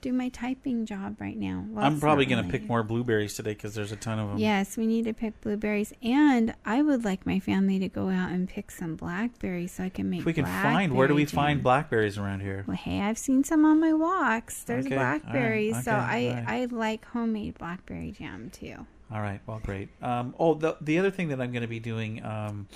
do 0.00 0.12
my 0.12 0.28
typing 0.28 0.86
job 0.86 1.20
right 1.20 1.36
now. 1.36 1.64
Well, 1.70 1.84
I'm 1.84 1.98
probably 1.98 2.24
going 2.24 2.42
to 2.42 2.48
really- 2.48 2.60
pick 2.60 2.68
more 2.68 2.82
blueberries 2.82 3.34
today 3.34 3.50
because 3.50 3.74
there's 3.74 3.92
a 3.92 3.96
ton 3.96 4.18
of 4.18 4.28
them. 4.28 4.38
Yes, 4.38 4.76
we 4.76 4.86
need 4.86 5.04
to 5.06 5.12
pick 5.12 5.40
blueberries, 5.40 5.92
and 6.02 6.54
I 6.64 6.82
would 6.82 7.04
like 7.04 7.26
my 7.26 7.40
family 7.40 7.78
to 7.80 7.88
go 7.88 8.08
out 8.08 8.30
and 8.30 8.48
pick 8.48 8.70
some 8.70 8.94
blackberries 8.94 9.72
so 9.72 9.84
I 9.84 9.88
can 9.88 10.08
make. 10.08 10.20
If 10.20 10.26
we 10.26 10.32
can 10.32 10.44
find, 10.46 10.94
where 10.94 11.08
do 11.08 11.14
we 11.14 11.24
blackberry 11.24 11.44
find 11.46 11.62
blackberries 11.62 12.16
around 12.16 12.40
here? 12.40 12.64
Well, 12.66 12.76
hey, 12.76 13.00
I've 13.00 13.18
seen 13.18 13.42
some 13.44 13.64
on 13.64 13.80
my 13.80 13.92
walks. 13.92 14.62
There's 14.62 14.86
Okay, 14.86 14.94
blackberries, 14.94 15.82
so 15.84 15.92
okay, 15.92 16.00
I 16.00 16.28
all 16.28 16.34
right. 16.34 16.44
I 16.48 16.64
like 16.66 17.04
homemade 17.06 17.58
blackberry 17.58 18.12
jam 18.12 18.50
too. 18.50 18.86
All 19.10 19.20
right. 19.20 19.40
Well, 19.46 19.60
great. 19.64 19.88
Um, 20.00 20.34
oh, 20.38 20.54
the 20.54 20.76
the 20.80 20.98
other 20.98 21.10
thing 21.10 21.28
that 21.28 21.40
I'm 21.40 21.50
going 21.50 21.62
to 21.62 21.68
be 21.68 21.80
doing 21.80 22.24
um, 22.24 22.68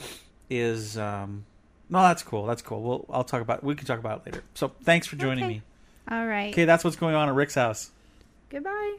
is 0.50 0.98
um, 0.98 1.44
no, 1.92 2.02
that's 2.02 2.22
cool. 2.22 2.46
That's 2.46 2.62
cool. 2.62 2.82
We'll 2.82 3.06
I'll 3.10 3.24
talk 3.24 3.40
about. 3.42 3.62
We 3.62 3.74
can 3.76 3.86
talk 3.86 3.98
about 4.00 4.22
it 4.26 4.26
later. 4.32 4.44
So 4.54 4.72
thanks 4.82 5.06
for 5.06 5.16
joining 5.16 5.44
Okay. 5.44 5.54
me. 5.54 5.62
All 6.10 6.26
right. 6.26 6.52
Okay, 6.52 6.64
that's 6.64 6.82
what's 6.82 6.96
going 6.96 7.14
on 7.14 7.28
at 7.28 7.34
Rick's 7.34 7.54
house. 7.54 7.90
Goodbye. 8.50 8.96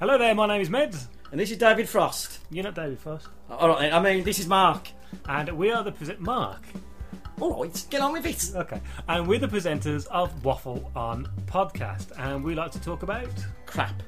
Hello 0.00 0.18
there, 0.18 0.34
my 0.34 0.46
name 0.46 0.60
is 0.60 0.68
Meds. 0.68 1.06
And 1.30 1.40
this 1.40 1.50
is 1.50 1.56
David 1.58 1.88
Frost. 1.88 2.40
You're 2.50 2.64
not 2.64 2.74
David 2.74 2.98
Frost. 2.98 3.28
Uh, 3.50 3.54
all 3.56 3.68
right, 3.68 3.92
I 3.92 4.00
mean, 4.00 4.24
this 4.24 4.38
is 4.38 4.46
Mark. 4.46 4.88
And 5.26 5.48
we 5.56 5.70
are 5.70 5.84
the 5.84 5.92
present 5.92 6.20
Mark. 6.20 6.62
All 7.40 7.62
right, 7.62 7.84
get 7.90 8.00
on 8.00 8.12
with 8.12 8.26
it. 8.26 8.50
Okay. 8.54 8.80
And 9.08 9.26
we're 9.26 9.38
the 9.38 9.48
presenters 9.48 10.06
of 10.08 10.44
Waffle 10.44 10.90
On 10.96 11.28
Podcast. 11.46 12.08
And 12.18 12.42
we 12.44 12.54
like 12.54 12.70
to 12.72 12.80
talk 12.80 13.02
about 13.02 13.28
Crap. 13.66 14.02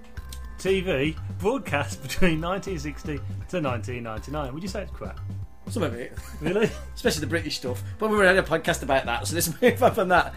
TV 0.65 1.15
broadcast 1.39 2.03
between 2.03 2.41
1960 2.41 3.17
to 3.17 3.23
1999. 3.61 4.55
Would 4.55 4.63
you 4.63 4.69
say 4.69 4.85
it's 4.85 4.93
crap? 4.93 5.21
Some 5.69 5.83
of 5.83 5.93
it. 5.95 6.17
Really? 6.41 6.71
Especially 6.95 7.21
the 7.21 7.27
British 7.27 7.57
stuff. 7.57 7.83
But 7.99 8.09
we 8.09 8.17
already 8.17 8.37
had 8.37 8.45
a 8.45 8.49
podcast 8.49 8.83
about 8.83 9.05
that, 9.05 9.27
so 9.27 9.35
let's 9.35 9.49
move 9.63 9.83
on 9.83 9.95
from 9.95 10.09
that. 10.09 10.35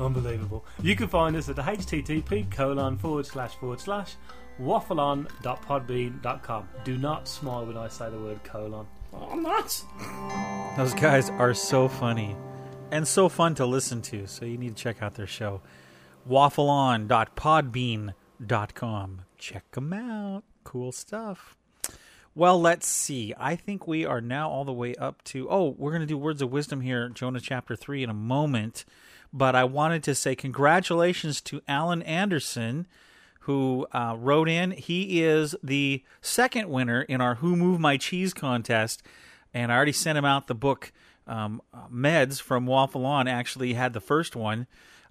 Unbelievable. 0.00 0.64
You 0.80 0.96
can 0.96 1.08
find 1.08 1.36
us 1.36 1.50
at 1.50 1.56
the 1.56 1.62
http 1.62 2.50
colon 2.50 2.96
forward 2.96 3.26
slash 3.26 3.54
forward 3.56 3.80
slash 3.80 4.14
waffleon.podbean.com. 4.60 6.68
Do 6.84 6.96
not 6.96 7.28
smile 7.28 7.66
when 7.66 7.76
I 7.76 7.88
say 7.88 8.08
the 8.08 8.18
word 8.18 8.42
colon. 8.44 8.86
Oh, 9.12 9.28
I'm 9.30 9.42
not. 9.42 9.84
Those 10.78 10.94
guys 10.94 11.28
are 11.28 11.52
so 11.52 11.86
funny 11.88 12.34
and 12.90 13.06
so 13.06 13.28
fun 13.28 13.54
to 13.56 13.66
listen 13.66 14.00
to. 14.02 14.26
So 14.26 14.46
you 14.46 14.56
need 14.56 14.74
to 14.74 14.82
check 14.82 15.02
out 15.02 15.16
their 15.16 15.26
show. 15.26 15.60
Waffleon.podbean.com. 16.28 19.25
Check 19.46 19.70
them 19.70 19.92
out. 19.92 20.42
Cool 20.64 20.90
stuff. 20.90 21.54
Well, 22.34 22.60
let's 22.60 22.88
see. 22.88 23.32
I 23.38 23.54
think 23.54 23.86
we 23.86 24.04
are 24.04 24.20
now 24.20 24.50
all 24.50 24.64
the 24.64 24.72
way 24.72 24.96
up 24.96 25.22
to. 25.26 25.48
Oh, 25.48 25.76
we're 25.78 25.92
going 25.92 26.00
to 26.00 26.06
do 26.06 26.18
words 26.18 26.42
of 26.42 26.50
wisdom 26.50 26.80
here, 26.80 27.08
Jonah 27.10 27.38
chapter 27.38 27.76
3, 27.76 28.02
in 28.02 28.10
a 28.10 28.12
moment. 28.12 28.84
But 29.32 29.54
I 29.54 29.62
wanted 29.62 30.02
to 30.02 30.16
say 30.16 30.34
congratulations 30.34 31.40
to 31.42 31.62
Alan 31.68 32.02
Anderson, 32.02 32.88
who 33.42 33.86
uh, 33.92 34.16
wrote 34.18 34.48
in. 34.48 34.72
He 34.72 35.22
is 35.22 35.54
the 35.62 36.02
second 36.20 36.68
winner 36.68 37.02
in 37.02 37.20
our 37.20 37.36
Who 37.36 37.54
Moved 37.54 37.80
My 37.80 37.96
Cheese 37.96 38.34
contest. 38.34 39.00
And 39.54 39.70
I 39.70 39.76
already 39.76 39.92
sent 39.92 40.18
him 40.18 40.24
out 40.24 40.48
the 40.48 40.56
book. 40.56 40.90
Um, 41.28 41.62
Meds 41.88 42.42
from 42.42 42.66
Waffle 42.66 43.06
On 43.06 43.28
actually 43.28 43.74
had 43.74 43.92
the 43.92 44.00
first 44.00 44.34
one. 44.34 44.66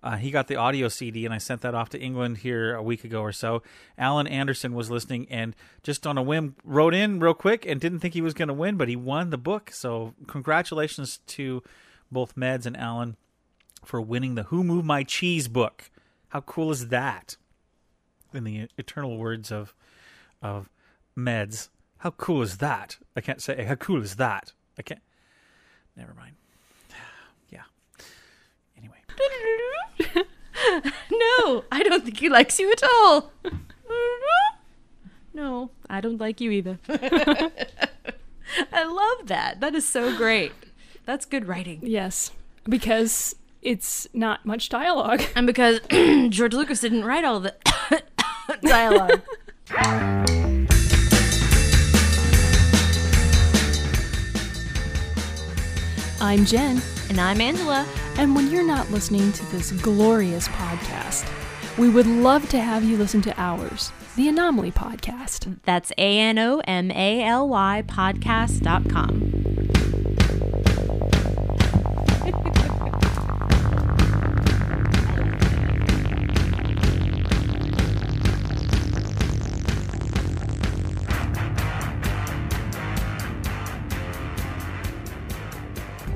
Uh, 0.06 0.18
he 0.18 0.30
got 0.30 0.48
the 0.48 0.56
audio 0.56 0.88
CD, 0.88 1.26
and 1.26 1.34
I 1.34 1.40
sent 1.40 1.62
that 1.62 1.74
off 1.74 1.90
to 1.90 2.00
England 2.00 2.38
here 2.38 2.76
a 2.76 2.84
week 2.84 3.04
ago 3.04 3.22
or 3.22 3.32
so. 3.32 3.64
Alan 3.98 4.28
Anderson 4.28 4.76
was 4.76 4.92
listening 4.92 5.26
and 5.32 5.56
just 5.82 6.06
on 6.06 6.16
a 6.16 6.22
whim 6.22 6.56
wrote 6.64 6.94
in 6.94 7.20
real 7.20 7.34
quick 7.34 7.66
and 7.66 7.82
didn't 7.82 8.02
think 8.02 8.14
he 8.14 8.22
was 8.22 8.36
going 8.36 8.48
to 8.48 8.54
win, 8.54 8.78
but 8.78 8.88
he 8.88 8.96
won 8.96 9.32
the 9.32 9.38
book. 9.40 9.72
So 9.72 10.14
congratulations 10.28 11.18
to 11.26 11.64
both 12.12 12.36
Meds 12.36 12.68
and 12.68 12.78
Alan 12.78 13.18
for 13.84 14.00
winning 14.00 14.36
the 14.36 14.44
Who 14.44 14.64
Moved 14.64 14.86
My 14.86 15.02
Cheese 15.02 15.48
book. 15.48 15.90
How 16.30 16.42
cool 16.42 16.70
is 16.70 16.90
that? 16.90 17.38
In 18.32 18.44
the 18.44 18.68
eternal 18.78 19.18
words 19.18 19.52
of 19.52 19.74
of 20.40 20.70
Meds, 21.18 21.70
how 22.00 22.12
cool 22.12 22.44
is 22.44 22.58
that? 22.58 23.00
I 23.16 23.22
can't 23.22 23.42
say 23.42 23.64
how 23.64 23.76
cool 23.76 24.04
is 24.04 24.18
that. 24.18 24.54
I 24.78 24.84
can't. 24.84 25.02
Never 25.98 26.14
mind. 26.14 26.36
Yeah. 27.50 27.64
Anyway. 28.78 28.98
no, 31.12 31.64
I 31.72 31.84
don't 31.84 32.04
think 32.04 32.20
he 32.20 32.30
likes 32.30 32.60
you 32.60 32.72
at 32.72 32.84
all. 32.84 33.32
no, 35.34 35.72
I 35.90 36.02
don't 36.02 36.20
like 36.20 36.42
you 36.42 36.52
either. 36.52 36.80
I 36.90 38.84
love 38.84 39.28
that. 39.28 39.60
That 39.60 39.76
is 39.76 39.88
so 39.88 40.16
great. 40.16 40.52
That's 41.06 41.26
good 41.26 41.48
writing. 41.48 41.80
Yes, 41.84 42.32
because 42.68 43.36
it's 43.62 44.08
not 44.14 44.46
much 44.46 44.70
dialogue. 44.70 45.24
And 45.36 45.48
because 45.48 45.80
George 46.30 46.54
Lucas 46.54 46.82
didn't 46.82 47.06
write 47.06 47.26
all 47.26 47.40
the 47.40 47.56
dialogue. 48.62 49.22
I'm 56.22 56.46
Jen. 56.46 56.82
And 57.10 57.22
I'm 57.22 57.40
Angela. 57.40 57.88
And 58.18 58.36
when 58.36 58.50
you're 58.50 58.66
not 58.66 58.90
listening 58.92 59.32
to 59.34 59.46
this 59.52 59.72
glorious 59.72 60.48
podcast, 60.48 61.30
we 61.78 61.90
would 61.90 62.08
love 62.08 62.48
to 62.50 62.60
have 62.60 62.84
you 62.84 62.98
listen 62.98 63.22
to 63.24 63.34
ours, 63.40 63.92
the 64.16 64.30
Anomaly 64.30 64.72
Podcast. 64.72 65.58
That's 65.64 65.92
A 65.98 66.20
N 66.20 66.40
O 66.40 66.62
M 66.66 66.92
A 66.92 67.24
L 67.24 67.50
Y 67.50 67.84
podcast.com. 67.88 69.55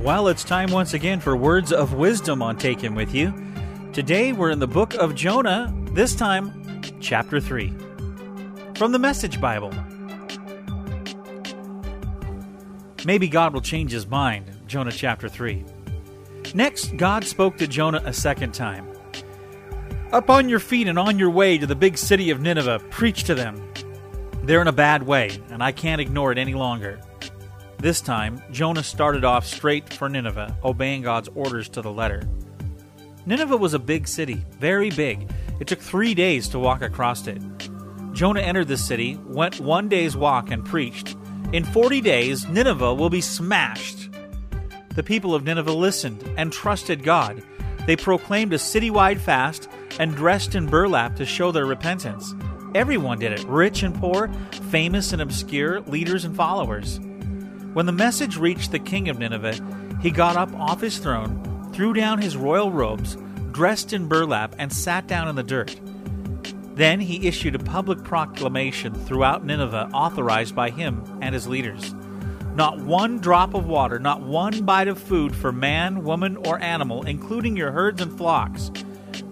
Well, 0.01 0.29
it's 0.29 0.45
time 0.45 0.71
once 0.71 0.93
again 0.93 1.19
for 1.19 1.35
words 1.35 1.73
of 1.73 1.93
wisdom 1.93 2.41
on 2.41 2.55
Take 2.55 2.79
Him 2.79 2.95
With 2.95 3.13
You. 3.13 3.33
Today 3.91 4.31
we're 4.31 4.49
in 4.49 4.59
the 4.59 4.67
book 4.67 4.93
of 4.93 5.13
Jonah, 5.13 5.73
this 5.91 6.15
time, 6.15 6.81
chapter 7.01 7.41
3. 7.41 7.73
From 8.75 8.93
the 8.93 8.97
Message 8.97 9.41
Bible. 9.41 9.73
Maybe 13.05 13.27
God 13.27 13.53
will 13.53 13.59
change 13.59 13.91
his 13.91 14.07
mind, 14.07 14.45
Jonah 14.67 14.93
chapter 14.93 15.27
3. 15.27 15.65
Next, 16.55 16.95
God 16.95 17.25
spoke 17.25 17.57
to 17.57 17.67
Jonah 17.67 18.01
a 18.05 18.13
second 18.13 18.53
time. 18.53 18.87
Up 20.13 20.29
on 20.29 20.47
your 20.47 20.59
feet 20.59 20.87
and 20.87 20.97
on 20.97 21.19
your 21.19 21.29
way 21.29 21.57
to 21.57 21.67
the 21.67 21.75
big 21.75 21.97
city 21.97 22.29
of 22.29 22.39
Nineveh, 22.39 22.79
preach 22.89 23.25
to 23.25 23.35
them. 23.35 23.61
They're 24.43 24.61
in 24.61 24.69
a 24.69 24.71
bad 24.71 25.03
way, 25.03 25.41
and 25.49 25.61
I 25.61 25.73
can't 25.73 25.99
ignore 25.99 26.31
it 26.31 26.37
any 26.37 26.53
longer. 26.53 27.01
This 27.81 28.01
time, 28.01 28.43
Jonah 28.51 28.83
started 28.83 29.23
off 29.23 29.45
straight 29.45 29.93
for 29.93 30.09
Nineveh, 30.09 30.53
obeying 30.65 31.01
God's 31.01 31.29
orders 31.33 31.69
to 31.69 31.81
the 31.81 31.89
letter. 31.91 32.27
Nineveh 33.25 33.55
was 33.55 33.73
a 33.73 33.79
big 33.79 34.05
city, 34.05 34.43
very 34.59 34.89
big. 34.89 35.31
It 35.61 35.67
took 35.67 35.79
three 35.79 36.13
days 36.13 36.49
to 36.49 36.59
walk 36.59 36.81
across 36.81 37.25
it. 37.25 37.41
Jonah 38.11 38.41
entered 38.41 38.67
the 38.67 38.75
city, 38.75 39.17
went 39.27 39.61
one 39.61 39.87
day's 39.87 40.17
walk, 40.17 40.51
and 40.51 40.65
preached. 40.65 41.15
In 41.53 41.63
40 41.63 42.01
days, 42.01 42.45
Nineveh 42.49 42.95
will 42.95 43.09
be 43.09 43.21
smashed. 43.21 44.09
The 44.95 45.03
people 45.03 45.33
of 45.33 45.45
Nineveh 45.45 45.71
listened 45.71 46.29
and 46.35 46.51
trusted 46.51 47.01
God. 47.01 47.41
They 47.85 47.95
proclaimed 47.95 48.51
a 48.51 48.57
citywide 48.57 49.21
fast 49.21 49.69
and 49.99 50.17
dressed 50.17 50.53
in 50.53 50.67
burlap 50.67 51.15
to 51.15 51.25
show 51.25 51.53
their 51.53 51.65
repentance. 51.65 52.33
Everyone 52.75 53.19
did 53.19 53.31
it 53.31 53.45
rich 53.45 53.83
and 53.83 53.95
poor, 53.95 54.29
famous 54.69 55.13
and 55.13 55.21
obscure, 55.21 55.79
leaders 55.79 56.25
and 56.25 56.35
followers. 56.35 56.99
When 57.73 57.85
the 57.85 57.91
message 57.91 58.37
reached 58.37 58.71
the 58.71 58.79
king 58.79 59.09
of 59.09 59.19
Nineveh, 59.19 59.59
he 60.01 60.09
got 60.09 60.35
up 60.35 60.53
off 60.55 60.81
his 60.81 60.97
throne, 60.97 61.71
threw 61.73 61.93
down 61.93 62.21
his 62.21 62.35
royal 62.35 62.71
robes, 62.71 63.15
dressed 63.51 63.93
in 63.93 64.07
burlap, 64.07 64.55
and 64.57 64.73
sat 64.73 65.05
down 65.07 65.27
in 65.27 65.35
the 65.35 65.43
dirt. 65.43 65.79
Then 66.75 66.99
he 66.99 67.27
issued 67.27 67.55
a 67.55 67.59
public 67.59 68.03
proclamation 68.03 68.93
throughout 68.93 69.45
Nineveh 69.45 69.89
authorized 69.93 70.55
by 70.55 70.69
him 70.69 71.03
and 71.21 71.33
his 71.35 71.47
leaders. 71.47 71.93
Not 72.55 72.79
one 72.79 73.19
drop 73.19 73.53
of 73.53 73.67
water, 73.67 73.99
not 73.99 74.21
one 74.21 74.65
bite 74.65 74.87
of 74.87 74.97
food 74.97 75.35
for 75.35 75.51
man, 75.51 76.03
woman, 76.03 76.37
or 76.37 76.59
animal, 76.59 77.05
including 77.05 77.55
your 77.55 77.71
herds 77.71 78.01
and 78.01 78.17
flocks. 78.17 78.71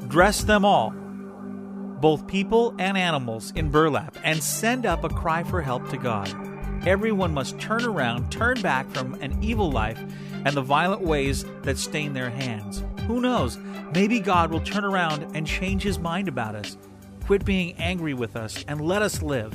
Dress 0.07 0.43
them 0.43 0.63
all, 0.63 0.91
both 0.91 2.27
people 2.27 2.75
and 2.77 2.97
animals, 2.97 3.51
in 3.55 3.69
burlap, 3.69 4.15
and 4.23 4.43
send 4.43 4.85
up 4.85 5.03
a 5.03 5.09
cry 5.09 5.43
for 5.43 5.61
help 5.61 5.89
to 5.89 5.97
God. 5.97 6.56
Everyone 6.85 7.33
must 7.33 7.59
turn 7.59 7.83
around, 7.83 8.31
turn 8.31 8.61
back 8.61 8.89
from 8.91 9.15
an 9.15 9.41
evil 9.43 9.71
life 9.71 9.99
and 10.45 10.55
the 10.55 10.61
violent 10.61 11.01
ways 11.01 11.45
that 11.63 11.77
stain 11.77 12.13
their 12.13 12.29
hands. 12.29 12.83
Who 13.07 13.19
knows? 13.19 13.57
Maybe 13.93 14.19
God 14.19 14.51
will 14.51 14.61
turn 14.61 14.85
around 14.85 15.35
and 15.35 15.45
change 15.45 15.83
his 15.83 15.99
mind 15.99 16.27
about 16.27 16.55
us. 16.55 16.77
Quit 17.25 17.43
being 17.43 17.75
angry 17.77 18.13
with 18.13 18.35
us 18.35 18.63
and 18.67 18.79
let 18.79 19.01
us 19.01 19.21
live. 19.21 19.53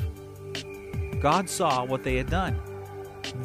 God 1.20 1.48
saw 1.48 1.85
what 1.85 2.02
they 2.02 2.16
had 2.16 2.28
done, 2.28 2.61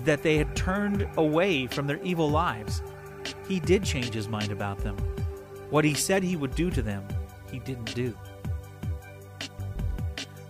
that 0.04 0.24
they 0.24 0.38
had 0.38 0.56
turned 0.56 1.08
away 1.16 1.68
from 1.68 1.88
their 1.88 2.02
evil 2.04 2.30
lives. 2.30 2.82
He 3.48 3.60
did 3.60 3.84
change 3.84 4.14
his 4.14 4.28
mind 4.28 4.52
about 4.52 4.80
them. 4.80 4.98
What 5.70 5.86
he 5.86 5.94
said 5.94 6.24
he 6.24 6.36
would 6.36 6.56
do 6.56 6.70
to 6.72 6.82
them, 6.82 7.08
he 7.52 7.60
didn't 7.60 7.94
do. 7.94 8.14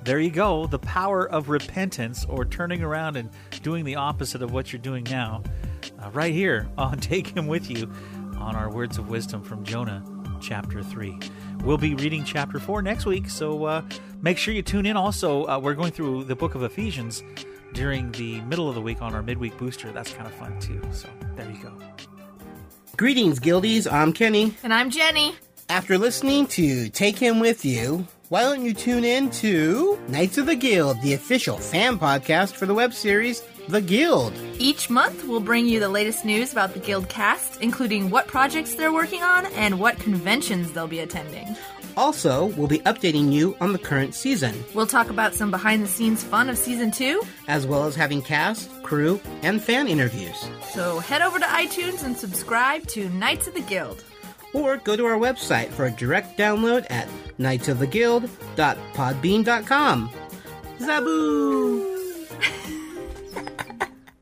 There 0.08 0.22
you 0.22 0.32
go, 0.32 0.67
the 0.67 0.80
power 0.80 1.30
of 1.30 1.50
repentance 1.50 2.24
or 2.30 2.46
turning 2.46 2.82
around 2.82 3.17
and 3.17 3.30
doing 3.62 3.84
the 3.84 3.98
opposite 3.98 4.41
of 4.41 4.54
what 4.54 4.72
you're 4.72 4.82
doing 4.82 5.04
now, 5.04 5.43
uh, 6.02 6.10
right 6.12 6.34
here 6.34 6.70
on 6.78 6.98
Take 7.02 7.28
Him 7.36 7.46
With 7.46 7.70
You 7.70 7.91
on 8.38 8.56
our 8.56 8.72
Words 8.72 8.98
of 8.98 9.10
Wisdom 9.10 9.43
from 9.43 9.65
Jonah 9.65 10.02
chapter 10.39 10.82
3. 10.82 11.20
We'll 11.65 11.78
be 11.78 11.93
reading 11.93 12.24
chapter 12.24 12.58
4 12.58 12.82
next 12.84 13.06
week, 13.06 13.30
so 13.30 13.65
uh, 13.65 13.82
make 14.22 14.38
sure 14.38 14.54
you 14.54 14.62
tune 14.62 14.86
in. 14.86 14.96
Also, 14.96 15.46
uh, 15.46 15.60
we're 15.60 15.74
going 15.74 15.91
through 15.91 16.24
the 16.24 16.38
book 16.38 16.56
of 16.56 16.63
Ephesians 16.63 17.22
during 17.74 18.10
the 18.13 18.39
middle 18.43 18.70
of 18.70 18.76
the 18.76 18.82
week 18.82 19.02
on 19.02 19.13
our 19.13 19.22
midweek 19.22 19.58
booster. 19.58 19.91
That's 19.91 20.13
kind 20.13 20.26
of 20.26 20.34
fun 20.36 20.58
too, 20.62 20.82
so 20.93 21.10
there 21.36 21.52
you 21.52 21.62
go. 21.62 21.74
Greetings, 22.96 23.41
Guildies. 23.41 23.91
I'm 23.91 24.13
Kenny. 24.13 24.56
And 24.63 24.74
I'm 24.74 24.89
Jenny. 24.89 25.36
After 25.67 25.98
listening 25.98 26.48
to 26.48 26.88
Take 26.88 27.20
Him 27.20 27.41
With 27.41 27.65
You, 27.65 28.08
why 28.29 28.41
don't 28.41 28.63
you 28.63 28.73
tune 28.73 29.03
in 29.05 29.29
to 29.29 29.97
Knights 30.09 30.37
of 30.37 30.45
the 30.47 30.55
Guild, 30.55 31.01
the 31.01 31.13
official 31.13 31.57
fan 31.57 31.97
podcast 31.97 32.53
for 32.53 32.65
the 32.65 32.73
web 32.73 32.93
series 32.93 33.41
The 33.69 33.81
Guild? 33.81 34.33
Each 34.59 34.89
month, 34.89 35.25
we'll 35.25 35.39
bring 35.39 35.65
you 35.67 35.79
the 35.79 35.87
latest 35.89 36.25
news 36.25 36.51
about 36.51 36.73
the 36.73 36.79
Guild 36.79 37.07
cast, 37.07 37.61
including 37.61 38.09
what 38.09 38.27
projects 38.27 38.75
they're 38.75 38.91
working 38.91 39.23
on 39.23 39.45
and 39.53 39.79
what 39.79 39.97
conventions 39.99 40.73
they'll 40.73 40.87
be 40.87 40.99
attending. 40.99 41.55
Also, 41.95 42.45
we'll 42.57 42.67
be 42.67 42.79
updating 42.79 43.31
you 43.31 43.55
on 43.59 43.73
the 43.73 43.79
current 43.79 44.13
season, 44.13 44.53
We'll 44.75 44.85
talk 44.85 45.09
about 45.09 45.33
some 45.33 45.49
behind 45.49 45.81
the 45.81 45.87
scenes 45.87 46.23
fun 46.23 46.49
of 46.49 46.57
season 46.57 46.91
two. 46.91 47.21
as 47.47 47.65
well 47.65 47.85
as 47.85 47.95
having 47.95 48.21
cast, 48.21 48.69
crew, 48.83 49.19
and 49.41 49.61
fan 49.63 49.87
interviews. 49.87 50.35
So 50.73 50.99
head 50.99 51.21
over 51.23 51.39
to 51.39 51.45
iTunes 51.45 52.03
and 52.03 52.15
subscribe 52.15 52.85
to 52.87 53.09
Knights 53.09 53.47
of 53.47 53.53
the 53.55 53.61
Guild. 53.61 54.03
Or 54.53 54.77
go 54.77 54.95
to 54.95 55.05
our 55.05 55.17
website 55.17 55.69
for 55.69 55.86
a 55.86 55.91
direct 55.91 56.38
download 56.38 56.86
at 56.89 57.07
knightsoftheguild.podbean.com. 57.39 60.10
Zaboo! 60.79 61.97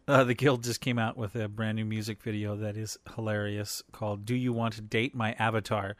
Uh, 0.07 0.23
the 0.23 0.35
Guild 0.35 0.63
just 0.63 0.81
came 0.81 0.99
out 0.99 1.17
with 1.17 1.35
a 1.35 1.47
brand 1.47 1.77
new 1.77 1.85
music 1.85 2.21
video 2.21 2.55
that 2.57 2.77
is 2.77 2.95
hilarious 3.15 3.81
called 3.91 4.23
Do 4.23 4.35
You 4.35 4.53
Want 4.53 4.75
to 4.75 4.81
Date 4.81 5.15
My 5.15 5.33
Avatar? 5.39 5.95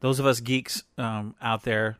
Those 0.00 0.18
of 0.18 0.24
us 0.24 0.40
geeks 0.40 0.82
um, 0.96 1.34
out 1.42 1.64
there, 1.64 1.98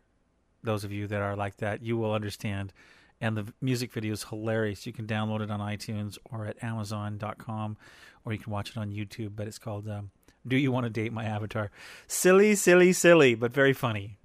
those 0.63 0.85
of 0.85 0.93
you 0.93 1.07
that 1.09 1.21
are 1.21 1.37
like 1.37 1.59
that, 1.59 1.83
you 1.83 1.99
will 1.99 2.15
understand. 2.15 2.73
And 3.21 3.37
the 3.37 3.53
music 3.61 3.93
video 3.93 4.15
is 4.15 4.25
hilarious. 4.25 4.87
You 4.87 4.95
can 4.95 5.07
download 5.07 5.43
it 5.43 5.51
on 5.51 5.61
iTunes 5.61 6.17
or 6.25 6.47
at 6.47 6.65
Amazon.com, 6.65 7.77
or 8.25 8.33
you 8.33 8.39
can 8.39 8.51
watch 8.51 8.71
it 8.71 8.79
on 8.79 8.91
YouTube. 8.91 9.33
But 9.37 9.47
it's 9.47 9.59
called 9.59 9.87
um, 9.87 10.13
Do 10.47 10.57
You 10.57 10.73
Want 10.73 10.85
to 10.85 10.91
Date 10.91 11.13
My 11.13 11.25
Avatar? 11.25 11.71
Silly, 12.07 12.55
silly, 12.55 12.93
silly, 12.93 13.35
but 13.35 13.53
very 13.53 13.73
funny. 13.73 14.17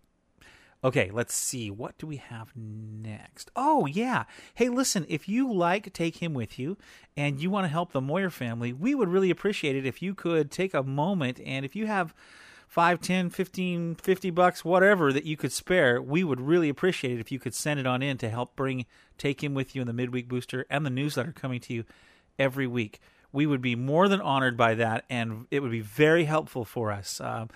Okay, 0.83 1.09
let's 1.11 1.33
see. 1.33 1.71
What 1.71 1.97
do 1.97 2.05
we 2.05 2.17
have 2.17 2.51
next? 2.55 3.49
Oh, 3.55 3.87
yeah. 3.87 4.25
Hey, 4.53 4.69
listen, 4.69 5.05
if 5.09 5.27
you 5.27 5.51
like 5.51 5.91
Take 5.93 6.17
Him 6.17 6.35
With 6.35 6.59
You 6.59 6.77
and 7.17 7.41
you 7.41 7.49
want 7.49 7.65
to 7.65 7.69
help 7.69 7.91
the 7.91 8.01
Moyer 8.01 8.29
family, 8.29 8.71
we 8.71 8.93
would 8.93 9.09
really 9.09 9.31
appreciate 9.31 9.75
it 9.75 9.87
if 9.87 10.03
you 10.03 10.13
could 10.13 10.51
take 10.51 10.75
a 10.75 10.83
moment 10.83 11.39
and 11.43 11.65
if 11.65 11.75
you 11.75 11.87
have 11.87 12.13
5, 12.67 13.01
10, 13.01 13.31
15, 13.31 13.95
50 13.95 14.29
bucks, 14.29 14.63
whatever 14.63 15.11
that 15.11 15.25
you 15.25 15.35
could 15.35 15.51
spare, 15.51 15.99
we 15.99 16.23
would 16.23 16.39
really 16.39 16.69
appreciate 16.69 17.13
it 17.13 17.19
if 17.19 17.31
you 17.31 17.39
could 17.39 17.55
send 17.55 17.79
it 17.79 17.87
on 17.87 18.03
in 18.03 18.19
to 18.19 18.29
help 18.29 18.55
bring 18.55 18.85
Take 19.17 19.43
Him 19.43 19.55
With 19.55 19.75
You 19.75 19.81
in 19.81 19.87
the 19.87 19.93
Midweek 19.93 20.27
Booster 20.27 20.67
and 20.69 20.85
the 20.85 20.91
newsletter 20.91 21.31
coming 21.31 21.59
to 21.61 21.73
you 21.73 21.85
every 22.37 22.67
week. 22.67 22.99
We 23.35 23.45
would 23.45 23.61
be 23.61 23.75
more 23.75 24.07
than 24.07 24.21
honored 24.21 24.57
by 24.57 24.75
that, 24.75 25.05
and 25.09 25.45
it 25.51 25.59
would 25.61 25.71
be 25.71 25.81
very 25.81 26.23
helpful 26.23 26.65
for 26.65 26.91
us. 26.91 27.21
Um, 27.21 27.49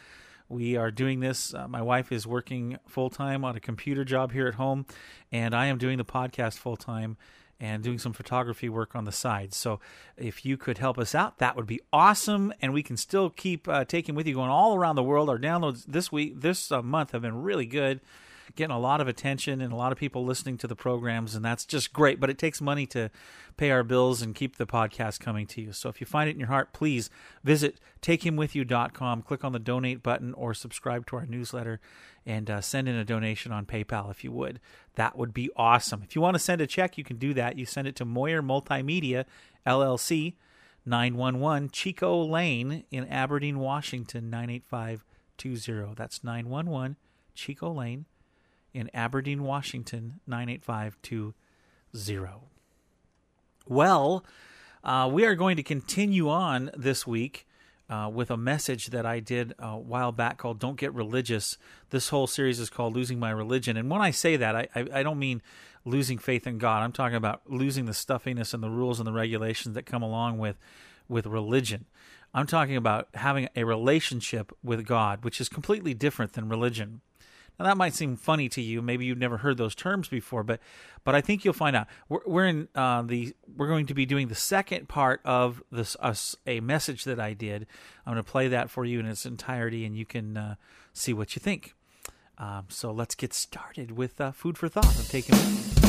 We 0.50 0.76
are 0.76 0.90
doing 0.92 1.20
this. 1.20 1.54
Uh, 1.54 1.68
my 1.68 1.82
wife 1.82 2.12
is 2.12 2.26
working 2.26 2.80
full 2.88 3.12
time 3.12 3.46
on 3.46 3.56
a 3.56 3.60
computer 3.60 4.04
job 4.04 4.32
here 4.32 4.48
at 4.48 4.56
home, 4.56 4.86
and 5.32 5.54
I 5.54 5.68
am 5.68 5.78
doing 5.78 6.00
the 6.00 6.06
podcast 6.06 6.58
full 6.58 6.76
time 6.76 7.18
and 7.60 7.84
doing 7.84 8.00
some 8.00 8.14
photography 8.14 8.68
work 8.68 8.96
on 8.96 9.06
the 9.06 9.12
side. 9.12 9.54
So 9.54 9.80
if 10.18 10.46
you 10.46 10.58
could 10.58 10.80
help 10.80 10.98
us 10.98 11.14
out, 11.14 11.38
that 11.38 11.56
would 11.56 11.68
be 11.68 11.82
awesome. 11.94 12.52
And 12.62 12.74
we 12.74 12.82
can 12.82 12.98
still 12.98 13.30
keep 13.30 13.68
uh, 13.68 13.86
Take 13.86 14.10
Him 14.10 14.16
With 14.16 14.28
You 14.28 14.34
going 14.34 14.50
all 14.50 14.76
around 14.76 14.96
the 14.96 15.04
world. 15.04 15.30
Our 15.30 15.38
downloads 15.38 15.86
this 15.86 16.12
week, 16.12 16.42
this 16.42 16.72
uh, 16.72 16.82
month, 16.82 17.12
have 17.12 17.22
been 17.22 17.44
really 17.44 17.68
good 17.68 18.00
getting 18.56 18.76
a 18.76 18.80
lot 18.80 19.02
of 19.02 19.08
attention 19.08 19.62
and 19.62 19.72
a 19.72 19.76
lot 19.76 19.92
of 19.92 19.98
people 19.98 20.26
listening 20.26 20.58
to 20.60 20.68
the 20.68 20.76
programs, 20.76 21.36
and 21.36 21.44
that's 21.44 21.66
just 21.66 21.94
great. 21.94 22.20
But 22.20 22.30
it 22.30 22.38
takes 22.38 22.62
money 22.62 22.86
to 22.88 23.10
pay 23.58 23.72
our 23.72 23.84
bills 23.84 24.22
and 24.22 24.34
keep 24.36 24.58
the 24.58 24.66
podcast 24.66 25.20
coming 25.20 25.46
to 25.48 25.62
you. 25.62 25.74
So 25.74 25.90
if 25.90 26.00
you 26.00 26.08
find 26.08 26.30
it 26.30 26.34
in 26.34 26.40
your 26.40 26.48
heart, 26.48 26.74
please 26.74 27.10
visit 27.44 27.80
takehimwithyou.com, 28.02 29.22
click 29.24 29.44
on 29.44 29.52
the 29.52 29.60
donate 29.60 30.02
button, 30.02 30.34
or 30.34 30.54
subscribe 30.54 31.06
to 31.08 31.18
our 31.18 31.26
newsletter 31.26 31.80
and 32.26 32.50
uh, 32.50 32.62
send 32.62 32.88
in 32.88 32.96
a 32.96 33.06
donation 33.06 33.52
on 33.52 33.66
PayPal 33.66 34.12
if 34.12 34.24
you 34.24 34.32
would. 34.32 34.60
That 34.96 35.18
would 35.18 35.34
be 35.34 35.50
awesome. 35.56 36.04
If 36.04 36.16
you 36.16 36.22
want 36.22 36.36
to 36.36 36.40
send 36.40 36.62
a 36.62 36.68
check, 36.68 36.98
you 36.98 37.04
can 37.04 37.18
do 37.18 37.34
that. 37.34 37.58
You 37.58 37.66
send 37.66 37.88
it 37.88 37.96
to 37.98 38.06
Moyer 38.06 38.42
Multimedia, 38.42 39.26
LLC. 39.66 40.36
911 40.86 41.70
Chico 41.70 42.24
Lane 42.24 42.84
in 42.90 43.06
Aberdeen, 43.08 43.60
Washington 43.60 44.30
98520. 44.30 45.94
That's 45.96 46.24
911 46.24 46.96
Chico 47.36 47.72
Lane, 47.72 48.06
in 48.74 48.90
Aberdeen, 48.94 49.44
Washington, 49.44 50.20
98520. 50.28 52.40
Well, 53.68 54.26
uh, 54.84 55.10
we 55.12 55.26
are 55.26 55.36
going 55.36 55.58
to 55.58 55.64
continue 55.64 56.30
on 56.30 56.72
this 56.76 57.06
week 57.06 57.46
uh, 57.90 58.10
with 58.14 58.30
a 58.30 58.38
message 58.38 58.88
that 58.88 59.06
I 59.06 59.20
did 59.20 59.54
a 59.60 59.78
while 59.78 60.12
back 60.12 60.38
called 60.38 60.60
Don't 60.60 60.78
Get 60.78 60.94
Religious. 60.94 61.58
This 61.90 62.10
whole 62.10 62.28
series 62.28 62.60
is 62.60 62.70
called 62.70 62.96
Losing 62.96 63.20
My 63.20 63.32
Religion. 63.32 63.78
And 63.78 63.90
when 63.90 64.02
I 64.02 64.12
say 64.12 64.38
that, 64.38 64.56
I, 64.56 64.68
I, 64.76 64.88
I 64.94 65.04
don't 65.04 65.20
mean 65.20 65.42
losing 65.86 66.18
faith 66.18 66.46
in 66.46 66.58
God. 66.58 66.84
I'm 66.84 66.92
talking 66.92 67.16
about 67.16 67.42
losing 67.48 67.86
the 67.86 67.94
stuffiness 67.94 68.54
and 68.54 68.62
the 68.62 68.70
rules 68.70 69.00
and 69.00 69.08
the 69.08 69.14
regulations 69.14 69.76
that 69.76 69.86
come 69.86 70.04
along 70.04 70.38
with, 70.38 70.58
with 71.08 71.26
religion. 71.26 71.86
I'm 72.34 72.46
talking 72.46 72.76
about 72.76 73.08
having 73.16 73.50
a 73.56 73.64
relationship 73.64 74.52
with 74.64 74.86
God, 74.86 75.24
which 75.24 75.42
is 75.42 75.50
completely 75.50 75.96
different 75.96 76.34
than 76.34 76.48
religion. 76.48 77.02
Now 77.60 77.66
that 77.66 77.78
might 77.78 77.94
seem 77.94 78.16
funny 78.16 78.48
to 78.50 78.62
you. 78.62 78.82
Maybe 78.82 79.06
you've 79.06 79.18
never 79.18 79.38
heard 79.38 79.58
those 79.58 79.76
terms 79.76 80.08
before, 80.08 80.44
but 80.44 80.60
but 81.04 81.14
I 81.14 81.22
think 81.22 81.44
you'll 81.44 81.54
find 81.54 81.76
out. 81.76 81.88
We're, 82.08 82.20
we're 82.26 82.46
in 82.46 82.68
uh, 82.74 83.02
the 83.02 83.34
we're 83.58 83.68
going 83.68 83.86
to 83.88 83.94
be 83.94 84.06
doing 84.06 84.30
the 84.30 84.36
second 84.36 84.88
part 84.88 85.22
of 85.26 85.62
this 85.72 85.98
us 86.00 86.36
a 86.48 86.62
message 86.62 87.04
that 87.04 87.20
I 87.20 87.34
did. 87.34 87.68
I'm 88.06 88.14
going 88.14 88.24
to 88.24 88.32
play 88.32 88.48
that 88.48 88.70
for 88.70 88.86
you 88.86 89.00
in 89.00 89.06
its 89.06 89.26
entirety, 89.26 89.86
and 89.86 89.96
you 89.96 90.06
can 90.06 90.38
uh, 90.38 90.56
see 90.94 91.14
what 91.14 91.36
you 91.36 91.42
think. 91.42 91.76
Um, 92.38 92.66
so 92.70 92.92
let's 92.92 93.16
get 93.16 93.34
started 93.34 93.92
with 93.92 94.22
uh, 94.22 94.32
food 94.32 94.58
for 94.58 94.70
thought. 94.70 94.98
I'm 94.98 95.04
taking. 95.06 95.89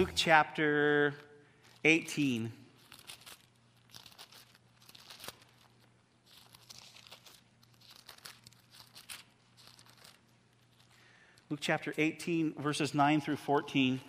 Luke 0.00 0.12
chapter 0.14 1.12
18. 1.84 2.50
Luke 11.50 11.58
chapter 11.60 11.92
18, 11.98 12.54
verses 12.54 12.94
9 12.94 13.20
through 13.20 13.36
14. 13.36 14.00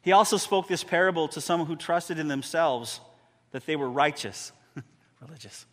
He 0.00 0.12
also 0.12 0.38
spoke 0.38 0.66
this 0.66 0.82
parable 0.82 1.28
to 1.28 1.42
some 1.42 1.66
who 1.66 1.76
trusted 1.76 2.18
in 2.18 2.28
themselves 2.28 3.00
that 3.50 3.66
they 3.66 3.76
were 3.76 3.90
righteous, 3.90 4.50
religious 5.20 5.66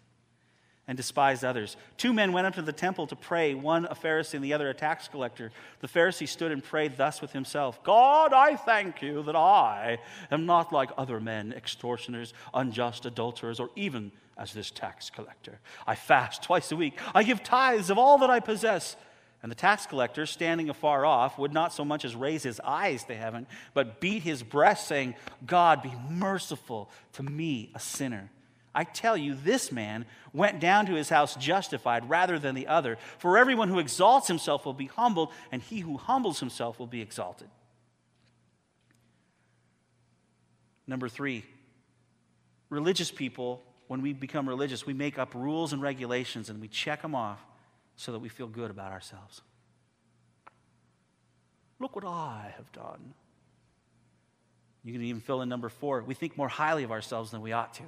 and 0.87 0.97
despised 0.97 1.45
others. 1.45 1.77
Two 1.97 2.13
men 2.13 2.33
went 2.33 2.45
up 2.45 2.55
to 2.55 2.61
the 2.61 2.73
temple 2.73 3.07
to 3.07 3.15
pray, 3.15 3.53
one 3.53 3.85
a 3.85 3.95
Pharisee 3.95 4.33
and 4.33 4.43
the 4.43 4.53
other 4.53 4.69
a 4.69 4.73
tax 4.73 5.07
collector. 5.07 5.51
The 5.79 5.87
Pharisee 5.87 6.27
stood 6.27 6.51
and 6.51 6.63
prayed 6.63 6.97
thus 6.97 7.21
with 7.21 7.31
himself 7.31 7.81
God, 7.83 8.33
I 8.33 8.55
thank 8.55 9.01
you 9.01 9.23
that 9.23 9.35
I 9.35 9.99
am 10.31 10.45
not 10.45 10.73
like 10.73 10.91
other 10.97 11.19
men, 11.19 11.53
extortioners, 11.53 12.33
unjust, 12.53 13.05
adulterers, 13.05 13.59
or 13.59 13.69
even 13.75 14.11
as 14.37 14.53
this 14.53 14.71
tax 14.71 15.09
collector. 15.09 15.59
I 15.87 15.95
fast 15.95 16.43
twice 16.43 16.71
a 16.71 16.75
week, 16.75 16.99
I 17.13 17.23
give 17.23 17.43
tithes 17.43 17.89
of 17.89 17.97
all 17.97 18.17
that 18.19 18.29
I 18.29 18.39
possess. 18.39 18.95
And 19.41 19.51
the 19.51 19.55
tax 19.55 19.85
collector, 19.85 20.25
standing 20.25 20.69
afar 20.69 21.05
off, 21.05 21.37
would 21.37 21.51
not 21.51 21.73
so 21.73 21.83
much 21.83 22.05
as 22.05 22.15
raise 22.15 22.43
his 22.43 22.61
eyes 22.63 23.03
to 23.05 23.15
heaven, 23.15 23.45
but 23.73 23.99
beat 23.99 24.23
his 24.23 24.41
breast, 24.41 24.87
saying, 24.87 25.15
God, 25.45 25.83
be 25.83 25.91
merciful 26.09 26.89
to 27.13 27.23
me, 27.23 27.69
a 27.75 27.79
sinner. 27.79 28.31
I 28.75 28.83
tell 28.83 29.15
you, 29.15 29.35
this 29.35 29.71
man 29.71 30.05
went 30.33 30.59
down 30.59 30.87
to 30.87 30.93
his 30.93 31.09
house 31.09 31.35
justified 31.35 32.09
rather 32.09 32.39
than 32.39 32.55
the 32.55 32.67
other. 32.67 32.97
For 33.19 33.37
everyone 33.37 33.69
who 33.69 33.79
exalts 33.79 34.27
himself 34.27 34.65
will 34.65 34.73
be 34.73 34.87
humbled, 34.87 35.31
and 35.51 35.61
he 35.61 35.79
who 35.79 35.97
humbles 35.97 36.39
himself 36.39 36.79
will 36.79 36.87
be 36.87 37.01
exalted. 37.01 37.49
Number 40.87 41.07
three, 41.07 41.45
religious 42.69 43.11
people, 43.11 43.63
when 43.87 44.01
we 44.01 44.13
become 44.13 44.49
religious, 44.49 44.85
we 44.85 44.93
make 44.93 45.19
up 45.19 45.35
rules 45.35 45.71
and 45.71 45.81
regulations 45.81 46.49
and 46.49 46.59
we 46.59 46.67
check 46.67 47.01
them 47.01 47.15
off 47.15 47.39
so 47.95 48.11
that 48.11 48.19
we 48.19 48.29
feel 48.29 48.47
good 48.47 48.71
about 48.71 48.91
ourselves. 48.91 49.41
Look 51.79 51.95
what 51.95 52.05
I 52.05 52.53
have 52.57 52.71
done. 52.71 53.13
You 54.83 54.93
can 54.93 55.01
even 55.03 55.21
fill 55.21 55.41
in 55.41 55.49
number 55.49 55.69
four. 55.69 56.01
We 56.01 56.13
think 56.13 56.37
more 56.37 56.49
highly 56.49 56.83
of 56.83 56.91
ourselves 56.91 57.31
than 57.31 57.41
we 57.41 57.53
ought 57.53 57.73
to. 57.75 57.83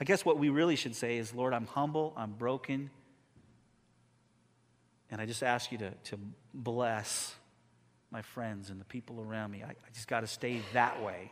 I 0.00 0.04
guess 0.04 0.24
what 0.24 0.38
we 0.38 0.48
really 0.48 0.76
should 0.76 0.96
say 0.96 1.18
is, 1.18 1.34
Lord, 1.34 1.52
I'm 1.52 1.66
humble, 1.66 2.14
I'm 2.16 2.32
broken, 2.32 2.88
and 5.10 5.20
I 5.20 5.26
just 5.26 5.42
ask 5.42 5.70
you 5.70 5.78
to, 5.78 5.90
to 5.90 6.18
bless 6.54 7.34
my 8.10 8.22
friends 8.22 8.70
and 8.70 8.80
the 8.80 8.84
people 8.86 9.20
around 9.20 9.50
me. 9.50 9.62
I, 9.62 9.70
I 9.70 9.90
just 9.92 10.08
got 10.08 10.20
to 10.20 10.26
stay 10.26 10.62
that 10.72 11.02
way. 11.02 11.30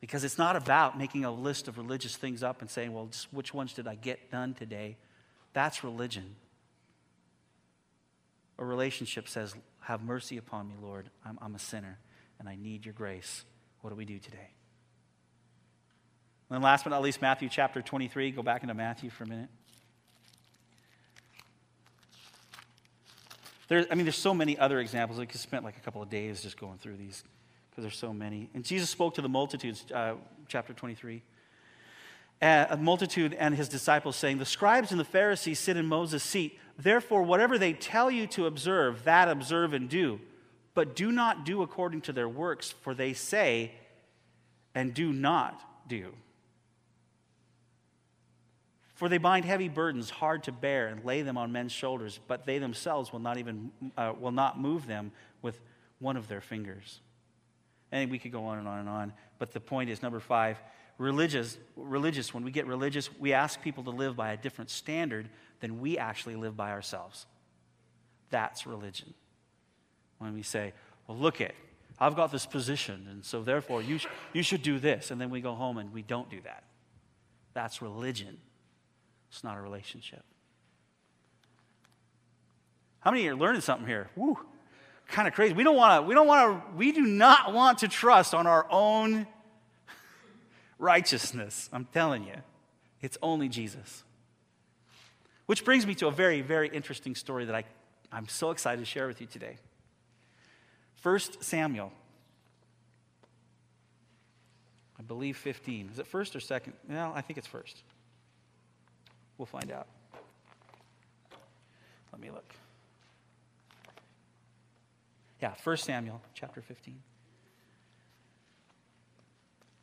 Because 0.00 0.24
it's 0.24 0.36
not 0.36 0.56
about 0.56 0.98
making 0.98 1.24
a 1.24 1.30
list 1.30 1.68
of 1.68 1.78
religious 1.78 2.16
things 2.16 2.42
up 2.42 2.60
and 2.60 2.68
saying, 2.68 2.92
well, 2.92 3.08
which 3.30 3.54
ones 3.54 3.72
did 3.72 3.86
I 3.86 3.94
get 3.94 4.30
done 4.30 4.52
today? 4.52 4.96
That's 5.52 5.82
religion. 5.84 6.34
A 8.58 8.64
relationship 8.64 9.28
says, 9.28 9.54
Have 9.80 10.02
mercy 10.02 10.36
upon 10.36 10.68
me, 10.68 10.74
Lord. 10.82 11.08
I'm, 11.24 11.38
I'm 11.40 11.54
a 11.54 11.58
sinner 11.58 11.98
and 12.38 12.48
I 12.48 12.56
need 12.56 12.84
your 12.84 12.94
grace. 12.94 13.44
What 13.80 13.90
do 13.90 13.96
we 13.96 14.04
do 14.04 14.18
today? 14.18 14.50
And 16.52 16.56
then 16.58 16.64
last 16.64 16.84
but 16.84 16.90
not 16.90 17.00
least, 17.00 17.22
Matthew 17.22 17.48
chapter 17.48 17.80
23. 17.80 18.30
Go 18.30 18.42
back 18.42 18.60
into 18.60 18.74
Matthew 18.74 19.08
for 19.08 19.24
a 19.24 19.26
minute. 19.26 19.48
There, 23.68 23.86
I 23.90 23.94
mean, 23.94 24.04
there's 24.04 24.16
so 24.16 24.34
many 24.34 24.58
other 24.58 24.78
examples. 24.78 25.18
I 25.18 25.24
could 25.24 25.40
spend 25.40 25.64
like 25.64 25.78
a 25.78 25.80
couple 25.80 26.02
of 26.02 26.10
days 26.10 26.42
just 26.42 26.60
going 26.60 26.76
through 26.76 26.98
these 26.98 27.24
because 27.70 27.84
there's 27.84 27.96
so 27.96 28.12
many. 28.12 28.50
And 28.52 28.66
Jesus 28.66 28.90
spoke 28.90 29.14
to 29.14 29.22
the 29.22 29.30
multitudes, 29.30 29.90
uh, 29.94 30.16
chapter 30.46 30.74
23. 30.74 31.22
Uh, 32.42 32.66
a 32.68 32.76
multitude 32.76 33.32
and 33.32 33.54
his 33.54 33.70
disciples 33.70 34.16
saying, 34.16 34.36
The 34.36 34.44
scribes 34.44 34.90
and 34.90 35.00
the 35.00 35.06
Pharisees 35.06 35.58
sit 35.58 35.78
in 35.78 35.86
Moses' 35.86 36.22
seat. 36.22 36.58
Therefore, 36.76 37.22
whatever 37.22 37.56
they 37.56 37.72
tell 37.72 38.10
you 38.10 38.26
to 38.26 38.44
observe, 38.44 39.04
that 39.04 39.30
observe 39.30 39.72
and 39.72 39.88
do. 39.88 40.20
But 40.74 40.94
do 40.94 41.12
not 41.12 41.46
do 41.46 41.62
according 41.62 42.02
to 42.02 42.12
their 42.12 42.28
works, 42.28 42.74
for 42.82 42.92
they 42.92 43.14
say 43.14 43.72
and 44.74 44.92
do 44.92 45.14
not 45.14 45.88
do. 45.88 46.12
For 49.02 49.08
they 49.08 49.18
bind 49.18 49.44
heavy 49.44 49.66
burdens 49.66 50.10
hard 50.10 50.44
to 50.44 50.52
bear 50.52 50.86
and 50.86 51.04
lay 51.04 51.22
them 51.22 51.36
on 51.36 51.50
men's 51.50 51.72
shoulders, 51.72 52.20
but 52.28 52.46
they 52.46 52.58
themselves 52.58 53.12
will 53.12 53.18
not 53.18 53.36
even 53.36 53.72
uh, 53.96 54.12
will 54.16 54.30
not 54.30 54.60
move 54.60 54.86
them 54.86 55.10
with 55.42 55.60
one 55.98 56.16
of 56.16 56.28
their 56.28 56.40
fingers. 56.40 57.00
And 57.90 58.12
we 58.12 58.20
could 58.20 58.30
go 58.30 58.44
on 58.44 58.58
and 58.58 58.68
on 58.68 58.78
and 58.78 58.88
on. 58.88 59.12
But 59.40 59.50
the 59.50 59.58
point 59.58 59.90
is 59.90 60.02
number 60.02 60.20
five, 60.20 60.56
religious 60.98 61.58
religious, 61.74 62.32
when 62.32 62.44
we 62.44 62.52
get 62.52 62.64
religious, 62.68 63.10
we 63.18 63.32
ask 63.32 63.60
people 63.60 63.82
to 63.82 63.90
live 63.90 64.14
by 64.14 64.34
a 64.34 64.36
different 64.36 64.70
standard 64.70 65.28
than 65.58 65.80
we 65.80 65.98
actually 65.98 66.36
live 66.36 66.56
by 66.56 66.70
ourselves. 66.70 67.26
That's 68.30 68.68
religion. 68.68 69.14
When 70.18 70.32
we 70.32 70.42
say, 70.42 70.74
Well, 71.08 71.18
look 71.18 71.40
it, 71.40 71.56
I've 71.98 72.14
got 72.14 72.30
this 72.30 72.46
position, 72.46 73.08
and 73.10 73.24
so 73.24 73.42
therefore 73.42 73.82
you, 73.82 73.98
sh- 73.98 74.06
you 74.32 74.44
should 74.44 74.62
do 74.62 74.78
this, 74.78 75.10
and 75.10 75.20
then 75.20 75.28
we 75.28 75.40
go 75.40 75.56
home 75.56 75.78
and 75.78 75.92
we 75.92 76.02
don't 76.02 76.30
do 76.30 76.40
that. 76.42 76.62
That's 77.52 77.82
religion. 77.82 78.38
It's 79.32 79.42
not 79.42 79.56
a 79.56 79.62
relationship. 79.62 80.22
How 83.00 83.10
many 83.10 83.26
are 83.28 83.34
learning 83.34 83.62
something 83.62 83.86
here? 83.86 84.10
Woo. 84.14 84.38
Kind 85.08 85.26
of 85.26 85.32
crazy. 85.32 85.54
We 85.54 85.64
don't 85.64 85.74
want 85.74 86.02
to, 86.02 86.06
we 86.06 86.14
don't 86.14 86.26
want 86.26 86.66
to, 86.66 86.76
we 86.76 86.92
do 86.92 87.00
not 87.00 87.54
want 87.54 87.78
to 87.78 87.88
trust 87.88 88.34
on 88.34 88.46
our 88.46 88.66
own 88.70 89.26
righteousness. 90.78 91.70
I'm 91.72 91.86
telling 91.86 92.24
you, 92.24 92.34
it's 93.00 93.16
only 93.22 93.48
Jesus. 93.48 94.04
Which 95.46 95.64
brings 95.64 95.86
me 95.86 95.94
to 95.96 96.08
a 96.08 96.12
very, 96.12 96.42
very 96.42 96.68
interesting 96.68 97.14
story 97.14 97.46
that 97.46 97.54
I, 97.54 97.64
I'm 98.12 98.28
so 98.28 98.50
excited 98.50 98.80
to 98.80 98.86
share 98.86 99.06
with 99.06 99.22
you 99.22 99.26
today. 99.26 99.56
First 100.96 101.42
Samuel. 101.42 101.90
I 104.98 105.02
believe 105.02 105.38
15. 105.38 105.88
Is 105.90 105.98
it 105.98 106.06
first 106.06 106.36
or 106.36 106.40
second? 106.40 106.74
Well, 106.86 107.12
I 107.14 107.22
think 107.22 107.38
it's 107.38 107.46
first. 107.46 107.82
We'll 109.42 109.60
find 109.60 109.72
out. 109.72 109.88
Let 112.12 112.22
me 112.22 112.30
look. 112.30 112.54
Yeah, 115.40 115.54
1 115.64 115.76
Samuel 115.78 116.22
chapter 116.32 116.60
15. 116.60 117.02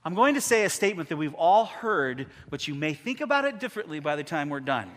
I'm 0.06 0.16
going 0.16 0.36
to 0.36 0.40
say 0.40 0.64
a 0.64 0.70
statement 0.70 1.10
that 1.10 1.18
we've 1.18 1.34
all 1.34 1.66
heard, 1.66 2.28
but 2.50 2.70
you 2.70 2.74
may 2.74 2.94
think 2.94 3.20
about 3.20 3.44
it 3.44 3.60
differently 3.60 4.00
by 4.00 4.16
the 4.16 4.24
time 4.24 4.48
we're 4.48 4.62
done. 4.62 4.90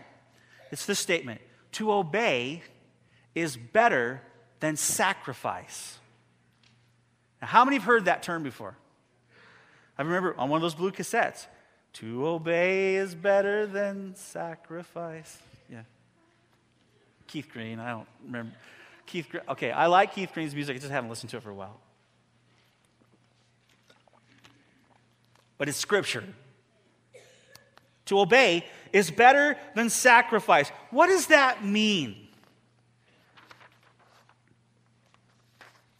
It's 0.71 0.85
this 0.85 0.97
statement 0.97 1.41
To 1.73 1.91
obey 1.91 2.63
is 3.35 3.57
better 3.57 4.21
than 4.61 4.77
sacrifice. 4.77 5.99
Now, 7.41 7.47
how 7.49 7.65
many 7.65 7.75
have 7.75 7.85
heard 7.85 8.05
that 8.05 8.23
term 8.23 8.43
before? 8.43 8.77
I 9.97 10.03
remember 10.03 10.33
on 10.37 10.47
one 10.47 10.55
of 10.55 10.61
those 10.61 10.73
blue 10.73 10.91
cassettes 10.91 11.47
To 11.93 12.27
obey 12.27 12.95
is 12.95 13.13
better 13.13 13.67
than 13.67 14.15
sacrifice. 14.15 15.37
Yeah. 15.69 15.83
Keith 17.27 17.49
Green, 17.51 17.79
I 17.79 17.91
don't 17.91 18.07
remember. 18.25 18.53
Keith 19.05 19.27
Green, 19.29 19.43
okay, 19.49 19.71
I 19.71 19.85
like 19.85 20.13
Keith 20.13 20.31
Green's 20.33 20.55
music, 20.55 20.75
I 20.75 20.79
just 20.79 20.91
haven't 20.91 21.09
listened 21.09 21.29
to 21.31 21.37
it 21.37 21.43
for 21.43 21.51
a 21.51 21.55
while. 21.55 21.79
But 25.57 25.69
it's 25.69 25.77
scripture. 25.77 26.23
To 28.07 28.19
obey 28.19 28.65
is 28.91 29.09
better 29.11 29.57
than 29.75 29.89
sacrifice. 29.89 30.69
What 30.89 31.07
does 31.07 31.27
that 31.27 31.63
mean? 31.63 32.27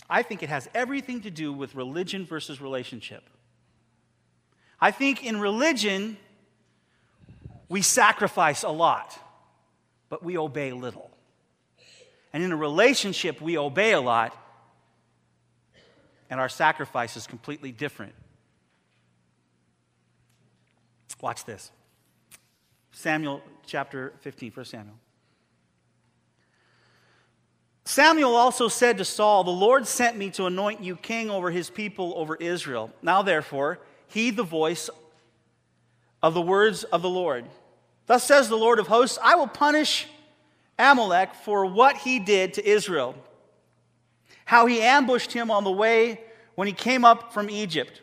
I 0.10 0.22
think 0.22 0.44
it 0.44 0.50
has 0.50 0.70
everything 0.76 1.22
to 1.22 1.32
do 1.32 1.54
with 1.54 1.76
religion 1.76 2.26
versus 2.26 2.60
relationship. 2.60 3.24
I 4.80 4.92
think 4.92 5.24
in 5.24 5.40
religion, 5.40 6.18
we 7.70 7.82
sacrifice 7.82 8.64
a 8.64 8.70
lot, 8.70 9.18
but 10.10 10.24
we 10.24 10.38
obey 10.38 10.72
little. 10.72 11.10
And 12.34 12.44
in 12.44 12.52
a 12.52 12.58
relationship, 12.58 13.42
we 13.42 13.58
obey 13.58 13.94
a 13.94 14.02
lot, 14.02 14.36
and 16.30 16.40
our 16.40 16.50
sacrifice 16.50 17.16
is 17.16 17.28
completely 17.28 17.72
different. 17.72 18.14
Watch 21.22 21.46
this 21.46 21.72
Samuel 22.92 23.42
chapter 23.66 24.14
15, 24.20 24.52
1 24.52 24.66
Samuel. 24.66 24.96
Samuel 27.86 28.36
also 28.36 28.68
said 28.68 28.98
to 28.98 29.06
Saul, 29.06 29.44
The 29.44 29.52
Lord 29.52 29.88
sent 29.88 30.18
me 30.18 30.30
to 30.32 30.46
anoint 30.46 30.84
you 30.84 30.96
king 30.96 31.30
over 31.30 31.50
his 31.50 31.70
people, 31.70 32.14
over 32.16 32.36
Israel. 32.36 32.92
Now, 33.02 33.22
therefore, 33.22 33.80
heed 34.14 34.38
the 34.38 34.44
voice 34.44 34.90
of 36.22 36.34
the 36.34 36.42
words 36.42 36.84
of 36.84 37.02
the 37.02 37.10
Lord. 37.10 37.46
Thus 38.06 38.24
says 38.24 38.48
the 38.48 38.56
Lord 38.56 38.80
of 38.80 38.88
hosts 38.88 39.18
I 39.22 39.36
will 39.36 39.48
punish 39.48 40.08
Amalek 40.78 41.34
for 41.34 41.66
what 41.66 41.98
he 41.98 42.20
did 42.20 42.54
to 42.56 42.68
Israel, 42.68 43.16
how 44.46 44.68
he 44.68 44.82
ambushed 44.82 45.34
him 45.34 45.50
on 45.50 45.64
the 45.64 45.72
way 45.72 46.22
when 46.56 46.68
he 46.68 46.74
came 46.74 47.04
up 47.04 47.34
from 47.34 47.50
Egypt. 47.50 48.02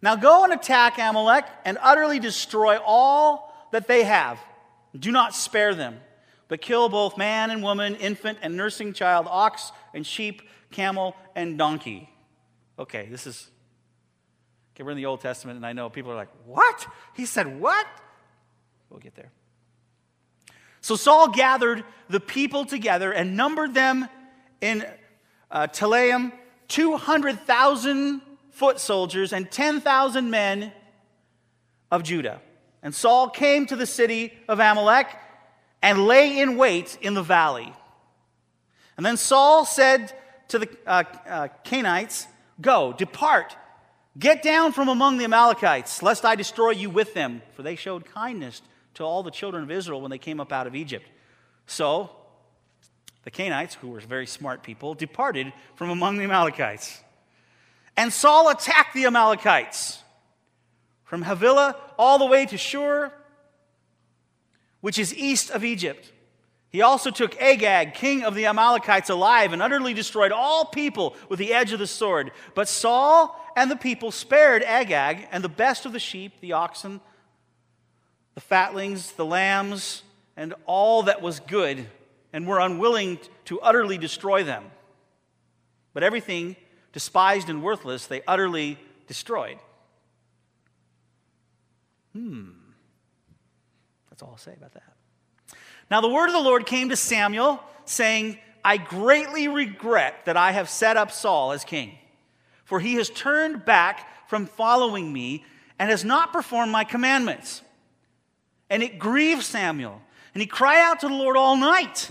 Now 0.00 0.16
go 0.16 0.44
and 0.44 0.52
attack 0.52 0.98
Amalek 0.98 1.44
and 1.64 1.76
utterly 1.82 2.18
destroy 2.18 2.78
all 2.78 3.68
that 3.72 3.86
they 3.86 4.04
have. 4.04 4.38
Do 4.98 5.12
not 5.12 5.34
spare 5.34 5.74
them, 5.74 6.00
but 6.48 6.62
kill 6.62 6.88
both 6.88 7.18
man 7.18 7.50
and 7.50 7.62
woman, 7.62 7.96
infant 7.96 8.38
and 8.40 8.56
nursing 8.56 8.94
child, 8.94 9.26
ox 9.28 9.72
and 9.92 10.06
sheep, 10.06 10.42
camel 10.70 11.14
and 11.34 11.58
donkey. 11.58 12.08
Okay, 12.78 13.08
this 13.10 13.26
is. 13.26 13.50
Okay, 14.78 14.84
we're 14.84 14.92
in 14.92 14.96
the 14.96 15.06
Old 15.06 15.20
Testament, 15.20 15.56
and 15.56 15.66
I 15.66 15.72
know 15.72 15.90
people 15.90 16.12
are 16.12 16.14
like, 16.14 16.28
What? 16.46 16.86
He 17.16 17.26
said, 17.26 17.60
What? 17.60 17.84
We'll 18.88 19.00
get 19.00 19.16
there. 19.16 19.32
So 20.82 20.94
Saul 20.94 21.30
gathered 21.30 21.82
the 22.08 22.20
people 22.20 22.64
together 22.64 23.10
and 23.10 23.36
numbered 23.36 23.74
them 23.74 24.08
in 24.60 24.86
uh, 25.50 25.66
Telaim 25.66 26.30
200,000 26.68 28.20
foot 28.52 28.78
soldiers 28.78 29.32
and 29.32 29.50
10,000 29.50 30.30
men 30.30 30.70
of 31.90 32.04
Judah. 32.04 32.40
And 32.80 32.94
Saul 32.94 33.30
came 33.30 33.66
to 33.66 33.74
the 33.74 33.84
city 33.84 34.32
of 34.46 34.60
Amalek 34.60 35.08
and 35.82 36.06
lay 36.06 36.38
in 36.38 36.56
wait 36.56 36.96
in 37.00 37.14
the 37.14 37.22
valley. 37.24 37.72
And 38.96 39.04
then 39.04 39.16
Saul 39.16 39.64
said 39.64 40.12
to 40.48 40.60
the 40.60 40.68
uh, 40.86 41.02
uh, 41.28 41.48
Canaanites, 41.64 42.28
Go, 42.60 42.92
depart, 42.92 43.56
get 44.18 44.42
down 44.42 44.72
from 44.72 44.88
among 44.88 45.18
the 45.18 45.24
Amalekites, 45.24 46.02
lest 46.02 46.24
I 46.24 46.34
destroy 46.34 46.70
you 46.70 46.90
with 46.90 47.14
them. 47.14 47.42
For 47.54 47.62
they 47.62 47.76
showed 47.76 48.04
kindness 48.04 48.62
to 48.94 49.04
all 49.04 49.22
the 49.22 49.30
children 49.30 49.62
of 49.62 49.70
Israel 49.70 50.00
when 50.00 50.10
they 50.10 50.18
came 50.18 50.40
up 50.40 50.52
out 50.52 50.66
of 50.66 50.74
Egypt. 50.74 51.06
So 51.66 52.10
the 53.24 53.30
Canaanites, 53.30 53.74
who 53.74 53.88
were 53.88 54.00
very 54.00 54.26
smart 54.26 54.62
people, 54.62 54.94
departed 54.94 55.52
from 55.76 55.90
among 55.90 56.18
the 56.18 56.24
Amalekites. 56.24 57.00
And 57.96 58.12
Saul 58.12 58.48
attacked 58.48 58.94
the 58.94 59.06
Amalekites 59.06 60.02
from 61.04 61.22
Havilah 61.22 61.76
all 61.98 62.18
the 62.18 62.26
way 62.26 62.46
to 62.46 62.56
Shur, 62.56 63.12
which 64.80 64.98
is 64.98 65.14
east 65.14 65.50
of 65.50 65.64
Egypt. 65.64 66.12
He 66.70 66.82
also 66.82 67.10
took 67.10 67.40
Agag, 67.40 67.94
king 67.94 68.24
of 68.24 68.34
the 68.34 68.46
Amalekites, 68.46 69.08
alive 69.08 69.52
and 69.52 69.62
utterly 69.62 69.94
destroyed 69.94 70.32
all 70.32 70.66
people 70.66 71.16
with 71.28 71.38
the 71.38 71.54
edge 71.54 71.72
of 71.72 71.78
the 71.78 71.86
sword. 71.86 72.30
But 72.54 72.68
Saul 72.68 73.34
and 73.56 73.70
the 73.70 73.76
people 73.76 74.10
spared 74.10 74.62
Agag 74.62 75.26
and 75.32 75.42
the 75.42 75.48
best 75.48 75.86
of 75.86 75.92
the 75.92 75.98
sheep, 75.98 76.40
the 76.40 76.52
oxen, 76.52 77.00
the 78.34 78.40
fatlings, 78.42 79.12
the 79.12 79.24
lambs, 79.24 80.02
and 80.36 80.54
all 80.66 81.04
that 81.04 81.22
was 81.22 81.40
good, 81.40 81.86
and 82.32 82.46
were 82.46 82.60
unwilling 82.60 83.18
to 83.46 83.58
utterly 83.60 83.96
destroy 83.96 84.44
them. 84.44 84.64
But 85.94 86.02
everything 86.02 86.54
despised 86.92 87.48
and 87.48 87.62
worthless, 87.62 88.06
they 88.06 88.20
utterly 88.26 88.78
destroyed. 89.06 89.58
Hmm. 92.12 92.50
That's 94.10 94.22
all 94.22 94.30
I'll 94.32 94.36
say 94.36 94.52
about 94.54 94.74
that. 94.74 94.97
Now, 95.90 96.00
the 96.00 96.08
word 96.08 96.26
of 96.26 96.34
the 96.34 96.40
Lord 96.40 96.66
came 96.66 96.90
to 96.90 96.96
Samuel, 96.96 97.62
saying, 97.84 98.38
I 98.64 98.76
greatly 98.76 99.48
regret 99.48 100.26
that 100.26 100.36
I 100.36 100.52
have 100.52 100.68
set 100.68 100.96
up 100.96 101.10
Saul 101.10 101.52
as 101.52 101.64
king, 101.64 101.98
for 102.64 102.80
he 102.80 102.94
has 102.94 103.08
turned 103.08 103.64
back 103.64 104.28
from 104.28 104.46
following 104.46 105.10
me 105.12 105.44
and 105.78 105.90
has 105.90 106.04
not 106.04 106.32
performed 106.32 106.70
my 106.70 106.84
commandments. 106.84 107.62
And 108.68 108.82
it 108.82 108.98
grieved 108.98 109.42
Samuel, 109.42 110.02
and 110.34 110.42
he 110.42 110.46
cried 110.46 110.80
out 110.80 111.00
to 111.00 111.08
the 111.08 111.14
Lord 111.14 111.36
all 111.36 111.56
night. 111.56 112.10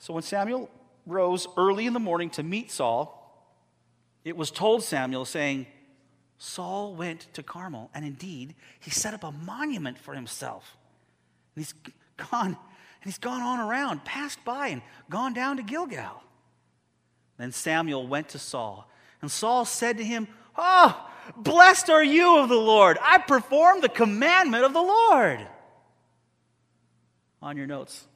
So 0.00 0.14
when 0.14 0.24
Samuel 0.24 0.68
rose 1.06 1.46
early 1.56 1.86
in 1.86 1.92
the 1.92 2.00
morning 2.00 2.30
to 2.30 2.42
meet 2.42 2.72
Saul, 2.72 3.18
it 4.24 4.36
was 4.36 4.50
told 4.50 4.82
Samuel, 4.82 5.24
saying, 5.24 5.66
Saul 6.38 6.94
went 6.96 7.28
to 7.34 7.42
Carmel, 7.44 7.90
and 7.94 8.04
indeed, 8.04 8.56
he 8.80 8.90
set 8.90 9.14
up 9.14 9.22
a 9.22 9.30
monument 9.30 9.98
for 9.98 10.14
himself. 10.14 10.76
And 11.54 11.64
he's 11.64 11.74
gone, 12.16 12.46
and 12.46 12.56
he's 13.04 13.18
gone 13.18 13.42
on 13.42 13.60
around, 13.60 14.04
passed 14.04 14.44
by, 14.44 14.68
and 14.68 14.82
gone 15.10 15.32
down 15.32 15.56
to 15.56 15.62
Gilgal. 15.62 16.22
Then 17.38 17.52
Samuel 17.52 18.06
went 18.06 18.30
to 18.30 18.38
Saul, 18.38 18.88
and 19.20 19.30
Saul 19.30 19.64
said 19.64 19.98
to 19.98 20.04
him, 20.04 20.28
Oh, 20.56 21.08
blessed 21.36 21.90
are 21.90 22.04
you 22.04 22.38
of 22.38 22.48
the 22.48 22.54
Lord. 22.54 22.98
I 23.02 23.18
performed 23.18 23.82
the 23.82 23.88
commandment 23.88 24.64
of 24.64 24.72
the 24.72 24.82
Lord. 24.82 25.46
On 27.40 27.56
your 27.56 27.66
notes. 27.66 28.06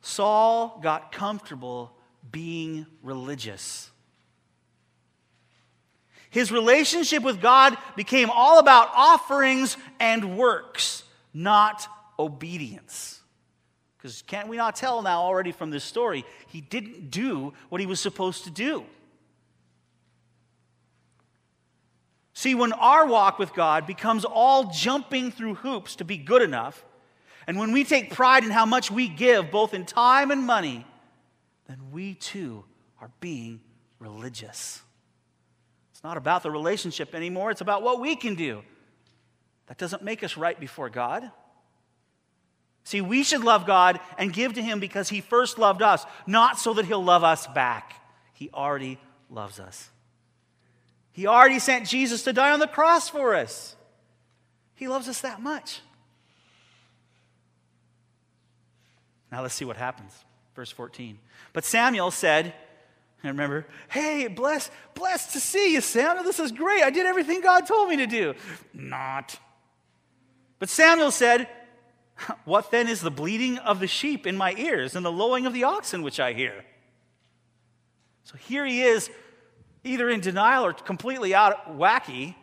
Saul 0.00 0.80
got 0.82 1.12
comfortable 1.12 1.92
being 2.30 2.86
religious. 3.02 3.90
His 6.30 6.50
relationship 6.50 7.22
with 7.22 7.40
God 7.40 7.78
became 7.94 8.28
all 8.28 8.58
about 8.58 8.90
offerings 8.94 9.76
and 10.00 10.36
works, 10.36 11.04
not 11.32 11.86
obedience. 12.18 13.20
Because 13.96 14.22
can't 14.22 14.48
we 14.48 14.56
not 14.56 14.76
tell 14.76 15.00
now 15.02 15.22
already 15.22 15.50
from 15.50 15.70
this 15.70 15.82
story, 15.82 16.24
he 16.48 16.60
didn't 16.60 17.10
do 17.10 17.54
what 17.70 17.80
he 17.80 17.86
was 17.86 18.00
supposed 18.00 18.44
to 18.44 18.50
do. 18.50 18.84
See, 22.34 22.54
when 22.54 22.72
our 22.72 23.06
walk 23.06 23.38
with 23.38 23.54
God 23.54 23.86
becomes 23.86 24.24
all 24.24 24.64
jumping 24.64 25.30
through 25.30 25.54
hoops 25.54 25.96
to 25.96 26.04
be 26.04 26.18
good 26.18 26.42
enough, 26.42 26.84
and 27.46 27.58
when 27.58 27.72
we 27.72 27.84
take 27.84 28.12
pride 28.12 28.44
in 28.44 28.50
how 28.50 28.66
much 28.66 28.90
we 28.90 29.08
give, 29.08 29.50
both 29.50 29.72
in 29.72 29.86
time 29.86 30.30
and 30.30 30.42
money, 30.42 30.84
then 31.66 31.78
we 31.92 32.14
too 32.14 32.64
are 33.00 33.10
being 33.20 33.60
religious 33.98 34.82
It's 35.92 36.02
not 36.02 36.16
about 36.16 36.42
the 36.42 36.50
relationship 36.50 37.14
anymore, 37.14 37.50
it's 37.50 37.62
about 37.62 37.82
what 37.82 38.00
we 38.00 38.16
can 38.16 38.34
do. 38.34 38.62
That 39.66 39.78
doesn't 39.78 40.02
make 40.02 40.22
us 40.22 40.36
right 40.36 40.58
before 40.58 40.90
God. 40.90 41.30
See, 42.84 43.00
we 43.00 43.24
should 43.24 43.42
love 43.42 43.66
God 43.66 43.98
and 44.18 44.32
give 44.32 44.54
to 44.54 44.62
Him 44.62 44.78
because 44.78 45.08
He 45.08 45.20
first 45.20 45.58
loved 45.58 45.82
us, 45.82 46.04
not 46.26 46.58
so 46.58 46.74
that 46.74 46.84
He'll 46.84 47.02
love 47.02 47.24
us 47.24 47.46
back. 47.46 48.00
He 48.34 48.50
already 48.52 48.98
loves 49.30 49.58
us. 49.58 49.88
He 51.12 51.26
already 51.26 51.58
sent 51.58 51.88
Jesus 51.88 52.24
to 52.24 52.32
die 52.32 52.50
on 52.50 52.60
the 52.60 52.66
cross 52.66 53.08
for 53.08 53.34
us. 53.34 53.74
He 54.74 54.88
loves 54.88 55.08
us 55.08 55.22
that 55.22 55.40
much. 55.40 55.80
Now 59.32 59.42
let's 59.42 59.54
see 59.54 59.64
what 59.64 59.76
happens. 59.76 60.12
Verse 60.54 60.70
14. 60.70 61.18
But 61.52 61.64
Samuel 61.64 62.10
said, 62.10 62.52
and 63.22 63.32
remember, 63.32 63.66
hey, 63.88 64.26
blessed, 64.28 64.70
blessed 64.94 65.32
to 65.32 65.40
see 65.40 65.72
you, 65.72 65.80
Samuel. 65.80 66.24
This 66.24 66.38
is 66.38 66.52
great. 66.52 66.82
I 66.82 66.90
did 66.90 67.06
everything 67.06 67.40
God 67.40 67.66
told 67.66 67.88
me 67.88 67.96
to 67.96 68.06
do. 68.06 68.34
Not. 68.74 69.38
But 70.58 70.68
Samuel 70.68 71.10
said, 71.10 71.48
What 72.44 72.70
then 72.70 72.88
is 72.88 73.00
the 73.00 73.10
bleating 73.10 73.58
of 73.58 73.80
the 73.80 73.86
sheep 73.86 74.26
in 74.26 74.36
my 74.36 74.54
ears 74.54 74.94
and 74.96 75.04
the 75.04 75.12
lowing 75.12 75.46
of 75.46 75.52
the 75.52 75.64
oxen 75.64 76.02
which 76.02 76.20
I 76.20 76.32
hear? 76.32 76.64
So 78.24 78.36
here 78.36 78.64
he 78.64 78.82
is, 78.82 79.10
either 79.82 80.08
in 80.08 80.20
denial 80.20 80.64
or 80.64 80.72
completely 80.72 81.34
out 81.34 81.78
wacky, 81.78 82.34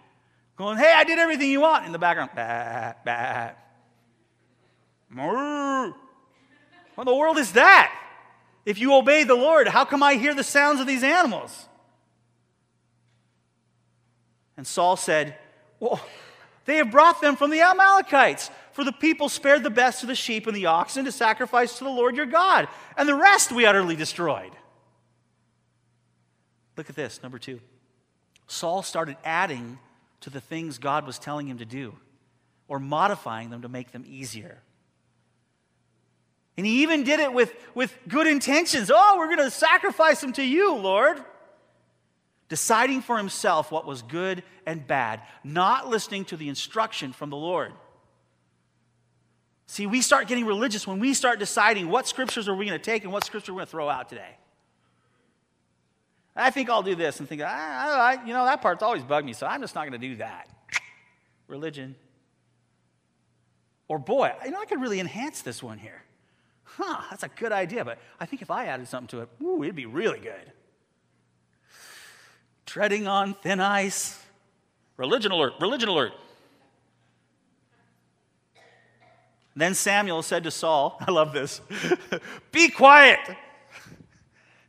going, 0.56 0.78
Hey, 0.78 0.94
I 0.96 1.04
did 1.04 1.20
everything 1.20 1.50
you 1.50 1.62
want. 1.62 1.86
In 1.86 1.92
the 1.92 2.00
background, 2.00 2.32
bah, 2.36 2.94
bah. 3.04 3.52
What 5.14 5.94
in 7.00 7.06
the 7.06 7.16
world 7.16 7.38
is 7.38 7.54
that? 7.54 7.98
If 8.66 8.80
you 8.80 8.94
obey 8.94 9.24
the 9.24 9.36
Lord, 9.36 9.68
how 9.68 9.86
come 9.86 10.04
I 10.04 10.16
hear 10.16 10.34
the 10.34 10.44
sounds 10.44 10.80
of 10.80 10.88
these 10.88 11.04
animals? 11.04 11.68
And 14.56 14.68
Saul 14.68 14.96
said, 14.96 15.36
Well, 15.80 16.00
they 16.66 16.78
have 16.78 16.92
brought 16.92 17.22
them 17.22 17.36
from 17.36 17.50
the 17.50 17.62
Amalekites, 17.62 18.52
for 18.74 18.84
the 18.84 18.92
people 18.92 19.30
spared 19.30 19.64
the 19.64 19.70
best 19.70 20.04
of 20.04 20.08
the 20.08 20.16
sheep 20.16 20.48
and 20.48 20.56
the 20.56 20.68
oxen 20.68 21.06
to 21.06 21.12
sacrifice 21.12 21.78
to 21.78 21.84
the 21.84 21.90
Lord 21.90 22.16
your 22.16 22.26
God, 22.26 22.68
and 22.98 23.08
the 23.08 23.16
rest 23.16 23.52
we 23.52 23.66
utterly 23.66 23.96
destroyed. 23.96 24.52
Look 26.78 26.90
at 26.90 26.96
this, 26.96 27.22
number 27.22 27.38
two. 27.38 27.60
Saul 28.48 28.84
started 28.84 29.18
adding 29.24 29.80
to 30.22 30.30
the 30.30 30.42
things 30.42 30.78
God 30.78 31.06
was 31.06 31.20
telling 31.20 31.48
him 31.48 31.58
to 31.60 31.66
do, 31.66 31.96
or 32.68 32.80
modifying 32.80 33.50
them 33.50 33.64
to 33.64 33.70
make 33.70 33.92
them 33.92 34.06
easier. 34.08 34.62
And 36.58 36.66
he 36.66 36.84
even 36.84 37.04
did 37.04 37.20
it 37.20 37.34
with, 37.34 37.54
with 37.74 37.98
good 38.08 38.28
intentions. 38.28 38.92
Oh, 38.94 39.16
we're 39.18 39.36
going 39.36 39.38
to 39.40 39.50
sacrifice 39.50 40.22
them 40.22 40.34
to 40.34 40.44
you, 40.44 40.76
Lord. 40.76 41.24
Deciding 42.50 43.02
for 43.02 43.18
himself 43.18 43.72
what 43.72 43.86
was 43.86 44.02
good 44.02 44.44
and 44.66 44.86
bad, 44.86 45.22
not 45.44 45.88
listening 45.88 46.26
to 46.26 46.38
the 46.38 46.50
instruction 46.50 47.14
from 47.14 47.30
the 47.30 47.38
Lord. 47.38 47.72
See, 49.72 49.88
we 49.88 50.02
start 50.02 50.28
getting 50.28 50.46
religious 50.46 50.86
when 50.86 51.00
we 51.00 51.14
start 51.14 51.40
deciding 51.40 51.88
what 51.88 52.06
scriptures 52.06 52.50
are 52.50 52.56
we 52.56 52.66
going 52.66 52.78
to 52.78 52.84
take 52.84 53.04
and 53.04 53.14
what 53.14 53.24
scripture 53.24 53.54
we're 53.54 53.60
going 53.60 53.68
to 53.68 53.72
throw 53.72 53.90
out 53.90 54.10
today. 54.10 54.36
I 56.36 56.50
think 56.50 56.70
I'll 56.70 56.84
do 56.84 56.96
this 56.96 57.20
and 57.20 57.30
think, 57.30 57.42
ah, 57.44 57.48
I, 58.02 58.26
you 58.26 58.34
know, 58.34 58.44
that 58.46 58.62
part's 58.62 58.84
always 58.84 59.04
bugged 59.04 59.26
me, 59.26 59.34
so 59.34 59.48
I'm 59.48 59.62
just 59.62 59.76
not 59.76 59.88
going 59.88 60.00
to 60.00 60.08
do 60.08 60.18
that. 60.18 60.50
Religion. 61.48 61.96
Or, 63.88 63.98
boy, 63.98 64.34
you 64.44 64.52
know, 64.52 64.60
I 64.60 64.66
could 64.66 64.82
really 64.82 65.00
enhance 65.00 65.42
this 65.42 65.64
one 65.64 65.78
here 65.78 66.04
huh, 66.78 67.02
that's 67.10 67.24
a 67.24 67.28
good 67.28 67.52
idea, 67.52 67.84
but 67.84 67.98
I 68.20 68.26
think 68.26 68.42
if 68.42 68.52
I 68.52 68.66
added 68.66 68.88
something 68.88 69.08
to 69.20 69.22
it, 69.24 69.30
ooh, 69.42 69.64
it'd 69.64 69.76
be 69.76 69.86
really 69.86 70.20
good. 70.20 70.52
Treading 72.66 73.08
on 73.08 73.34
thin 73.34 73.60
ice. 73.60 74.20
Religion 74.98 75.32
alert, 75.32 75.54
religion 75.60 75.90
alert. 75.90 76.14
Then 79.56 79.74
Samuel 79.74 80.22
said 80.22 80.44
to 80.44 80.52
Saul, 80.52 80.98
I 81.08 81.12
love 81.12 81.34
this, 81.34 81.62
be 82.52 82.70
quiet, 82.70 83.20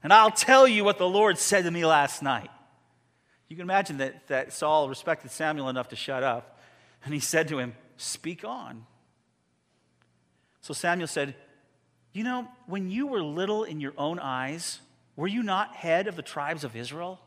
and 0.03 0.13
I'll 0.13 0.31
tell 0.31 0.67
you 0.67 0.85
what 0.85 0.99
the 0.99 1.09
Lord 1.09 1.39
said 1.39 1.65
to 1.65 1.71
me 1.71 1.87
last 1.87 2.23
night. 2.23 2.51
You 3.49 3.57
can 3.57 3.65
imagine 3.65 3.99
that, 3.99 4.27
that 4.29 4.53
Saul 4.53 4.89
respected 4.89 5.31
Samuel 5.31 5.69
enough 5.69 5.89
to 5.89 5.97
shut 5.97 6.23
up, 6.23 6.59
and 7.05 7.13
he 7.15 7.21
said 7.21 7.49
to 7.49 7.59
him, 7.59 7.75
Speak 7.97 8.45
on. 8.45 8.87
So 10.63 10.75
Samuel 10.75 11.09
said, 11.09 11.35
you 12.13 12.25
know, 12.25 12.47
when 12.67 12.91
you 12.91 13.07
were 13.07 13.23
little 13.23 13.65
in 13.65 13.81
your 13.81 13.95
own 13.97 14.19
eyes, 14.19 14.81
were 15.17 15.27
you 15.27 15.43
not 15.43 15.75
head 15.75 16.07
of 16.07 16.17
the 16.17 16.23
tribes 16.23 16.63
of 16.63 16.77
Israel? 16.77 17.21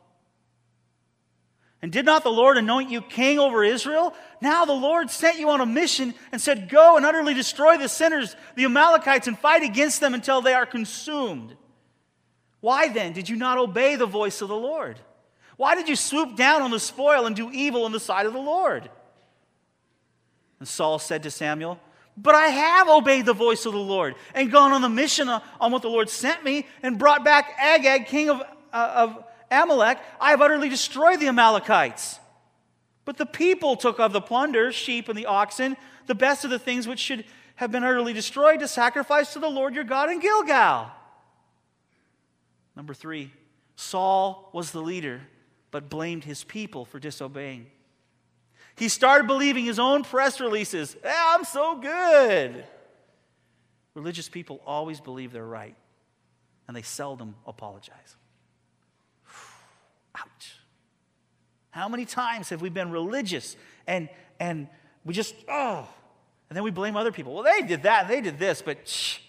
And 1.81 1.91
did 1.91 2.05
not 2.05 2.23
the 2.23 2.31
Lord 2.31 2.57
anoint 2.57 2.89
you 2.89 3.01
king 3.01 3.37
over 3.37 3.63
Israel? 3.63 4.13
Now 4.41 4.65
the 4.65 4.73
Lord 4.73 5.11
sent 5.11 5.39
you 5.39 5.49
on 5.49 5.61
a 5.61 5.65
mission 5.65 6.13
and 6.31 6.41
said, 6.41 6.69
Go 6.69 6.97
and 6.97 7.05
utterly 7.05 7.33
destroy 7.33 7.77
the 7.77 7.89
sinners, 7.89 8.35
the 8.55 8.65
Amalekites, 8.65 9.27
and 9.27 9.37
fight 9.37 9.63
against 9.63 9.99
them 9.99 10.13
until 10.13 10.41
they 10.41 10.53
are 10.53 10.65
consumed. 10.65 11.55
Why 12.61 12.87
then 12.87 13.13
did 13.13 13.29
you 13.29 13.35
not 13.35 13.57
obey 13.57 13.95
the 13.95 14.07
voice 14.07 14.41
of 14.41 14.49
the 14.49 14.55
Lord? 14.55 14.99
Why 15.57 15.75
did 15.75 15.87
you 15.87 15.95
swoop 15.95 16.35
down 16.35 16.61
on 16.61 16.71
the 16.71 16.79
spoil 16.79 17.25
and 17.25 17.35
do 17.35 17.51
evil 17.51 17.85
in 17.85 17.91
the 17.91 17.99
sight 17.99 18.25
of 18.25 18.33
the 18.33 18.39
Lord? 18.39 18.89
And 20.59 20.67
Saul 20.67 20.99
said 20.99 21.23
to 21.23 21.31
Samuel, 21.31 21.79
but 22.17 22.33
I 22.33 22.47
have 22.47 22.87
obeyed 22.87 23.25
the 23.25 23.33
voice 23.33 23.65
of 23.65 23.73
the 23.73 23.79
Lord 23.79 24.15
and 24.33 24.51
gone 24.51 24.71
on 24.71 24.81
the 24.81 24.89
mission 24.89 25.27
on 25.27 25.71
what 25.71 25.81
the 25.81 25.89
Lord 25.89 26.09
sent 26.09 26.43
me 26.43 26.65
and 26.81 26.97
brought 26.97 27.25
back 27.25 27.53
Agag, 27.59 28.07
king 28.07 28.29
of, 28.29 28.41
uh, 28.71 28.91
of 28.95 29.24
Amalek. 29.51 29.99
I 30.19 30.31
have 30.31 30.41
utterly 30.41 30.69
destroyed 30.69 31.19
the 31.19 31.27
Amalekites. 31.27 32.19
But 33.05 33.17
the 33.17 33.25
people 33.25 33.75
took 33.75 33.99
of 33.99 34.13
the 34.13 34.21
plunder, 34.21 34.71
sheep 34.71 35.09
and 35.09 35.17
the 35.17 35.27
oxen, 35.27 35.77
the 36.07 36.15
best 36.15 36.43
of 36.43 36.49
the 36.49 36.59
things 36.59 36.87
which 36.87 36.99
should 36.99 37.23
have 37.55 37.71
been 37.71 37.83
utterly 37.83 38.13
destroyed 38.13 38.59
to 38.59 38.67
sacrifice 38.67 39.33
to 39.33 39.39
the 39.39 39.49
Lord 39.49 39.75
your 39.75 39.83
God 39.83 40.09
in 40.09 40.19
Gilgal. 40.19 40.91
Number 42.75 42.93
three, 42.93 43.31
Saul 43.75 44.49
was 44.53 44.71
the 44.71 44.81
leader, 44.81 45.21
but 45.71 45.89
blamed 45.89 46.23
his 46.23 46.43
people 46.43 46.83
for 46.85 46.99
disobeying. 46.99 47.67
He 48.75 48.89
started 48.89 49.27
believing 49.27 49.65
his 49.65 49.79
own 49.79 50.03
press 50.03 50.41
releases. 50.41 50.97
Hey, 51.01 51.13
I'm 51.13 51.45
so 51.45 51.77
good. 51.77 52.65
Religious 53.93 54.27
people 54.27 54.59
always 54.65 54.99
believe 54.99 55.31
they're 55.31 55.45
right, 55.45 55.75
and 56.67 56.75
they 56.75 56.81
seldom 56.81 57.35
apologize. 57.47 58.17
Ouch. 60.15 60.55
How 61.71 61.89
many 61.89 62.05
times 62.05 62.49
have 62.49 62.61
we 62.61 62.69
been 62.69 62.91
religious 62.91 63.55
and, 63.85 64.09
and 64.39 64.67
we 65.03 65.13
just, 65.13 65.35
oh, 65.49 65.87
and 66.49 66.55
then 66.55 66.63
we 66.63 66.71
blame 66.71 66.95
other 66.95 67.11
people? 67.11 67.33
Well, 67.33 67.43
they 67.43 67.65
did 67.65 67.83
that 67.83 68.03
and 68.03 68.09
they 68.09 68.21
did 68.21 68.39
this, 68.39 68.61
but 68.61 68.87
shh, 68.87 69.19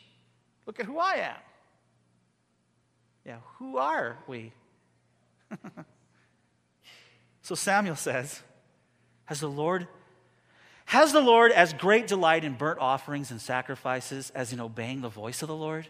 look 0.65 0.79
at 0.79 0.87
who 0.87 0.99
I 0.99 1.15
am. 1.15 1.37
Yeah, 3.25 3.39
who 3.59 3.79
are 3.79 4.17
we? 4.29 4.53
so 7.43 7.55
Samuel 7.55 7.97
says, 7.97 8.43
has 9.25 9.41
the 9.41 9.51
Lord 9.51 9.89
has 10.87 11.13
the 11.13 11.21
Lord 11.21 11.51
as 11.51 11.73
great 11.73 12.07
delight 12.07 12.45
in 12.45 12.55
burnt 12.55 12.79
offerings 12.79 13.33
and 13.33 13.41
sacrifices 13.41 14.31
as 14.37 14.53
in 14.53 14.61
obeying 14.61 15.01
the 15.01 15.09
voice 15.09 15.43
of 15.43 15.49
the 15.49 15.57
Lord? 15.57 15.89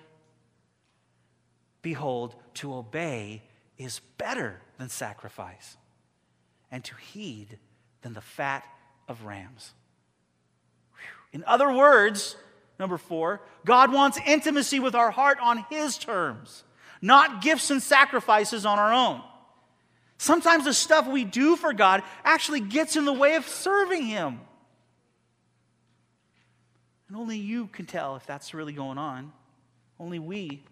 Behold, 1.82 2.34
to 2.55 2.74
obey 2.74 3.42
is 3.79 4.01
better 4.18 4.61
than 4.79 4.89
sacrifice, 4.89 5.77
and 6.70 6.85
to 6.85 6.95
heed 6.97 7.59
than 8.03 8.14
the 8.14 8.20
fat 8.20 8.64
of 9.09 9.24
rams. 9.24 9.72
In 11.33 11.45
other 11.45 11.70
words, 11.72 12.37
number 12.79 12.99
four, 12.99 13.41
God 13.64 13.93
wants 13.93 14.18
intimacy 14.27 14.81
with 14.81 14.95
our 14.95 15.11
heart 15.11 15.39
on 15.43 15.64
His 15.70 15.99
terms, 15.99 16.64
not 17.03 17.43
gifts 17.43 17.70
and 17.70 17.83
sacrifices 17.83 18.64
on 18.64 18.79
our 18.79 18.93
own. 18.93 19.20
Sometimes 20.18 20.64
the 20.64 20.72
stuff 20.72 21.07
we 21.07 21.24
do 21.24 21.57
for 21.57 21.72
God 21.72 22.03
actually 22.24 22.61
gets 22.61 22.97
in 22.97 23.05
the 23.05 23.12
way 23.12 23.35
of 23.35 23.47
serving 23.47 24.07
Him. 24.07 24.41
And 27.09 27.16
only 27.16 27.37
you 27.37 27.66
can 27.66 27.87
tell 27.87 28.16
if 28.16 28.27
that's 28.27 28.55
really 28.55 28.72
going 28.72 28.99
on. 28.99 29.33
Only 30.01 30.18
we 30.18 30.62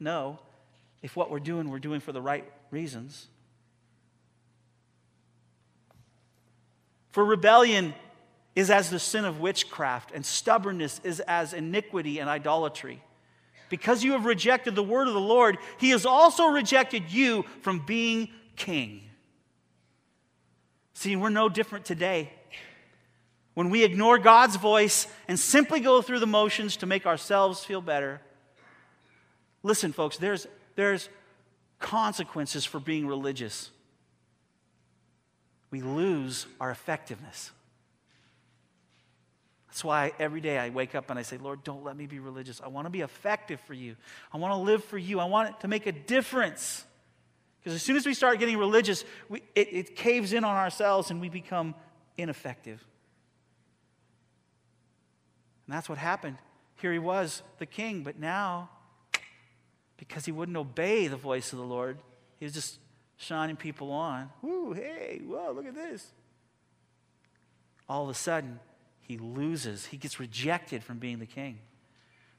know 0.00 0.38
if 1.04 1.14
what 1.14 1.30
we're 1.30 1.38
doing, 1.38 1.68
we're 1.68 1.78
doing 1.78 2.00
for 2.00 2.12
the 2.12 2.22
right 2.22 2.50
reasons. 2.70 3.28
For 7.10 7.22
rebellion 7.22 7.92
is 8.56 8.70
as 8.70 8.88
the 8.88 8.98
sin 8.98 9.26
of 9.26 9.38
witchcraft, 9.38 10.12
and 10.14 10.24
stubbornness 10.24 11.02
is 11.04 11.20
as 11.20 11.52
iniquity 11.52 12.20
and 12.20 12.30
idolatry. 12.30 13.02
Because 13.68 14.02
you 14.02 14.12
have 14.12 14.24
rejected 14.24 14.74
the 14.74 14.82
word 14.82 15.06
of 15.06 15.12
the 15.12 15.20
Lord, 15.20 15.58
he 15.78 15.90
has 15.90 16.06
also 16.06 16.46
rejected 16.46 17.12
you 17.12 17.44
from 17.60 17.80
being 17.84 18.30
king. 18.56 19.02
See, 20.94 21.16
we're 21.16 21.28
no 21.28 21.50
different 21.50 21.84
today. 21.84 22.32
When 23.52 23.68
we 23.68 23.84
ignore 23.84 24.16
God's 24.16 24.56
voice 24.56 25.06
and 25.28 25.38
simply 25.38 25.80
go 25.80 26.00
through 26.00 26.20
the 26.20 26.26
motions 26.26 26.78
to 26.78 26.86
make 26.86 27.04
ourselves 27.04 27.62
feel 27.62 27.82
better. 27.82 28.22
Listen, 29.62 29.92
folks, 29.92 30.16
there's, 30.16 30.46
there's 30.74 31.08
consequences 31.78 32.64
for 32.64 32.80
being 32.80 33.06
religious. 33.06 33.70
we 35.70 35.80
lose 35.80 36.46
our 36.60 36.70
effectiveness. 36.70 37.50
That's 39.74 39.82
why 39.82 40.12
every 40.20 40.40
day 40.40 40.56
I 40.56 40.70
wake 40.70 40.94
up 40.94 41.10
and 41.10 41.18
I 41.18 41.22
say, 41.22 41.36
Lord, 41.36 41.64
don't 41.64 41.82
let 41.82 41.96
me 41.96 42.06
be 42.06 42.20
religious. 42.20 42.60
I 42.62 42.68
want 42.68 42.86
to 42.86 42.90
be 42.90 43.00
effective 43.00 43.58
for 43.62 43.74
you. 43.74 43.96
I 44.32 44.36
want 44.36 44.52
to 44.52 44.58
live 44.58 44.84
for 44.84 44.96
you. 44.96 45.18
I 45.18 45.24
want 45.24 45.58
to 45.60 45.68
make 45.68 45.86
a 45.88 45.92
difference. 45.92 46.84
Because 47.58 47.74
as 47.74 47.82
soon 47.82 47.96
as 47.96 48.06
we 48.06 48.14
start 48.14 48.38
getting 48.38 48.56
religious, 48.56 49.04
we, 49.28 49.42
it, 49.56 49.68
it 49.72 49.96
caves 49.96 50.32
in 50.32 50.44
on 50.44 50.54
ourselves 50.54 51.10
and 51.10 51.20
we 51.20 51.28
become 51.28 51.74
ineffective. 52.16 52.86
And 55.66 55.74
that's 55.74 55.88
what 55.88 55.98
happened. 55.98 56.36
Here 56.76 56.92
he 56.92 57.00
was, 57.00 57.42
the 57.58 57.66
king, 57.66 58.04
but 58.04 58.16
now, 58.16 58.70
because 59.96 60.24
he 60.24 60.32
wouldn't 60.32 60.56
obey 60.56 61.06
the 61.08 61.16
voice 61.16 61.52
of 61.52 61.58
the 61.58 61.64
Lord, 61.64 61.98
he 62.38 62.44
was 62.44 62.54
just 62.54 62.78
shining 63.16 63.56
people 63.56 63.90
on. 63.90 64.30
Woo, 64.42 64.72
hey, 64.72 65.20
whoa, 65.24 65.52
look 65.52 65.66
at 65.66 65.74
this. 65.74 66.06
All 67.88 68.04
of 68.04 68.10
a 68.10 68.14
sudden, 68.14 68.58
he 69.00 69.18
loses. 69.18 69.86
He 69.86 69.96
gets 69.96 70.18
rejected 70.18 70.82
from 70.82 70.98
being 70.98 71.18
the 71.18 71.26
king. 71.26 71.58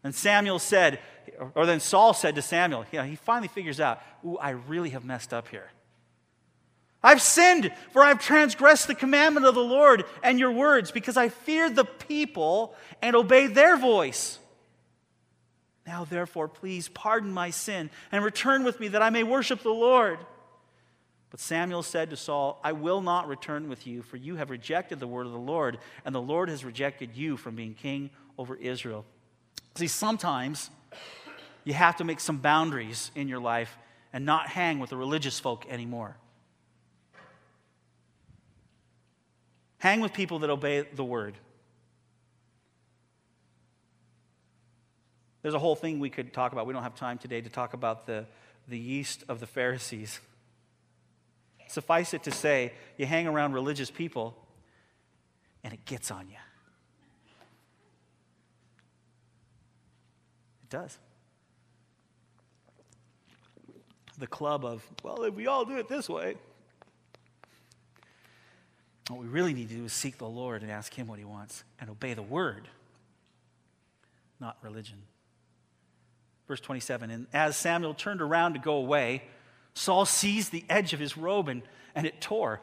And 0.04 0.14
Samuel 0.14 0.60
said, 0.60 1.00
or 1.56 1.66
then 1.66 1.80
Saul 1.80 2.14
said 2.14 2.36
to 2.36 2.42
Samuel, 2.42 2.86
you 2.92 3.00
know, 3.00 3.06
he 3.06 3.16
finally 3.16 3.48
figures 3.48 3.80
out, 3.80 4.02
ooh, 4.26 4.38
I 4.38 4.52
really 4.52 4.92
have 4.92 5.04
messed 5.04 5.34
up 5.34 5.48
here. 5.48 5.70
I've 7.02 7.22
sinned, 7.22 7.72
for 7.92 8.04
I've 8.04 8.20
transgressed 8.20 8.88
the 8.88 8.96
commandment 8.96 9.46
of 9.46 9.54
the 9.54 9.62
Lord 9.62 10.06
and 10.24 10.40
your 10.40 10.52
words, 10.52 10.92
because 10.92 11.18
I 11.18 11.30
feared 11.30 11.76
the 11.76 11.86
people 11.86 12.76
and 13.02 13.16
obeyed 13.16 13.54
their 13.54 13.78
voice. 13.78 14.40
Now, 15.88 16.06
therefore, 16.06 16.48
please 16.48 16.90
pardon 16.90 17.32
my 17.32 17.52
sin 17.52 17.90
and 18.12 18.24
return 18.24 18.64
with 18.64 18.80
me 18.80 18.88
that 18.90 19.02
I 19.02 19.10
may 19.12 19.24
worship 19.24 19.62
the 19.62 19.70
Lord. 19.70 20.18
But 21.30 21.40
Samuel 21.40 21.84
said 21.84 22.10
to 22.10 22.18
Saul, 22.18 22.60
I 22.64 22.72
will 22.72 23.02
not 23.02 23.28
return 23.28 23.70
with 23.70 23.86
you, 23.86 24.02
for 24.02 24.18
you 24.18 24.38
have 24.38 24.50
rejected 24.50 25.00
the 25.00 25.08
word 25.08 25.26
of 25.26 25.32
the 25.32 25.38
Lord, 25.38 25.78
and 26.04 26.16
the 26.16 26.22
Lord 26.22 26.50
has 26.50 26.64
rejected 26.64 27.16
you 27.16 27.38
from 27.38 27.56
being 27.56 27.74
king 27.74 28.10
over 28.38 28.56
Israel. 28.56 29.06
See, 29.76 29.88
sometimes 29.88 30.70
you 31.66 31.74
have 31.74 31.98
to 31.98 32.04
make 32.04 32.20
some 32.20 32.38
boundaries 32.38 33.12
in 33.16 33.28
your 33.28 33.40
life 33.40 33.78
and 34.14 34.26
not 34.26 34.48
hang 34.48 34.80
with 34.80 34.90
the 34.90 34.98
religious 34.98 35.40
folk 35.40 35.66
anymore. 35.70 36.16
Hang 39.80 40.00
with 40.00 40.14
people 40.14 40.40
that 40.40 40.50
obey 40.50 40.82
the 40.82 41.04
word. 41.04 41.36
There's 45.46 45.54
a 45.54 45.60
whole 45.60 45.76
thing 45.76 46.00
we 46.00 46.10
could 46.10 46.34
talk 46.34 46.54
about. 46.54 46.66
We 46.66 46.74
don't 46.74 46.82
have 46.82 46.96
time 46.96 47.20
today 47.20 47.40
to 47.40 47.50
talk 47.52 47.76
about 47.76 48.08
the, 48.08 48.26
the 48.68 48.80
yeast 48.80 49.24
of 49.30 49.40
the 49.40 49.46
Pharisees. 49.46 50.20
Suffice 51.68 52.16
it 52.16 52.24
to 52.24 52.32
say, 52.32 52.74
you 52.98 53.06
hang 53.06 53.28
around 53.28 53.54
religious 53.54 53.92
people 53.92 54.36
and 55.64 55.72
it 55.72 55.86
gets 55.86 56.10
on 56.10 56.30
you. 56.30 56.38
It 60.64 60.70
does. 60.72 60.98
The 64.18 64.26
club 64.26 64.66
of, 64.66 64.84
well, 65.04 65.26
if 65.26 65.36
we 65.36 65.46
all 65.46 65.64
do 65.64 65.78
it 65.78 65.88
this 65.88 66.10
way. 66.10 66.38
What 69.10 69.20
we 69.20 69.28
really 69.28 69.54
need 69.54 69.70
to 69.70 69.76
do 69.76 69.86
is 69.86 69.94
seek 69.94 70.18
the 70.18 70.28
Lord 70.28 70.64
and 70.64 70.72
ask 70.72 70.92
Him 70.92 71.06
what 71.06 71.20
He 71.20 71.26
wants 71.26 71.64
and 71.80 71.92
obey 71.92 72.16
the 72.16 72.24
word, 72.24 72.68
not 74.40 74.58
religion. 74.64 75.04
Verse 76.48 76.60
27 76.60 77.10
And 77.10 77.28
as 77.34 77.56
Samuel 77.58 77.94
turned 77.94 78.22
around 78.22 78.54
to 78.54 78.60
go 78.60 78.76
away, 78.76 79.24
Saul 79.74 80.06
seized 80.06 80.52
the 80.52 80.66
edge 80.70 80.94
of 80.94 81.00
his 81.00 81.18
robe 81.18 81.50
and, 81.50 81.62
and 81.94 82.06
it 82.06 82.22
tore. 82.22 82.62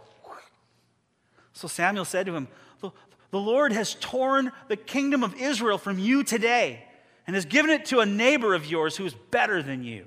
So 1.52 1.68
Samuel 1.68 2.04
said 2.04 2.26
to 2.26 2.34
him, 2.34 2.48
the, 2.80 2.90
the 3.30 3.38
Lord 3.38 3.72
has 3.72 3.94
torn 3.94 4.52
the 4.68 4.76
kingdom 4.76 5.22
of 5.22 5.34
Israel 5.34 5.78
from 5.78 5.98
you 5.98 6.24
today 6.24 6.84
and 7.26 7.36
has 7.36 7.44
given 7.44 7.70
it 7.70 7.86
to 7.86 8.00
a 8.00 8.06
neighbor 8.06 8.54
of 8.54 8.66
yours 8.66 8.96
who 8.96 9.04
is 9.04 9.14
better 9.30 9.62
than 9.62 9.84
you. 9.84 10.06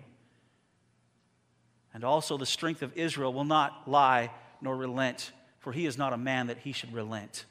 And 1.93 2.03
also 2.03 2.38
the 2.38 2.45
strength 2.45 2.82
of 2.82 2.97
Israel 2.97 3.32
will 3.32 3.45
not 3.45 3.89
lie 3.89 4.32
nor 4.61 4.76
relent, 4.76 5.32
for 5.59 5.71
he 5.71 5.86
is 5.86 5.97
not 5.97 6.11
a 6.11 6.17
man 6.17 6.47
that 6.47 6.57
he 6.57 6.71
should 6.71 6.93
relent. 6.93 7.45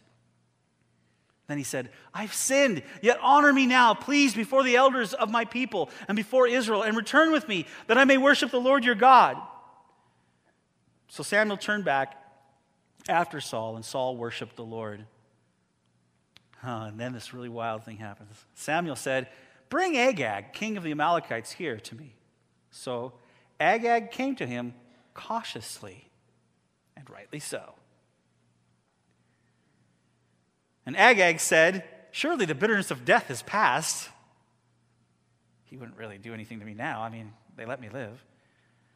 Then 1.47 1.59
he 1.59 1.65
said, 1.65 1.91
I've 2.13 2.33
sinned, 2.33 2.83
yet 3.03 3.19
honor 3.23 3.53
me 3.53 3.67
now, 3.67 3.93
please, 3.93 4.35
before 4.35 4.63
the 4.63 4.77
elders 4.77 5.13
of 5.13 5.31
my 5.31 5.45
people 5.45 5.91
and 6.09 6.17
before 6.17 6.49
Israel, 6.49 6.83
and 6.83 6.97
return 6.97 7.33
with 7.33 7.47
me, 7.49 7.67
that 7.87 7.99
I 7.99 8.05
may 8.05 8.17
worship 8.17 8.51
the 8.51 8.61
Lord 8.61 8.85
your 8.85 8.95
God. 8.95 9.37
So 11.09 11.23
Samuel 11.23 11.59
turned 11.59 11.85
back 11.85 12.17
after 13.09 13.41
Saul, 13.41 13.77
and 13.77 13.85
Saul 13.85 14.17
worshiped 14.17 14.57
the 14.57 14.65
Lord. 14.65 15.05
and 16.63 16.99
then 16.99 17.13
this 17.13 17.35
really 17.35 17.51
wild 17.51 17.85
thing 17.85 17.99
happens. 17.99 18.45
Samuel 18.55 18.97
said, 18.97 19.29
Bring 19.69 19.97
Agag, 19.97 20.53
king 20.55 20.77
of 20.77 20.83
the 20.83 20.93
Amalekites, 20.93 21.53
here 21.53 21.79
to 21.79 21.95
me. 21.95 22.15
So 22.71 23.13
Agag 23.61 24.11
came 24.11 24.35
to 24.37 24.47
him 24.47 24.75
cautiously, 25.13 26.09
and 26.97 27.09
rightly 27.11 27.41
so. 27.41 27.75
And 30.87 30.97
Agag 30.97 31.41
said, 31.41 31.85
Surely 32.11 32.47
the 32.47 32.55
bitterness 32.55 32.91
of 32.91 33.05
death 33.05 33.31
is 33.31 33.43
past. 33.43 34.09
He 35.65 35.77
wouldn't 35.77 35.99
really 35.99 36.19
do 36.19 36.33
anything 36.33 36.61
to 36.61 36.67
me 36.67 36.75
now. 36.75 37.03
I 37.03 37.09
mean, 37.09 37.33
they 37.57 37.67
let 37.67 37.81
me 37.81 37.89
live. 37.89 38.25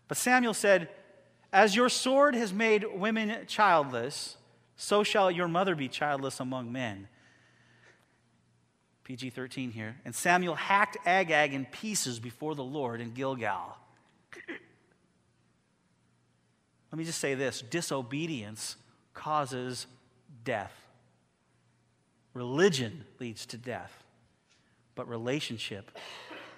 But 0.06 0.16
Samuel 0.16 0.54
said, 0.54 0.88
As 1.52 1.74
your 1.74 1.88
sword 1.88 2.34
has 2.34 2.52
made 2.52 2.84
women 2.94 3.46
childless, 3.46 4.36
so 4.76 5.02
shall 5.02 5.30
your 5.30 5.48
mother 5.48 5.74
be 5.74 5.88
childless 5.88 6.38
among 6.38 6.70
men. 6.70 7.08
PG 9.02 9.30
13 9.30 9.70
here. 9.70 9.96
And 10.04 10.14
Samuel 10.14 10.54
hacked 10.54 10.98
Agag 11.06 11.54
in 11.54 11.64
pieces 11.64 12.20
before 12.20 12.54
the 12.54 12.62
Lord 12.62 13.00
in 13.00 13.12
Gilgal. 13.12 13.76
Let 16.92 16.98
me 16.98 17.04
just 17.04 17.18
say 17.18 17.34
this 17.34 17.60
disobedience 17.62 18.76
causes 19.14 19.86
death. 20.44 20.72
Religion 22.38 23.04
leads 23.18 23.46
to 23.46 23.58
death, 23.58 24.04
but 24.94 25.08
relationship 25.08 25.90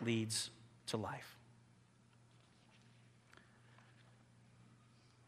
leads 0.04 0.50
to 0.88 0.98
life. 0.98 1.38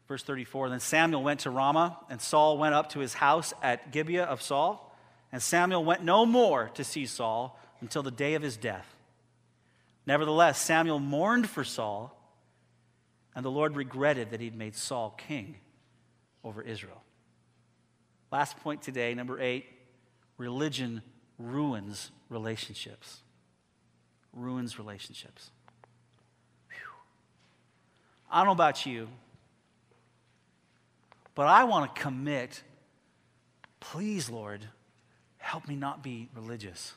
Verse 0.07 0.21
34 0.21 0.69
Then 0.69 0.79
Samuel 0.79 1.23
went 1.23 1.39
to 1.39 1.49
Ramah, 1.49 1.97
and 2.07 2.21
Saul 2.21 2.59
went 2.59 2.75
up 2.75 2.89
to 2.89 2.99
his 2.99 3.15
house 3.15 3.55
at 3.63 3.91
Gibeah 3.91 4.25
of 4.25 4.43
Saul. 4.43 4.95
And 5.31 5.41
Samuel 5.41 5.83
went 5.83 6.03
no 6.03 6.23
more 6.23 6.69
to 6.75 6.83
see 6.83 7.07
Saul 7.07 7.59
until 7.81 8.03
the 8.03 8.11
day 8.11 8.35
of 8.35 8.43
his 8.43 8.55
death. 8.55 8.95
Nevertheless, 10.05 10.61
Samuel 10.61 10.99
mourned 10.99 11.49
for 11.49 11.63
Saul, 11.63 12.15
and 13.35 13.43
the 13.43 13.49
Lord 13.49 13.75
regretted 13.75 14.29
that 14.29 14.39
he'd 14.39 14.55
made 14.55 14.75
Saul 14.75 15.15
king 15.17 15.55
over 16.43 16.61
Israel. 16.61 17.01
Last 18.31 18.57
point 18.57 18.83
today, 18.83 19.15
number 19.15 19.41
eight 19.41 19.65
religion 20.43 21.01
ruins 21.39 22.11
relationships. 22.27 23.19
Ruins 24.33 24.77
relationships. 24.77 25.51
Whew. 26.67 26.75
I 28.29 28.39
don't 28.39 28.47
know 28.47 28.51
about 28.51 28.85
you, 28.85 29.07
but 31.33 31.47
I 31.47 31.63
want 31.63 31.95
to 31.95 32.01
commit. 32.01 32.61
Please, 33.79 34.29
Lord, 34.29 34.67
help 35.37 35.65
me 35.65 35.77
not 35.77 36.03
be 36.03 36.29
religious. 36.35 36.93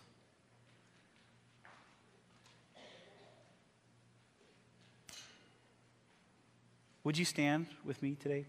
Would 7.04 7.16
you 7.16 7.24
stand 7.24 7.66
with 7.84 8.02
me 8.02 8.16
today? 8.20 8.46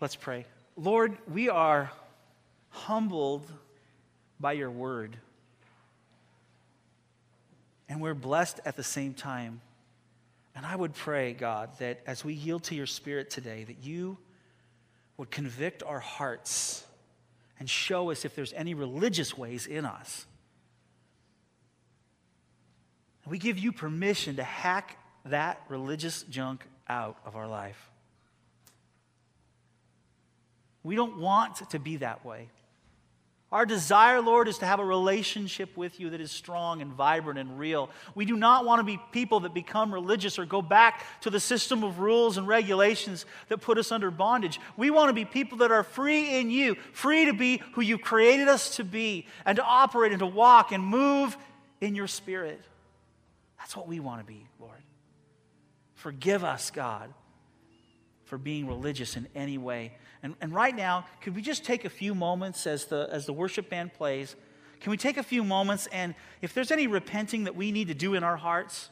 Let's 0.00 0.16
pray. 0.16 0.46
Lord, 0.76 1.16
we 1.32 1.48
are 1.48 1.90
humbled 2.70 3.50
by 4.40 4.52
your 4.52 4.70
word. 4.70 5.16
And 7.88 8.00
we're 8.00 8.14
blessed 8.14 8.60
at 8.64 8.76
the 8.76 8.82
same 8.82 9.14
time. 9.14 9.60
And 10.56 10.64
I 10.66 10.74
would 10.74 10.94
pray, 10.94 11.32
God, 11.32 11.70
that 11.78 12.00
as 12.06 12.24
we 12.24 12.34
yield 12.34 12.64
to 12.64 12.74
your 12.74 12.86
spirit 12.86 13.30
today, 13.30 13.64
that 13.64 13.84
you 13.84 14.18
would 15.16 15.30
convict 15.30 15.82
our 15.82 16.00
hearts 16.00 16.84
and 17.58 17.70
show 17.70 18.10
us 18.10 18.24
if 18.24 18.34
there's 18.34 18.52
any 18.52 18.74
religious 18.74 19.36
ways 19.36 19.66
in 19.66 19.84
us. 19.84 20.26
And 23.24 23.30
we 23.30 23.38
give 23.38 23.58
you 23.58 23.72
permission 23.72 24.36
to 24.36 24.44
hack 24.44 24.98
that 25.24 25.60
religious 25.68 26.22
junk 26.24 26.64
out 26.88 27.16
of 27.24 27.36
our 27.36 27.48
life. 27.48 27.90
We 30.84 30.94
don't 30.94 31.18
want 31.18 31.68
to 31.70 31.78
be 31.80 31.96
that 31.96 32.24
way. 32.24 32.48
Our 33.54 33.64
desire, 33.64 34.20
Lord, 34.20 34.48
is 34.48 34.58
to 34.58 34.66
have 34.66 34.80
a 34.80 34.84
relationship 34.84 35.76
with 35.76 36.00
you 36.00 36.10
that 36.10 36.20
is 36.20 36.32
strong 36.32 36.82
and 36.82 36.92
vibrant 36.92 37.38
and 37.38 37.56
real. 37.56 37.88
We 38.16 38.24
do 38.24 38.36
not 38.36 38.64
want 38.64 38.80
to 38.80 38.84
be 38.84 38.98
people 39.12 39.40
that 39.40 39.54
become 39.54 39.94
religious 39.94 40.40
or 40.40 40.44
go 40.44 40.60
back 40.60 41.04
to 41.20 41.30
the 41.30 41.38
system 41.38 41.84
of 41.84 42.00
rules 42.00 42.36
and 42.36 42.48
regulations 42.48 43.26
that 43.48 43.58
put 43.58 43.78
us 43.78 43.92
under 43.92 44.10
bondage. 44.10 44.58
We 44.76 44.90
want 44.90 45.08
to 45.10 45.12
be 45.12 45.24
people 45.24 45.58
that 45.58 45.70
are 45.70 45.84
free 45.84 46.40
in 46.40 46.50
you, 46.50 46.74
free 46.92 47.26
to 47.26 47.32
be 47.32 47.62
who 47.74 47.80
you 47.80 47.96
created 47.96 48.48
us 48.48 48.74
to 48.76 48.84
be, 48.84 49.28
and 49.46 49.54
to 49.54 49.62
operate 49.62 50.10
and 50.10 50.18
to 50.18 50.26
walk 50.26 50.72
and 50.72 50.82
move 50.82 51.36
in 51.80 51.94
your 51.94 52.08
spirit. 52.08 52.60
That's 53.58 53.76
what 53.76 53.86
we 53.86 54.00
want 54.00 54.20
to 54.20 54.26
be, 54.26 54.48
Lord. 54.58 54.82
Forgive 55.94 56.42
us, 56.42 56.72
God, 56.72 57.14
for 58.24 58.36
being 58.36 58.66
religious 58.66 59.16
in 59.16 59.28
any 59.36 59.58
way. 59.58 59.92
And, 60.24 60.34
and 60.40 60.54
right 60.54 60.74
now, 60.74 61.04
could 61.20 61.36
we 61.36 61.42
just 61.42 61.64
take 61.64 61.84
a 61.84 61.90
few 61.90 62.14
moments 62.14 62.66
as 62.66 62.86
the, 62.86 63.08
as 63.12 63.26
the 63.26 63.32
worship 63.34 63.68
band 63.68 63.92
plays? 63.92 64.34
Can 64.80 64.90
we 64.90 64.96
take 64.96 65.18
a 65.18 65.22
few 65.22 65.44
moments 65.44 65.86
and 65.92 66.14
if 66.40 66.54
there's 66.54 66.70
any 66.70 66.86
repenting 66.86 67.44
that 67.44 67.54
we 67.54 67.70
need 67.70 67.88
to 67.88 67.94
do 67.94 68.14
in 68.14 68.24
our 68.24 68.38
hearts, 68.38 68.88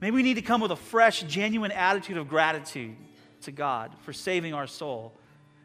maybe 0.00 0.14
we 0.14 0.22
need 0.22 0.34
to 0.34 0.42
come 0.42 0.60
with 0.60 0.70
a 0.70 0.76
fresh, 0.76 1.24
genuine 1.24 1.72
attitude 1.72 2.16
of 2.18 2.28
gratitude 2.28 2.94
to 3.42 3.50
God 3.50 3.90
for 4.02 4.12
saving 4.12 4.54
our 4.54 4.68
soul 4.68 5.12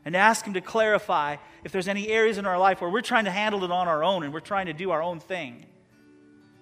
and 0.06 0.16
ask 0.16 0.44
Him 0.44 0.56
to 0.56 0.62
clarify 0.62 1.36
if 1.64 1.72
there's 1.72 1.88
any 1.88 2.08
areas 2.08 2.40
in 2.40 2.48
our 2.48 2.58
life 2.58 2.82
where 2.82 2.90
we're 2.90 3.02
trying 3.02 3.26
to 3.26 3.32
handle 3.32 3.64
it 3.64 3.70
on 3.70 3.88
our 3.88 4.04
own 4.04 4.24
and 4.24 4.34
we're 4.34 4.40
trying 4.40 4.66
to 4.66 4.74
do 4.74 4.90
our 4.90 5.04
own 5.04 5.20
thing. 5.20 5.68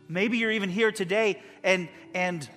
Maybe 0.10 0.38
you're 0.38 0.52
even 0.52 0.70
here 0.70 0.92
today 0.92 1.42
and, 1.64 1.88
and 2.14 2.48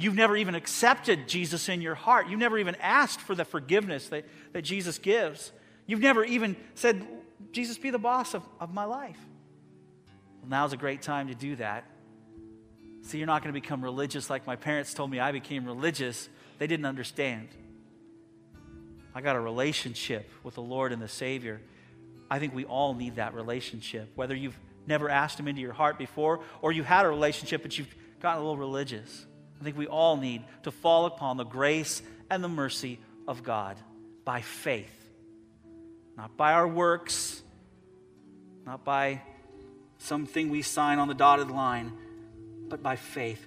You've 0.00 0.14
never 0.14 0.36
even 0.36 0.54
accepted 0.54 1.26
Jesus 1.26 1.68
in 1.68 1.82
your 1.82 1.96
heart. 1.96 2.28
You've 2.28 2.38
never 2.38 2.56
even 2.56 2.76
asked 2.76 3.20
for 3.20 3.34
the 3.34 3.44
forgiveness 3.44 4.08
that, 4.10 4.26
that 4.52 4.62
Jesus 4.62 4.96
gives. 4.96 5.50
You've 5.86 6.00
never 6.00 6.24
even 6.24 6.54
said, 6.76 7.04
Jesus, 7.50 7.78
be 7.78 7.90
the 7.90 7.98
boss 7.98 8.32
of, 8.34 8.44
of 8.60 8.72
my 8.72 8.84
life. 8.84 9.18
Well, 10.40 10.50
now's 10.50 10.72
a 10.72 10.76
great 10.76 11.02
time 11.02 11.26
to 11.28 11.34
do 11.34 11.56
that. 11.56 11.84
See, 13.02 13.18
you're 13.18 13.26
not 13.26 13.42
going 13.42 13.52
to 13.52 13.60
become 13.60 13.82
religious 13.82 14.30
like 14.30 14.46
my 14.46 14.54
parents 14.54 14.94
told 14.94 15.10
me 15.10 15.18
I 15.18 15.32
became 15.32 15.64
religious. 15.64 16.28
They 16.58 16.68
didn't 16.68 16.86
understand. 16.86 17.48
I 19.16 19.20
got 19.20 19.34
a 19.34 19.40
relationship 19.40 20.30
with 20.44 20.54
the 20.54 20.62
Lord 20.62 20.92
and 20.92 21.02
the 21.02 21.08
Savior. 21.08 21.60
I 22.30 22.38
think 22.38 22.54
we 22.54 22.64
all 22.64 22.94
need 22.94 23.16
that 23.16 23.34
relationship. 23.34 24.12
Whether 24.14 24.36
you've 24.36 24.58
never 24.86 25.08
asked 25.08 25.40
Him 25.40 25.48
into 25.48 25.60
your 25.60 25.72
heart 25.72 25.98
before 25.98 26.38
or 26.62 26.70
you 26.70 26.84
had 26.84 27.04
a 27.04 27.08
relationship 27.08 27.62
but 27.62 27.76
you've 27.76 27.92
gotten 28.20 28.42
a 28.42 28.44
little 28.44 28.56
religious. 28.56 29.26
I 29.60 29.64
think 29.64 29.76
we 29.76 29.86
all 29.86 30.16
need 30.16 30.44
to 30.62 30.70
fall 30.70 31.06
upon 31.06 31.36
the 31.36 31.44
grace 31.44 32.02
and 32.30 32.42
the 32.42 32.48
mercy 32.48 32.98
of 33.26 33.42
God 33.42 33.76
by 34.24 34.40
faith, 34.40 35.10
not 36.16 36.36
by 36.36 36.52
our 36.52 36.68
works, 36.68 37.42
not 38.64 38.84
by 38.84 39.22
something 39.98 40.50
we 40.50 40.62
sign 40.62 40.98
on 40.98 41.08
the 41.08 41.14
dotted 41.14 41.50
line, 41.50 41.92
but 42.68 42.82
by 42.82 42.96
faith. 42.96 43.44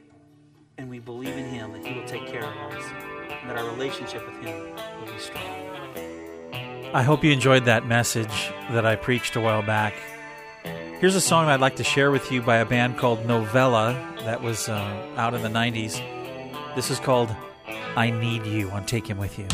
And 0.78 0.90
we 0.90 1.00
believe 1.00 1.38
in 1.38 1.46
Him 1.46 1.74
that 1.74 1.86
He 1.86 1.94
will 1.94 2.08
take 2.08 2.28
care 2.28 2.44
of 2.44 2.74
us 2.74 2.84
and 3.30 3.50
that 3.50 3.58
our 3.58 3.70
relationship 3.70 4.26
with 4.26 4.44
Him 4.44 4.76
will 5.00 5.14
be 5.14 5.20
strong. 5.20 5.72
I 6.94 7.04
hope 7.04 7.24
you 7.24 7.32
enjoyed 7.32 7.66
that 7.66 7.86
message 7.86 8.52
that 8.72 8.86
I 8.86 8.96
preached 8.96 9.36
a 9.36 9.42
while 9.42 9.62
back. 9.62 9.94
Here's 11.02 11.16
a 11.16 11.20
song 11.20 11.48
I'd 11.48 11.60
like 11.60 11.78
to 11.78 11.84
share 11.84 12.12
with 12.12 12.32
you 12.32 12.44
by 12.44 12.58
a 12.58 12.66
band 12.66 13.00
called 13.00 13.26
Novella 13.26 13.94
that 14.20 14.44
was 14.44 14.70
uh, 14.70 15.16
out 15.18 15.34
in 15.34 15.42
the 15.42 15.50
90s. 15.50 15.96
This 16.76 16.92
is 16.92 17.00
called 17.00 17.36
I 17.96 18.12
Need 18.12 18.46
You 18.46 18.70
on 18.70 18.86
Take 18.86 19.10
Him 19.10 19.18
With 19.18 19.40
You. 19.40 19.48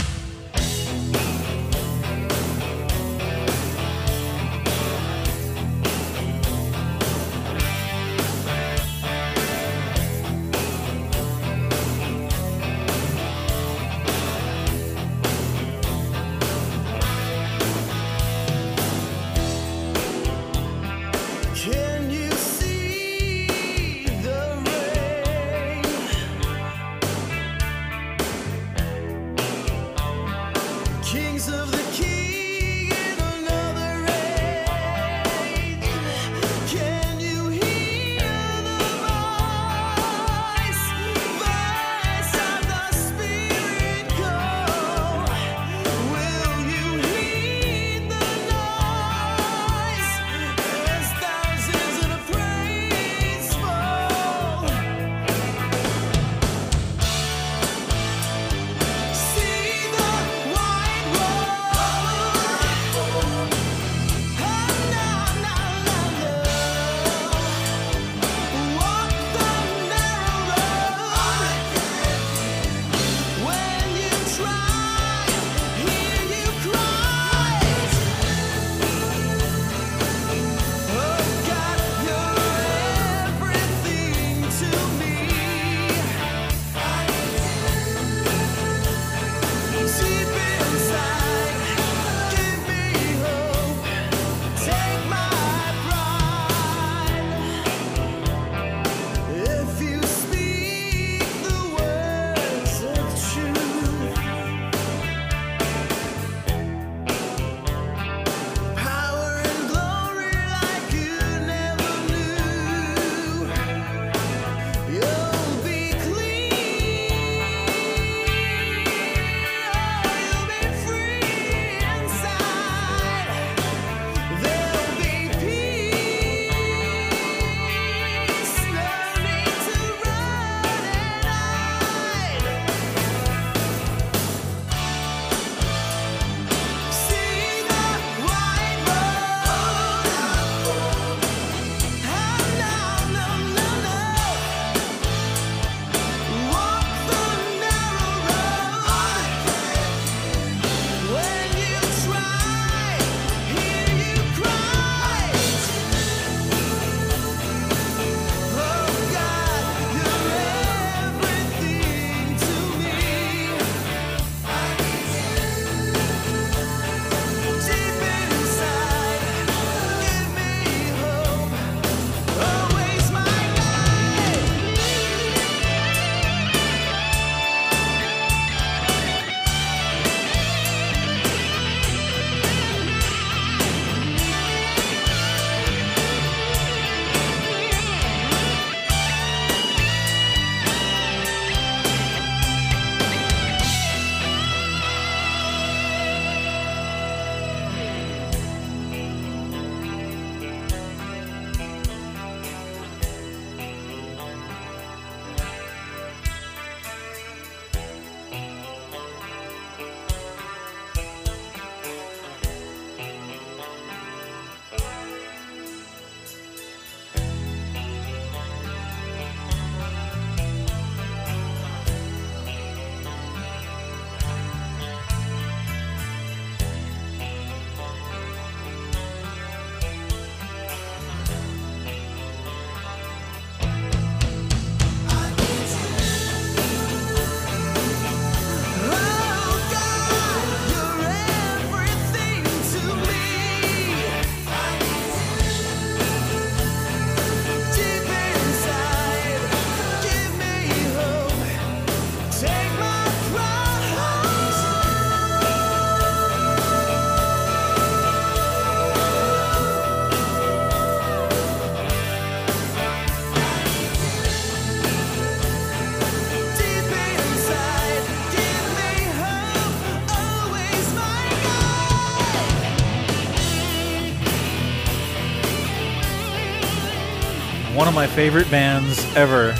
My 277.85 278.07
favorite 278.07 278.49
bands 278.49 279.03
ever. 279.15 279.55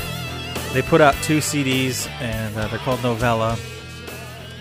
They 0.73 0.81
put 0.81 1.01
out 1.01 1.13
two 1.23 1.37
CDs, 1.37 2.09
and 2.19 2.55
uh, 2.57 2.67
they're 2.67 2.79
called 2.79 3.01
Novella. 3.03 3.57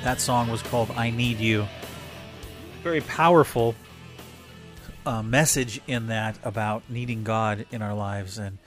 That 0.04 0.20
song 0.20 0.50
was 0.50 0.62
called 0.62 0.90
"I 0.92 1.10
Need 1.10 1.38
You." 1.38 1.66
Very 2.82 3.00
powerful 3.00 3.74
uh, 5.04 5.22
message 5.22 5.80
in 5.86 6.08
that 6.08 6.38
about 6.44 6.84
needing 6.88 7.24
God 7.24 7.66
in 7.70 7.82
our 7.82 7.94
lives, 7.94 8.38
and 8.38 8.58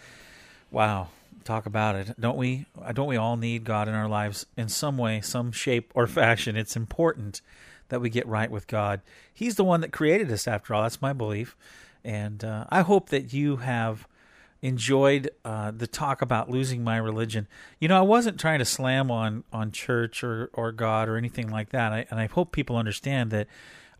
wow, 0.72 1.10
talk 1.44 1.66
about 1.66 1.96
it, 1.96 2.20
don't 2.20 2.38
we? 2.38 2.66
Uh, 2.82 2.92
Don't 2.92 3.08
we 3.08 3.18
all 3.18 3.38
need 3.38 3.64
God 3.64 3.88
in 3.88 3.94
our 3.94 4.10
lives 4.10 4.48
in 4.58 4.70
some 4.70 4.98
way, 4.98 5.22
some 5.22 5.52
shape 5.52 5.92
or 5.96 6.08
fashion? 6.08 6.58
It's 6.58 6.76
important 6.76 7.42
that 7.90 8.02
we 8.02 8.10
get 8.10 8.28
right 8.28 8.52
with 8.52 8.68
God. 8.68 9.02
He's 9.34 9.56
the 9.56 9.64
one 9.64 9.82
that 9.82 9.94
created 9.94 10.32
us, 10.32 10.48
after 10.48 10.74
all. 10.74 10.82
That's 10.82 11.02
my 11.02 11.14
belief, 11.14 11.56
and 12.04 12.44
uh, 12.44 12.66
I 12.70 12.82
hope 12.82 13.10
that 13.10 13.34
you 13.34 13.58
have 13.58 14.08
enjoyed 14.62 15.30
uh, 15.45 15.72
the 15.72 15.88
talk 15.88 16.22
about 16.22 16.49
losing 16.49 16.84
my 16.84 16.97
religion. 16.97 17.47
You 17.80 17.88
know, 17.88 17.97
I 17.97 18.01
wasn't 18.01 18.39
trying 18.39 18.60
to 18.60 18.66
slam 18.66 19.10
on 19.12 19.43
on 19.53 19.72
church 19.72 20.24
or 20.24 20.49
or 20.53 20.72
God 20.72 21.07
or 21.10 21.18
anything 21.18 21.49
like 21.49 21.70
that, 21.70 21.93
I, 21.93 22.05
and 22.10 22.20
I 22.20 22.28
hope 22.28 22.51
people 22.51 22.78
understand 22.78 23.32
that. 23.32 23.47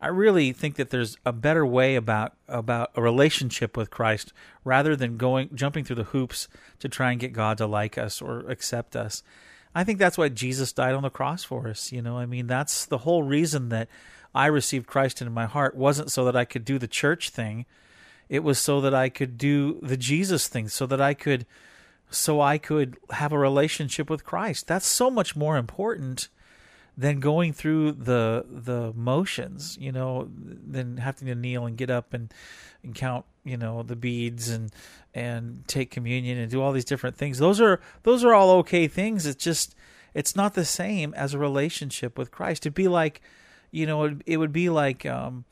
I 0.02 0.08
really 0.08 0.54
think 0.54 0.76
that 0.76 0.92
there's 0.92 1.18
a 1.26 1.34
better 1.34 1.66
way 1.66 1.98
about 1.98 2.34
about 2.48 2.92
a 2.96 3.02
relationship 3.02 3.76
with 3.76 3.90
Christ 3.90 4.32
rather 4.64 4.96
than 4.96 5.18
going 5.18 5.50
jumping 5.54 5.84
through 5.84 5.98
the 5.98 6.06
hoops 6.06 6.48
to 6.80 6.88
try 6.88 7.12
and 7.12 7.20
get 7.20 7.34
God 7.34 7.58
to 7.58 7.68
like 7.68 7.98
us 7.98 8.22
or 8.22 8.50
accept 8.50 8.96
us. 8.96 9.24
I 9.76 9.84
think 9.84 10.00
that's 10.00 10.18
why 10.18 10.30
Jesus 10.30 10.72
died 10.72 10.96
on 10.96 11.04
the 11.04 11.10
cross 11.10 11.44
for 11.44 11.68
us, 11.68 11.92
you 11.92 12.02
know. 12.02 12.18
I 12.18 12.26
mean, 12.26 12.48
that's 12.48 12.86
the 12.86 13.00
whole 13.00 13.24
reason 13.24 13.70
that 13.70 13.90
I 14.34 14.48
received 14.48 14.88
Christ 14.88 15.22
into 15.22 15.32
my 15.32 15.46
heart 15.46 15.76
wasn't 15.76 16.12
so 16.12 16.26
that 16.26 16.36
I 16.36 16.46
could 16.46 16.66
do 16.66 16.80
the 16.80 16.88
church 16.88 17.30
thing. 17.30 17.66
It 18.30 18.44
was 18.44 18.60
so 18.60 18.80
that 18.82 18.94
I 18.94 19.10
could 19.10 19.38
do 19.38 19.80
the 19.82 19.98
Jesus 19.98 20.48
thing, 20.48 20.70
so 20.70 20.86
that 20.86 21.02
I 21.02 21.14
could 21.14 21.46
so 22.12 22.42
I 22.42 22.58
could 22.58 22.98
have 23.12 23.32
a 23.32 23.38
relationship 23.38 24.10
with 24.10 24.24
Christ. 24.24 24.68
That's 24.68 24.86
so 24.86 25.12
much 25.12 25.36
more 25.36 25.58
important 25.58 26.30
than 26.98 27.20
going 27.20 27.54
through 27.54 27.94
the 27.94 28.46
the 28.50 28.92
motions, 28.94 29.78
you 29.80 29.92
know, 29.92 30.30
than 30.36 30.98
having 30.98 31.28
to 31.28 31.36
kneel 31.36 31.66
and 31.66 31.78
get 31.78 31.90
up 31.90 32.14
and, 32.14 32.34
and 32.84 32.94
count, 32.94 33.26
you 33.46 33.56
know, 33.56 33.84
the 33.84 33.96
beads 33.96 34.50
and 34.50 34.72
and 35.14 35.66
take 35.68 35.92
communion 35.92 36.38
and 36.38 36.52
do 36.52 36.62
all 36.62 36.72
these 36.72 36.86
different 36.86 37.16
things. 37.16 37.40
Those 37.40 37.62
are 37.62 37.80
those 38.04 38.24
are 38.24 38.34
all 38.34 38.52
okay 38.58 38.88
things. 38.88 39.26
It's 39.26 39.44
just 39.44 39.76
it's 40.14 40.36
not 40.36 40.56
the 40.56 40.66
same 40.66 41.14
as 41.14 41.34
a 41.34 41.40
relationship 41.40 42.18
with 42.18 42.32
Christ. 42.32 42.64
It'd 42.64 42.74
be 42.74 42.90
like, 42.90 43.22
you 43.72 43.86
know, 43.86 44.04
it, 44.04 44.18
it 44.26 44.38
would 44.38 44.52
be 44.52 44.70
like 44.70 45.06
um, 45.06 45.46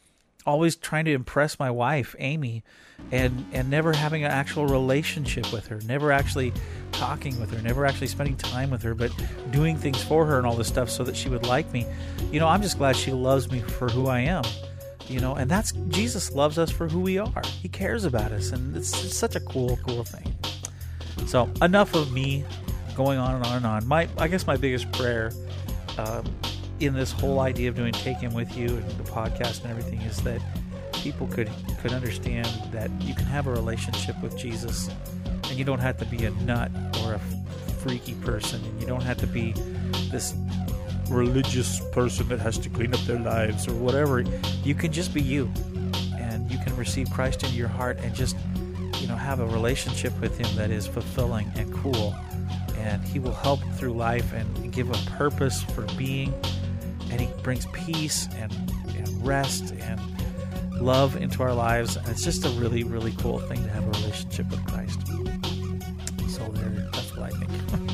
always 0.48 0.76
trying 0.76 1.06
to 1.06 1.12
impress 1.12 1.60
my 1.60 1.70
wife, 1.70 2.16
Amy, 2.18 2.64
and 3.12 3.46
and 3.54 3.70
never 3.70 3.94
having 3.94 4.24
an 4.24 4.32
actual 4.32 4.66
relationship 4.66 5.52
with 5.54 5.68
her, 5.68 5.80
never 5.86 6.12
actually 6.12 6.54
talking 6.94 7.40
with 7.40 7.52
her, 7.52 7.62
never 7.62 7.86
actually 7.86 8.08
spending 8.08 8.36
time 8.38 8.72
with 8.72 8.82
her, 8.82 8.96
but 8.96 9.12
doing 9.52 9.78
things 9.78 10.02
for 10.02 10.26
her 10.26 10.38
and 10.38 10.48
all 10.48 10.56
this 10.56 10.68
stuff 10.68 10.90
so 10.90 11.04
that 11.04 11.16
she 11.16 11.30
would 11.30 11.46
like 11.46 11.72
me. 11.72 11.86
You 12.32 12.40
know, 12.40 12.48
I'm 12.48 12.62
just 12.62 12.78
glad 12.78 12.96
she 12.96 13.12
loves 13.12 13.52
me 13.52 13.60
for 13.60 13.90
who 13.90 14.08
I 14.08 14.22
am. 14.22 14.44
You 15.08 15.20
know, 15.20 15.36
and 15.36 15.50
that's 15.50 15.74
Jesus 15.90 16.32
loves 16.32 16.58
us 16.58 16.72
for 16.72 16.88
who 16.88 17.00
we 17.00 17.18
are. 17.18 17.42
He 17.62 17.70
cares 17.70 18.04
about 18.04 18.32
us, 18.32 18.52
and 18.52 18.76
it's, 18.76 18.92
it's 19.06 19.16
such 19.16 19.36
a 19.36 19.40
cool, 19.42 19.78
cool 19.88 20.04
thing. 20.04 20.36
So 21.28 21.50
enough 21.62 21.94
of 21.94 22.12
me 22.12 22.44
going 22.96 23.20
on 23.20 23.36
and 23.36 23.46
on 23.46 23.58
and 23.58 23.66
on. 23.66 23.88
My, 23.88 24.10
I 24.18 24.28
guess 24.28 24.48
my 24.48 24.58
biggest 24.58 24.92
prayer 24.92 25.32
um, 25.98 26.26
in 26.80 26.94
this 26.94 27.12
whole 27.12 27.40
idea 27.40 27.70
of 27.70 27.76
doing 27.76 27.92
Take 27.92 28.18
Him 28.18 28.34
With 28.34 28.56
You 28.58 28.68
and 28.68 28.90
the 28.92 29.04
podcast 29.04 29.62
and 29.62 29.72
everything 29.72 30.02
is 30.02 30.22
that 30.24 30.42
people 30.94 31.28
could 31.28 31.50
could 31.82 31.92
understand 31.92 32.48
that 32.72 32.90
you 33.02 33.14
can 33.14 33.26
have 33.26 33.48
a 33.48 33.52
relationship 33.52 34.22
with 34.22 34.38
Jesus, 34.38 34.90
and 35.26 35.58
you 35.58 35.64
don't 35.64 35.80
have 35.80 35.98
to 35.98 36.06
be 36.06 36.26
a 36.26 36.32
nut 36.32 36.72
or 37.04 37.14
a 37.14 37.20
freaky 37.80 38.14
person, 38.16 38.64
and 38.64 38.82
you 38.82 38.88
don't 38.88 39.02
have 39.02 39.18
to 39.18 39.28
be 39.28 39.54
this 40.12 40.36
religious 41.10 41.82
person 41.92 42.28
that 42.28 42.40
has 42.40 42.58
to 42.58 42.70
clean 42.70 42.94
up 42.94 43.00
their 43.02 43.20
lives 43.20 43.68
or 43.68 43.74
whatever. 43.76 44.24
You 44.64 44.76
can 44.76 44.92
just 44.92 45.14
be 45.14 45.22
you, 45.22 45.50
and 46.20 46.50
you 46.52 46.58
can 46.60 46.76
receive 46.76 47.10
Christ 47.10 47.44
into 47.44 47.56
your 47.56 47.70
heart 47.70 47.98
and 48.00 48.14
just 48.14 48.36
you 49.00 49.08
know 49.08 49.16
have 49.16 49.40
a 49.40 49.48
relationship 49.48 50.20
with 50.20 50.38
Him 50.38 50.54
that 50.56 50.72
is 50.72 50.86
fulfilling 50.88 51.52
and 51.56 51.74
cool, 51.74 52.16
and 52.78 53.04
He 53.04 53.20
will 53.20 53.34
help 53.34 53.62
through 53.78 53.94
life 53.94 54.34
and 54.34 54.74
give 54.74 54.90
a 54.90 55.12
purpose 55.12 55.64
for 55.64 55.84
being, 55.98 56.34
brings 57.48 57.66
peace 57.68 58.28
and, 58.36 58.52
and 58.98 59.26
rest 59.26 59.74
and 59.80 60.02
love 60.82 61.16
into 61.16 61.42
our 61.42 61.54
lives. 61.54 61.96
And 61.96 62.06
it's 62.10 62.22
just 62.22 62.46
a 62.46 62.50
really, 62.50 62.84
really 62.84 63.14
cool 63.20 63.40
thing 63.40 63.64
to 63.64 63.70
have 63.70 63.86
a 63.86 63.92
relationship 64.02 64.52
with 64.52 64.66
Christ. 64.66 65.00
So 66.28 66.44
there, 66.50 66.90
that's 66.92 67.16
what 67.16 67.20
I 67.20 67.30
think. 67.30 67.88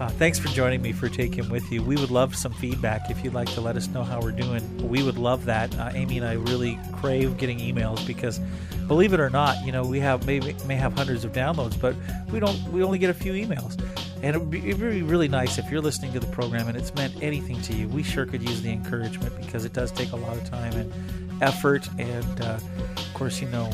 uh, 0.00 0.08
thanks 0.12 0.38
for 0.38 0.48
joining 0.48 0.80
me 0.80 0.92
for 0.92 1.08
Him 1.08 1.50
With 1.50 1.70
You. 1.70 1.82
We 1.82 1.96
would 1.96 2.10
love 2.10 2.34
some 2.34 2.54
feedback 2.54 3.10
if 3.10 3.22
you'd 3.22 3.34
like 3.34 3.52
to 3.52 3.60
let 3.60 3.76
us 3.76 3.86
know 3.88 4.02
how 4.02 4.18
we're 4.18 4.32
doing. 4.32 4.88
We 4.88 5.02
would 5.02 5.18
love 5.18 5.44
that. 5.44 5.78
Uh, 5.78 5.90
Amy 5.92 6.16
and 6.16 6.26
I 6.26 6.36
really 6.36 6.78
crave 6.94 7.36
getting 7.36 7.58
emails 7.58 8.06
because, 8.06 8.40
believe 8.88 9.12
it 9.12 9.20
or 9.20 9.28
not, 9.28 9.62
you 9.66 9.72
know 9.72 9.82
we 9.82 10.00
have 10.00 10.24
maybe 10.24 10.56
may 10.66 10.76
have 10.76 10.94
hundreds 10.94 11.26
of 11.26 11.32
downloads, 11.32 11.78
but 11.78 11.94
we 12.32 12.40
don't. 12.40 12.58
We 12.72 12.82
only 12.82 12.98
get 12.98 13.10
a 13.10 13.14
few 13.14 13.34
emails. 13.34 13.78
And 14.22 14.36
it 14.36 14.38
would, 14.38 14.50
be, 14.50 14.58
it 14.58 14.78
would 14.78 14.90
be 14.90 15.02
really 15.02 15.28
nice 15.28 15.58
if 15.58 15.70
you're 15.70 15.80
listening 15.80 16.12
to 16.12 16.20
the 16.20 16.26
program 16.26 16.68
and 16.68 16.76
it's 16.76 16.94
meant 16.94 17.22
anything 17.22 17.60
to 17.62 17.74
you. 17.74 17.88
We 17.88 18.02
sure 18.02 18.26
could 18.26 18.42
use 18.42 18.60
the 18.60 18.70
encouragement 18.70 19.34
because 19.40 19.64
it 19.64 19.72
does 19.72 19.90
take 19.90 20.12
a 20.12 20.16
lot 20.16 20.36
of 20.36 20.48
time 20.48 20.72
and 20.74 20.92
effort. 21.42 21.88
And 21.98 22.40
uh, 22.40 22.58
of 22.96 23.14
course, 23.14 23.40
you 23.40 23.48
know, 23.48 23.70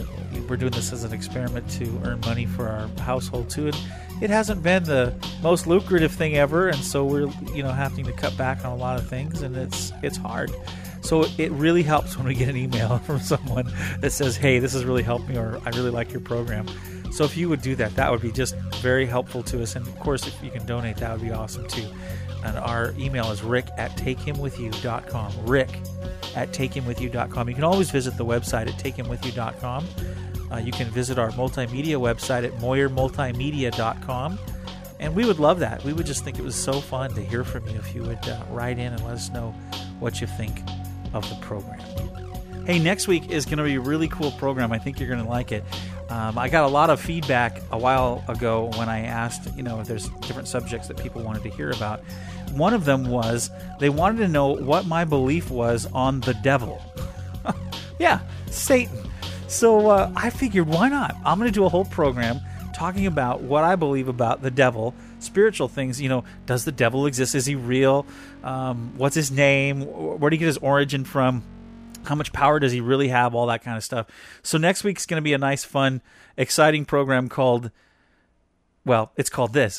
we're 0.49 0.57
doing 0.57 0.73
this 0.73 0.93
as 0.93 1.05
an 1.05 1.13
experiment 1.13 1.69
to 1.73 2.01
earn 2.05 2.21
money 2.21 2.47
for 2.47 2.69
our 2.69 2.89
household 3.03 3.51
too. 3.51 3.67
And 3.67 3.77
it 4.21 4.31
hasn't 4.31 4.63
been 4.63 4.85
the 4.85 5.15
most 5.43 5.67
lucrative 5.67 6.13
thing 6.13 6.37
ever, 6.37 6.69
and 6.69 6.83
so 6.83 7.05
we're 7.05 7.29
you 7.55 7.63
know 7.63 7.73
having 7.73 8.05
to 8.07 8.13
cut 8.13 8.37
back 8.37 8.65
on 8.65 8.73
a 8.73 8.77
lot 8.77 8.99
of 8.99 9.09
things, 9.09 9.43
and 9.43 9.57
it's 9.57 9.93
it's 10.03 10.17
hard. 10.17 10.51
So 11.03 11.27
it 11.39 11.53
really 11.53 11.83
helps 11.83 12.17
when 12.17 12.27
we 12.27 12.35
get 12.35 12.49
an 12.49 12.57
email 12.57 12.99
from 13.07 13.21
someone 13.21 13.71
that 14.01 14.13
says, 14.13 14.37
"Hey, 14.37 14.59
this 14.59 14.73
has 14.73 14.85
really 14.85 15.03
helped 15.03 15.29
me," 15.29 15.37
or 15.37 15.61
"I 15.65 15.71
really 15.71 15.91
like 15.91 16.13
your 16.13 16.21
program." 16.21 16.67
So 17.13 17.25
if 17.25 17.37
you 17.37 17.49
would 17.49 17.63
do 17.63 17.75
that, 17.77 17.95
that 17.97 18.11
would 18.11 18.21
be 18.21 18.33
just 18.33 18.57
very 18.77 19.07
helpful 19.07 19.43
to 19.45 19.63
us. 19.63 19.77
And 19.77 19.87
of 19.87 19.99
course, 20.01 20.27
if 20.27 20.43
you 20.43 20.51
can 20.51 20.67
donate, 20.67 20.97
that 20.99 21.13
would 21.13 21.23
be 21.23 21.33
awesome 21.33 21.67
too. 21.67 21.89
And 22.45 22.59
our 22.59 22.95
email 22.99 23.31
is 23.33 23.43
rick 23.43 23.67
at 23.77 23.97
takehimwithyou.com. 23.97 25.47
Rick 25.47 25.71
at 26.35 26.53
takehimwithyou.com. 26.53 27.49
You 27.49 27.55
can 27.55 27.65
always 27.65 27.91
visit 27.91 28.17
the 28.17 28.25
website 28.25 28.69
at 28.69 28.79
takehimwithyou.com. 28.79 29.87
Uh, 30.53 30.59
you 30.59 30.71
can 30.73 30.89
visit 30.89 31.19
our 31.19 31.31
multimedia 31.31 31.97
website 31.97 32.45
at 32.45 32.53
moyermultimedia.com. 32.59 34.39
And 34.99 35.15
we 35.15 35.25
would 35.27 35.39
love 35.39 35.59
that. 35.61 35.85
We 35.85 35.93
would 35.93 36.07
just 36.07 36.25
think 36.25 36.39
it 36.39 36.43
was 36.43 36.55
so 36.55 36.81
fun 36.81 37.13
to 37.15 37.23
hear 37.23 37.45
from 37.45 37.69
you 37.69 37.77
if 37.77 37.95
you 37.95 38.03
would 38.03 38.29
uh, 38.29 38.43
write 38.51 38.79
in 38.79 38.93
and 38.93 39.03
let 39.05 39.15
us 39.15 39.31
know 39.31 39.55
what 39.99 40.21
you 40.21 40.27
think 40.27 40.63
of 41.13 41.29
the 41.29 41.37
program. 41.37 41.81
Hey, 42.65 42.79
next 42.79 43.07
week 43.07 43.31
is 43.31 43.45
going 43.45 43.59
to 43.59 43.65
be 43.65 43.75
a 43.77 43.81
really 43.81 44.09
cool 44.09 44.33
program. 44.33 44.73
I 44.73 44.79
think 44.79 44.99
you're 44.99 45.09
going 45.09 45.23
to 45.23 45.29
like 45.29 45.53
it. 45.53 45.65
Um, 46.09 46.39
I 46.39 46.49
got 46.49 46.65
a 46.65 46.69
lot 46.69 46.91
of 46.91 47.01
feedback 47.01 47.61
a 47.73 47.79
while 47.79 48.25
ago 48.29 48.71
when 48.77 48.89
I 48.89 49.01
asked, 49.01 49.49
you 49.57 49.63
know, 49.63 49.81
if 49.81 49.89
there's 49.89 50.09
different 50.21 50.47
subjects 50.47 50.87
that 50.89 50.97
people 50.97 51.23
wanted 51.23 51.43
to 51.43 51.51
hear 51.51 51.71
about. 51.71 52.01
One 52.53 52.75
of 52.75 52.85
them 52.85 53.09
was 53.09 53.51
they 53.81 53.89
wanted 53.89 54.19
to 54.19 54.29
know 54.29 54.49
what 54.49 54.87
my 54.87 55.05
belief 55.05 55.51
was 55.51 55.87
on 55.93 56.21
the 56.21 56.35
devil. 56.35 56.81
yeah, 57.99 58.21
Satan. 58.51 59.11
So 59.49 59.89
uh, 59.91 60.13
I 60.15 60.31
figured, 60.31 60.69
why 60.69 60.89
not? 60.89 61.17
I'm 61.25 61.39
going 61.39 61.51
to 61.51 61.55
do 61.55 61.65
a 61.65 61.69
whole 61.69 61.85
program 61.85 62.41
talking 62.73 63.07
about 63.07 63.41
what 63.41 63.65
I 63.65 63.75
believe 63.75 64.07
about 64.07 64.43
the 64.43 64.51
devil, 64.51 64.95
spiritual 65.19 65.67
things. 65.67 66.01
You 66.01 66.09
know, 66.09 66.25
does 66.47 66.65
the 66.65 66.73
devil 66.73 67.07
exist? 67.07 67.35
Is 67.35 67.47
he 67.47 67.55
real? 67.55 68.07
Um, 68.45 68.93
what's 68.97 69.17
his 69.17 69.31
name? 69.31 69.81
Where 69.83 70.31
did 70.31 70.37
he 70.37 70.39
get 70.39 70.47
his 70.47 70.59
origin 70.59 71.05
from? 71.05 71.43
How 72.07 72.15
much 72.15 72.33
power 72.33 72.59
does 72.59 72.73
he 72.73 72.81
really 72.81 73.09
have? 73.09 73.35
All 73.35 73.47
that 73.47 73.63
kind 73.63 73.77
of 73.77 73.85
stuff. 73.85 74.07
So 74.43 74.59
next 74.59 74.85
week's 74.85 75.07
going 75.07 75.21
to 75.21 75.25
be 75.25 75.33
a 75.33 75.39
nice, 75.39 75.65
fun, 75.65 76.03
exciting 76.37 76.85
program 76.85 77.29
called, 77.29 77.71
well, 78.85 79.13
it's 79.17 79.31
called 79.31 79.53
this. 79.53 79.79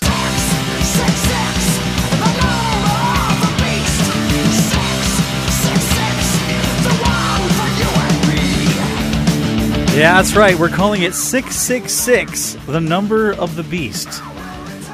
Yeah, 9.98 10.22
that's 10.22 10.36
right. 10.36 10.56
We're 10.60 10.70
calling 10.70 11.02
it 11.02 11.16
666, 11.16 12.54
the 12.68 12.80
number 12.80 13.34
of 13.34 13.56
the 13.56 13.64
beast. 13.64 14.22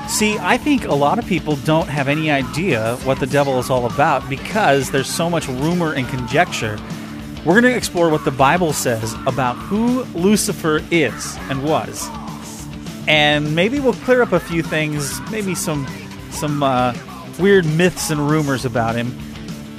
See, 0.08 0.38
I 0.40 0.56
think 0.56 0.86
a 0.86 0.94
lot 0.94 1.20
of 1.20 1.26
people 1.26 1.58
don't 1.58 1.90
have 1.90 2.08
any 2.08 2.32
idea 2.32 2.96
what 3.04 3.20
the 3.20 3.28
devil 3.28 3.60
is 3.60 3.70
all 3.70 3.86
about 3.86 4.30
because 4.30 4.92
there's 4.92 5.10
so 5.10 5.30
much 5.30 5.50
rumor 5.50 5.92
and 5.94 6.08
conjecture. 6.08 6.78
We're 7.46 7.60
going 7.60 7.74
to 7.74 7.76
explore 7.76 8.10
what 8.10 8.24
the 8.24 8.32
Bible 8.32 8.72
says 8.72 9.14
about 9.28 9.56
who 9.56 10.04
Lucifer 10.16 10.82
is 10.91 11.36
and 11.50 11.64
was. 11.64 12.10
And 13.06 13.54
maybe 13.54 13.82
we'll 13.82 13.94
clear 13.94 14.22
up 14.22 14.32
a 14.32 14.39
few 14.39 14.64
things, 14.64 15.20
maybe 15.30 15.54
some 15.54 15.86
some 16.32 16.64
uh, 16.64 16.94
weird 17.39 17.66
myths 17.66 18.10
and 18.10 18.30
rumors 18.30 18.64
about 18.64 18.96
him. 18.96 19.18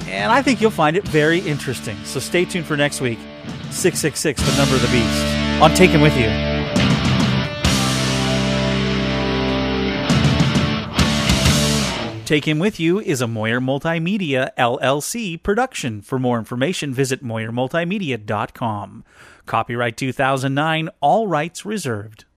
And 0.08 0.30
I 0.30 0.42
think 0.42 0.60
you'll 0.60 0.70
find 0.70 0.96
it 0.96 1.08
very 1.08 1.38
interesting. 1.40 1.96
So 2.04 2.20
stay 2.20 2.44
tuned 2.44 2.66
for 2.66 2.76
next 2.76 3.00
week. 3.00 3.18
666, 3.70 4.40
the 4.42 4.56
number 4.56 4.74
of 4.74 4.82
the 4.82 4.88
beast, 4.88 5.24
on 5.62 5.74
Take 5.74 5.90
Him 5.90 6.00
With 6.02 6.16
You. 6.16 6.53
Take 12.24 12.48
Him 12.48 12.58
With 12.58 12.80
You 12.80 13.00
is 13.00 13.20
a 13.20 13.26
Moyer 13.26 13.60
Multimedia 13.60 14.48
LLC 14.56 15.42
production. 15.42 16.00
For 16.00 16.18
more 16.18 16.38
information, 16.38 16.94
visit 16.94 17.22
MoyerMultimedia.com. 17.22 19.04
Copyright 19.44 19.96
2009, 19.98 20.88
all 21.02 21.26
rights 21.28 21.66
reserved. 21.66 22.24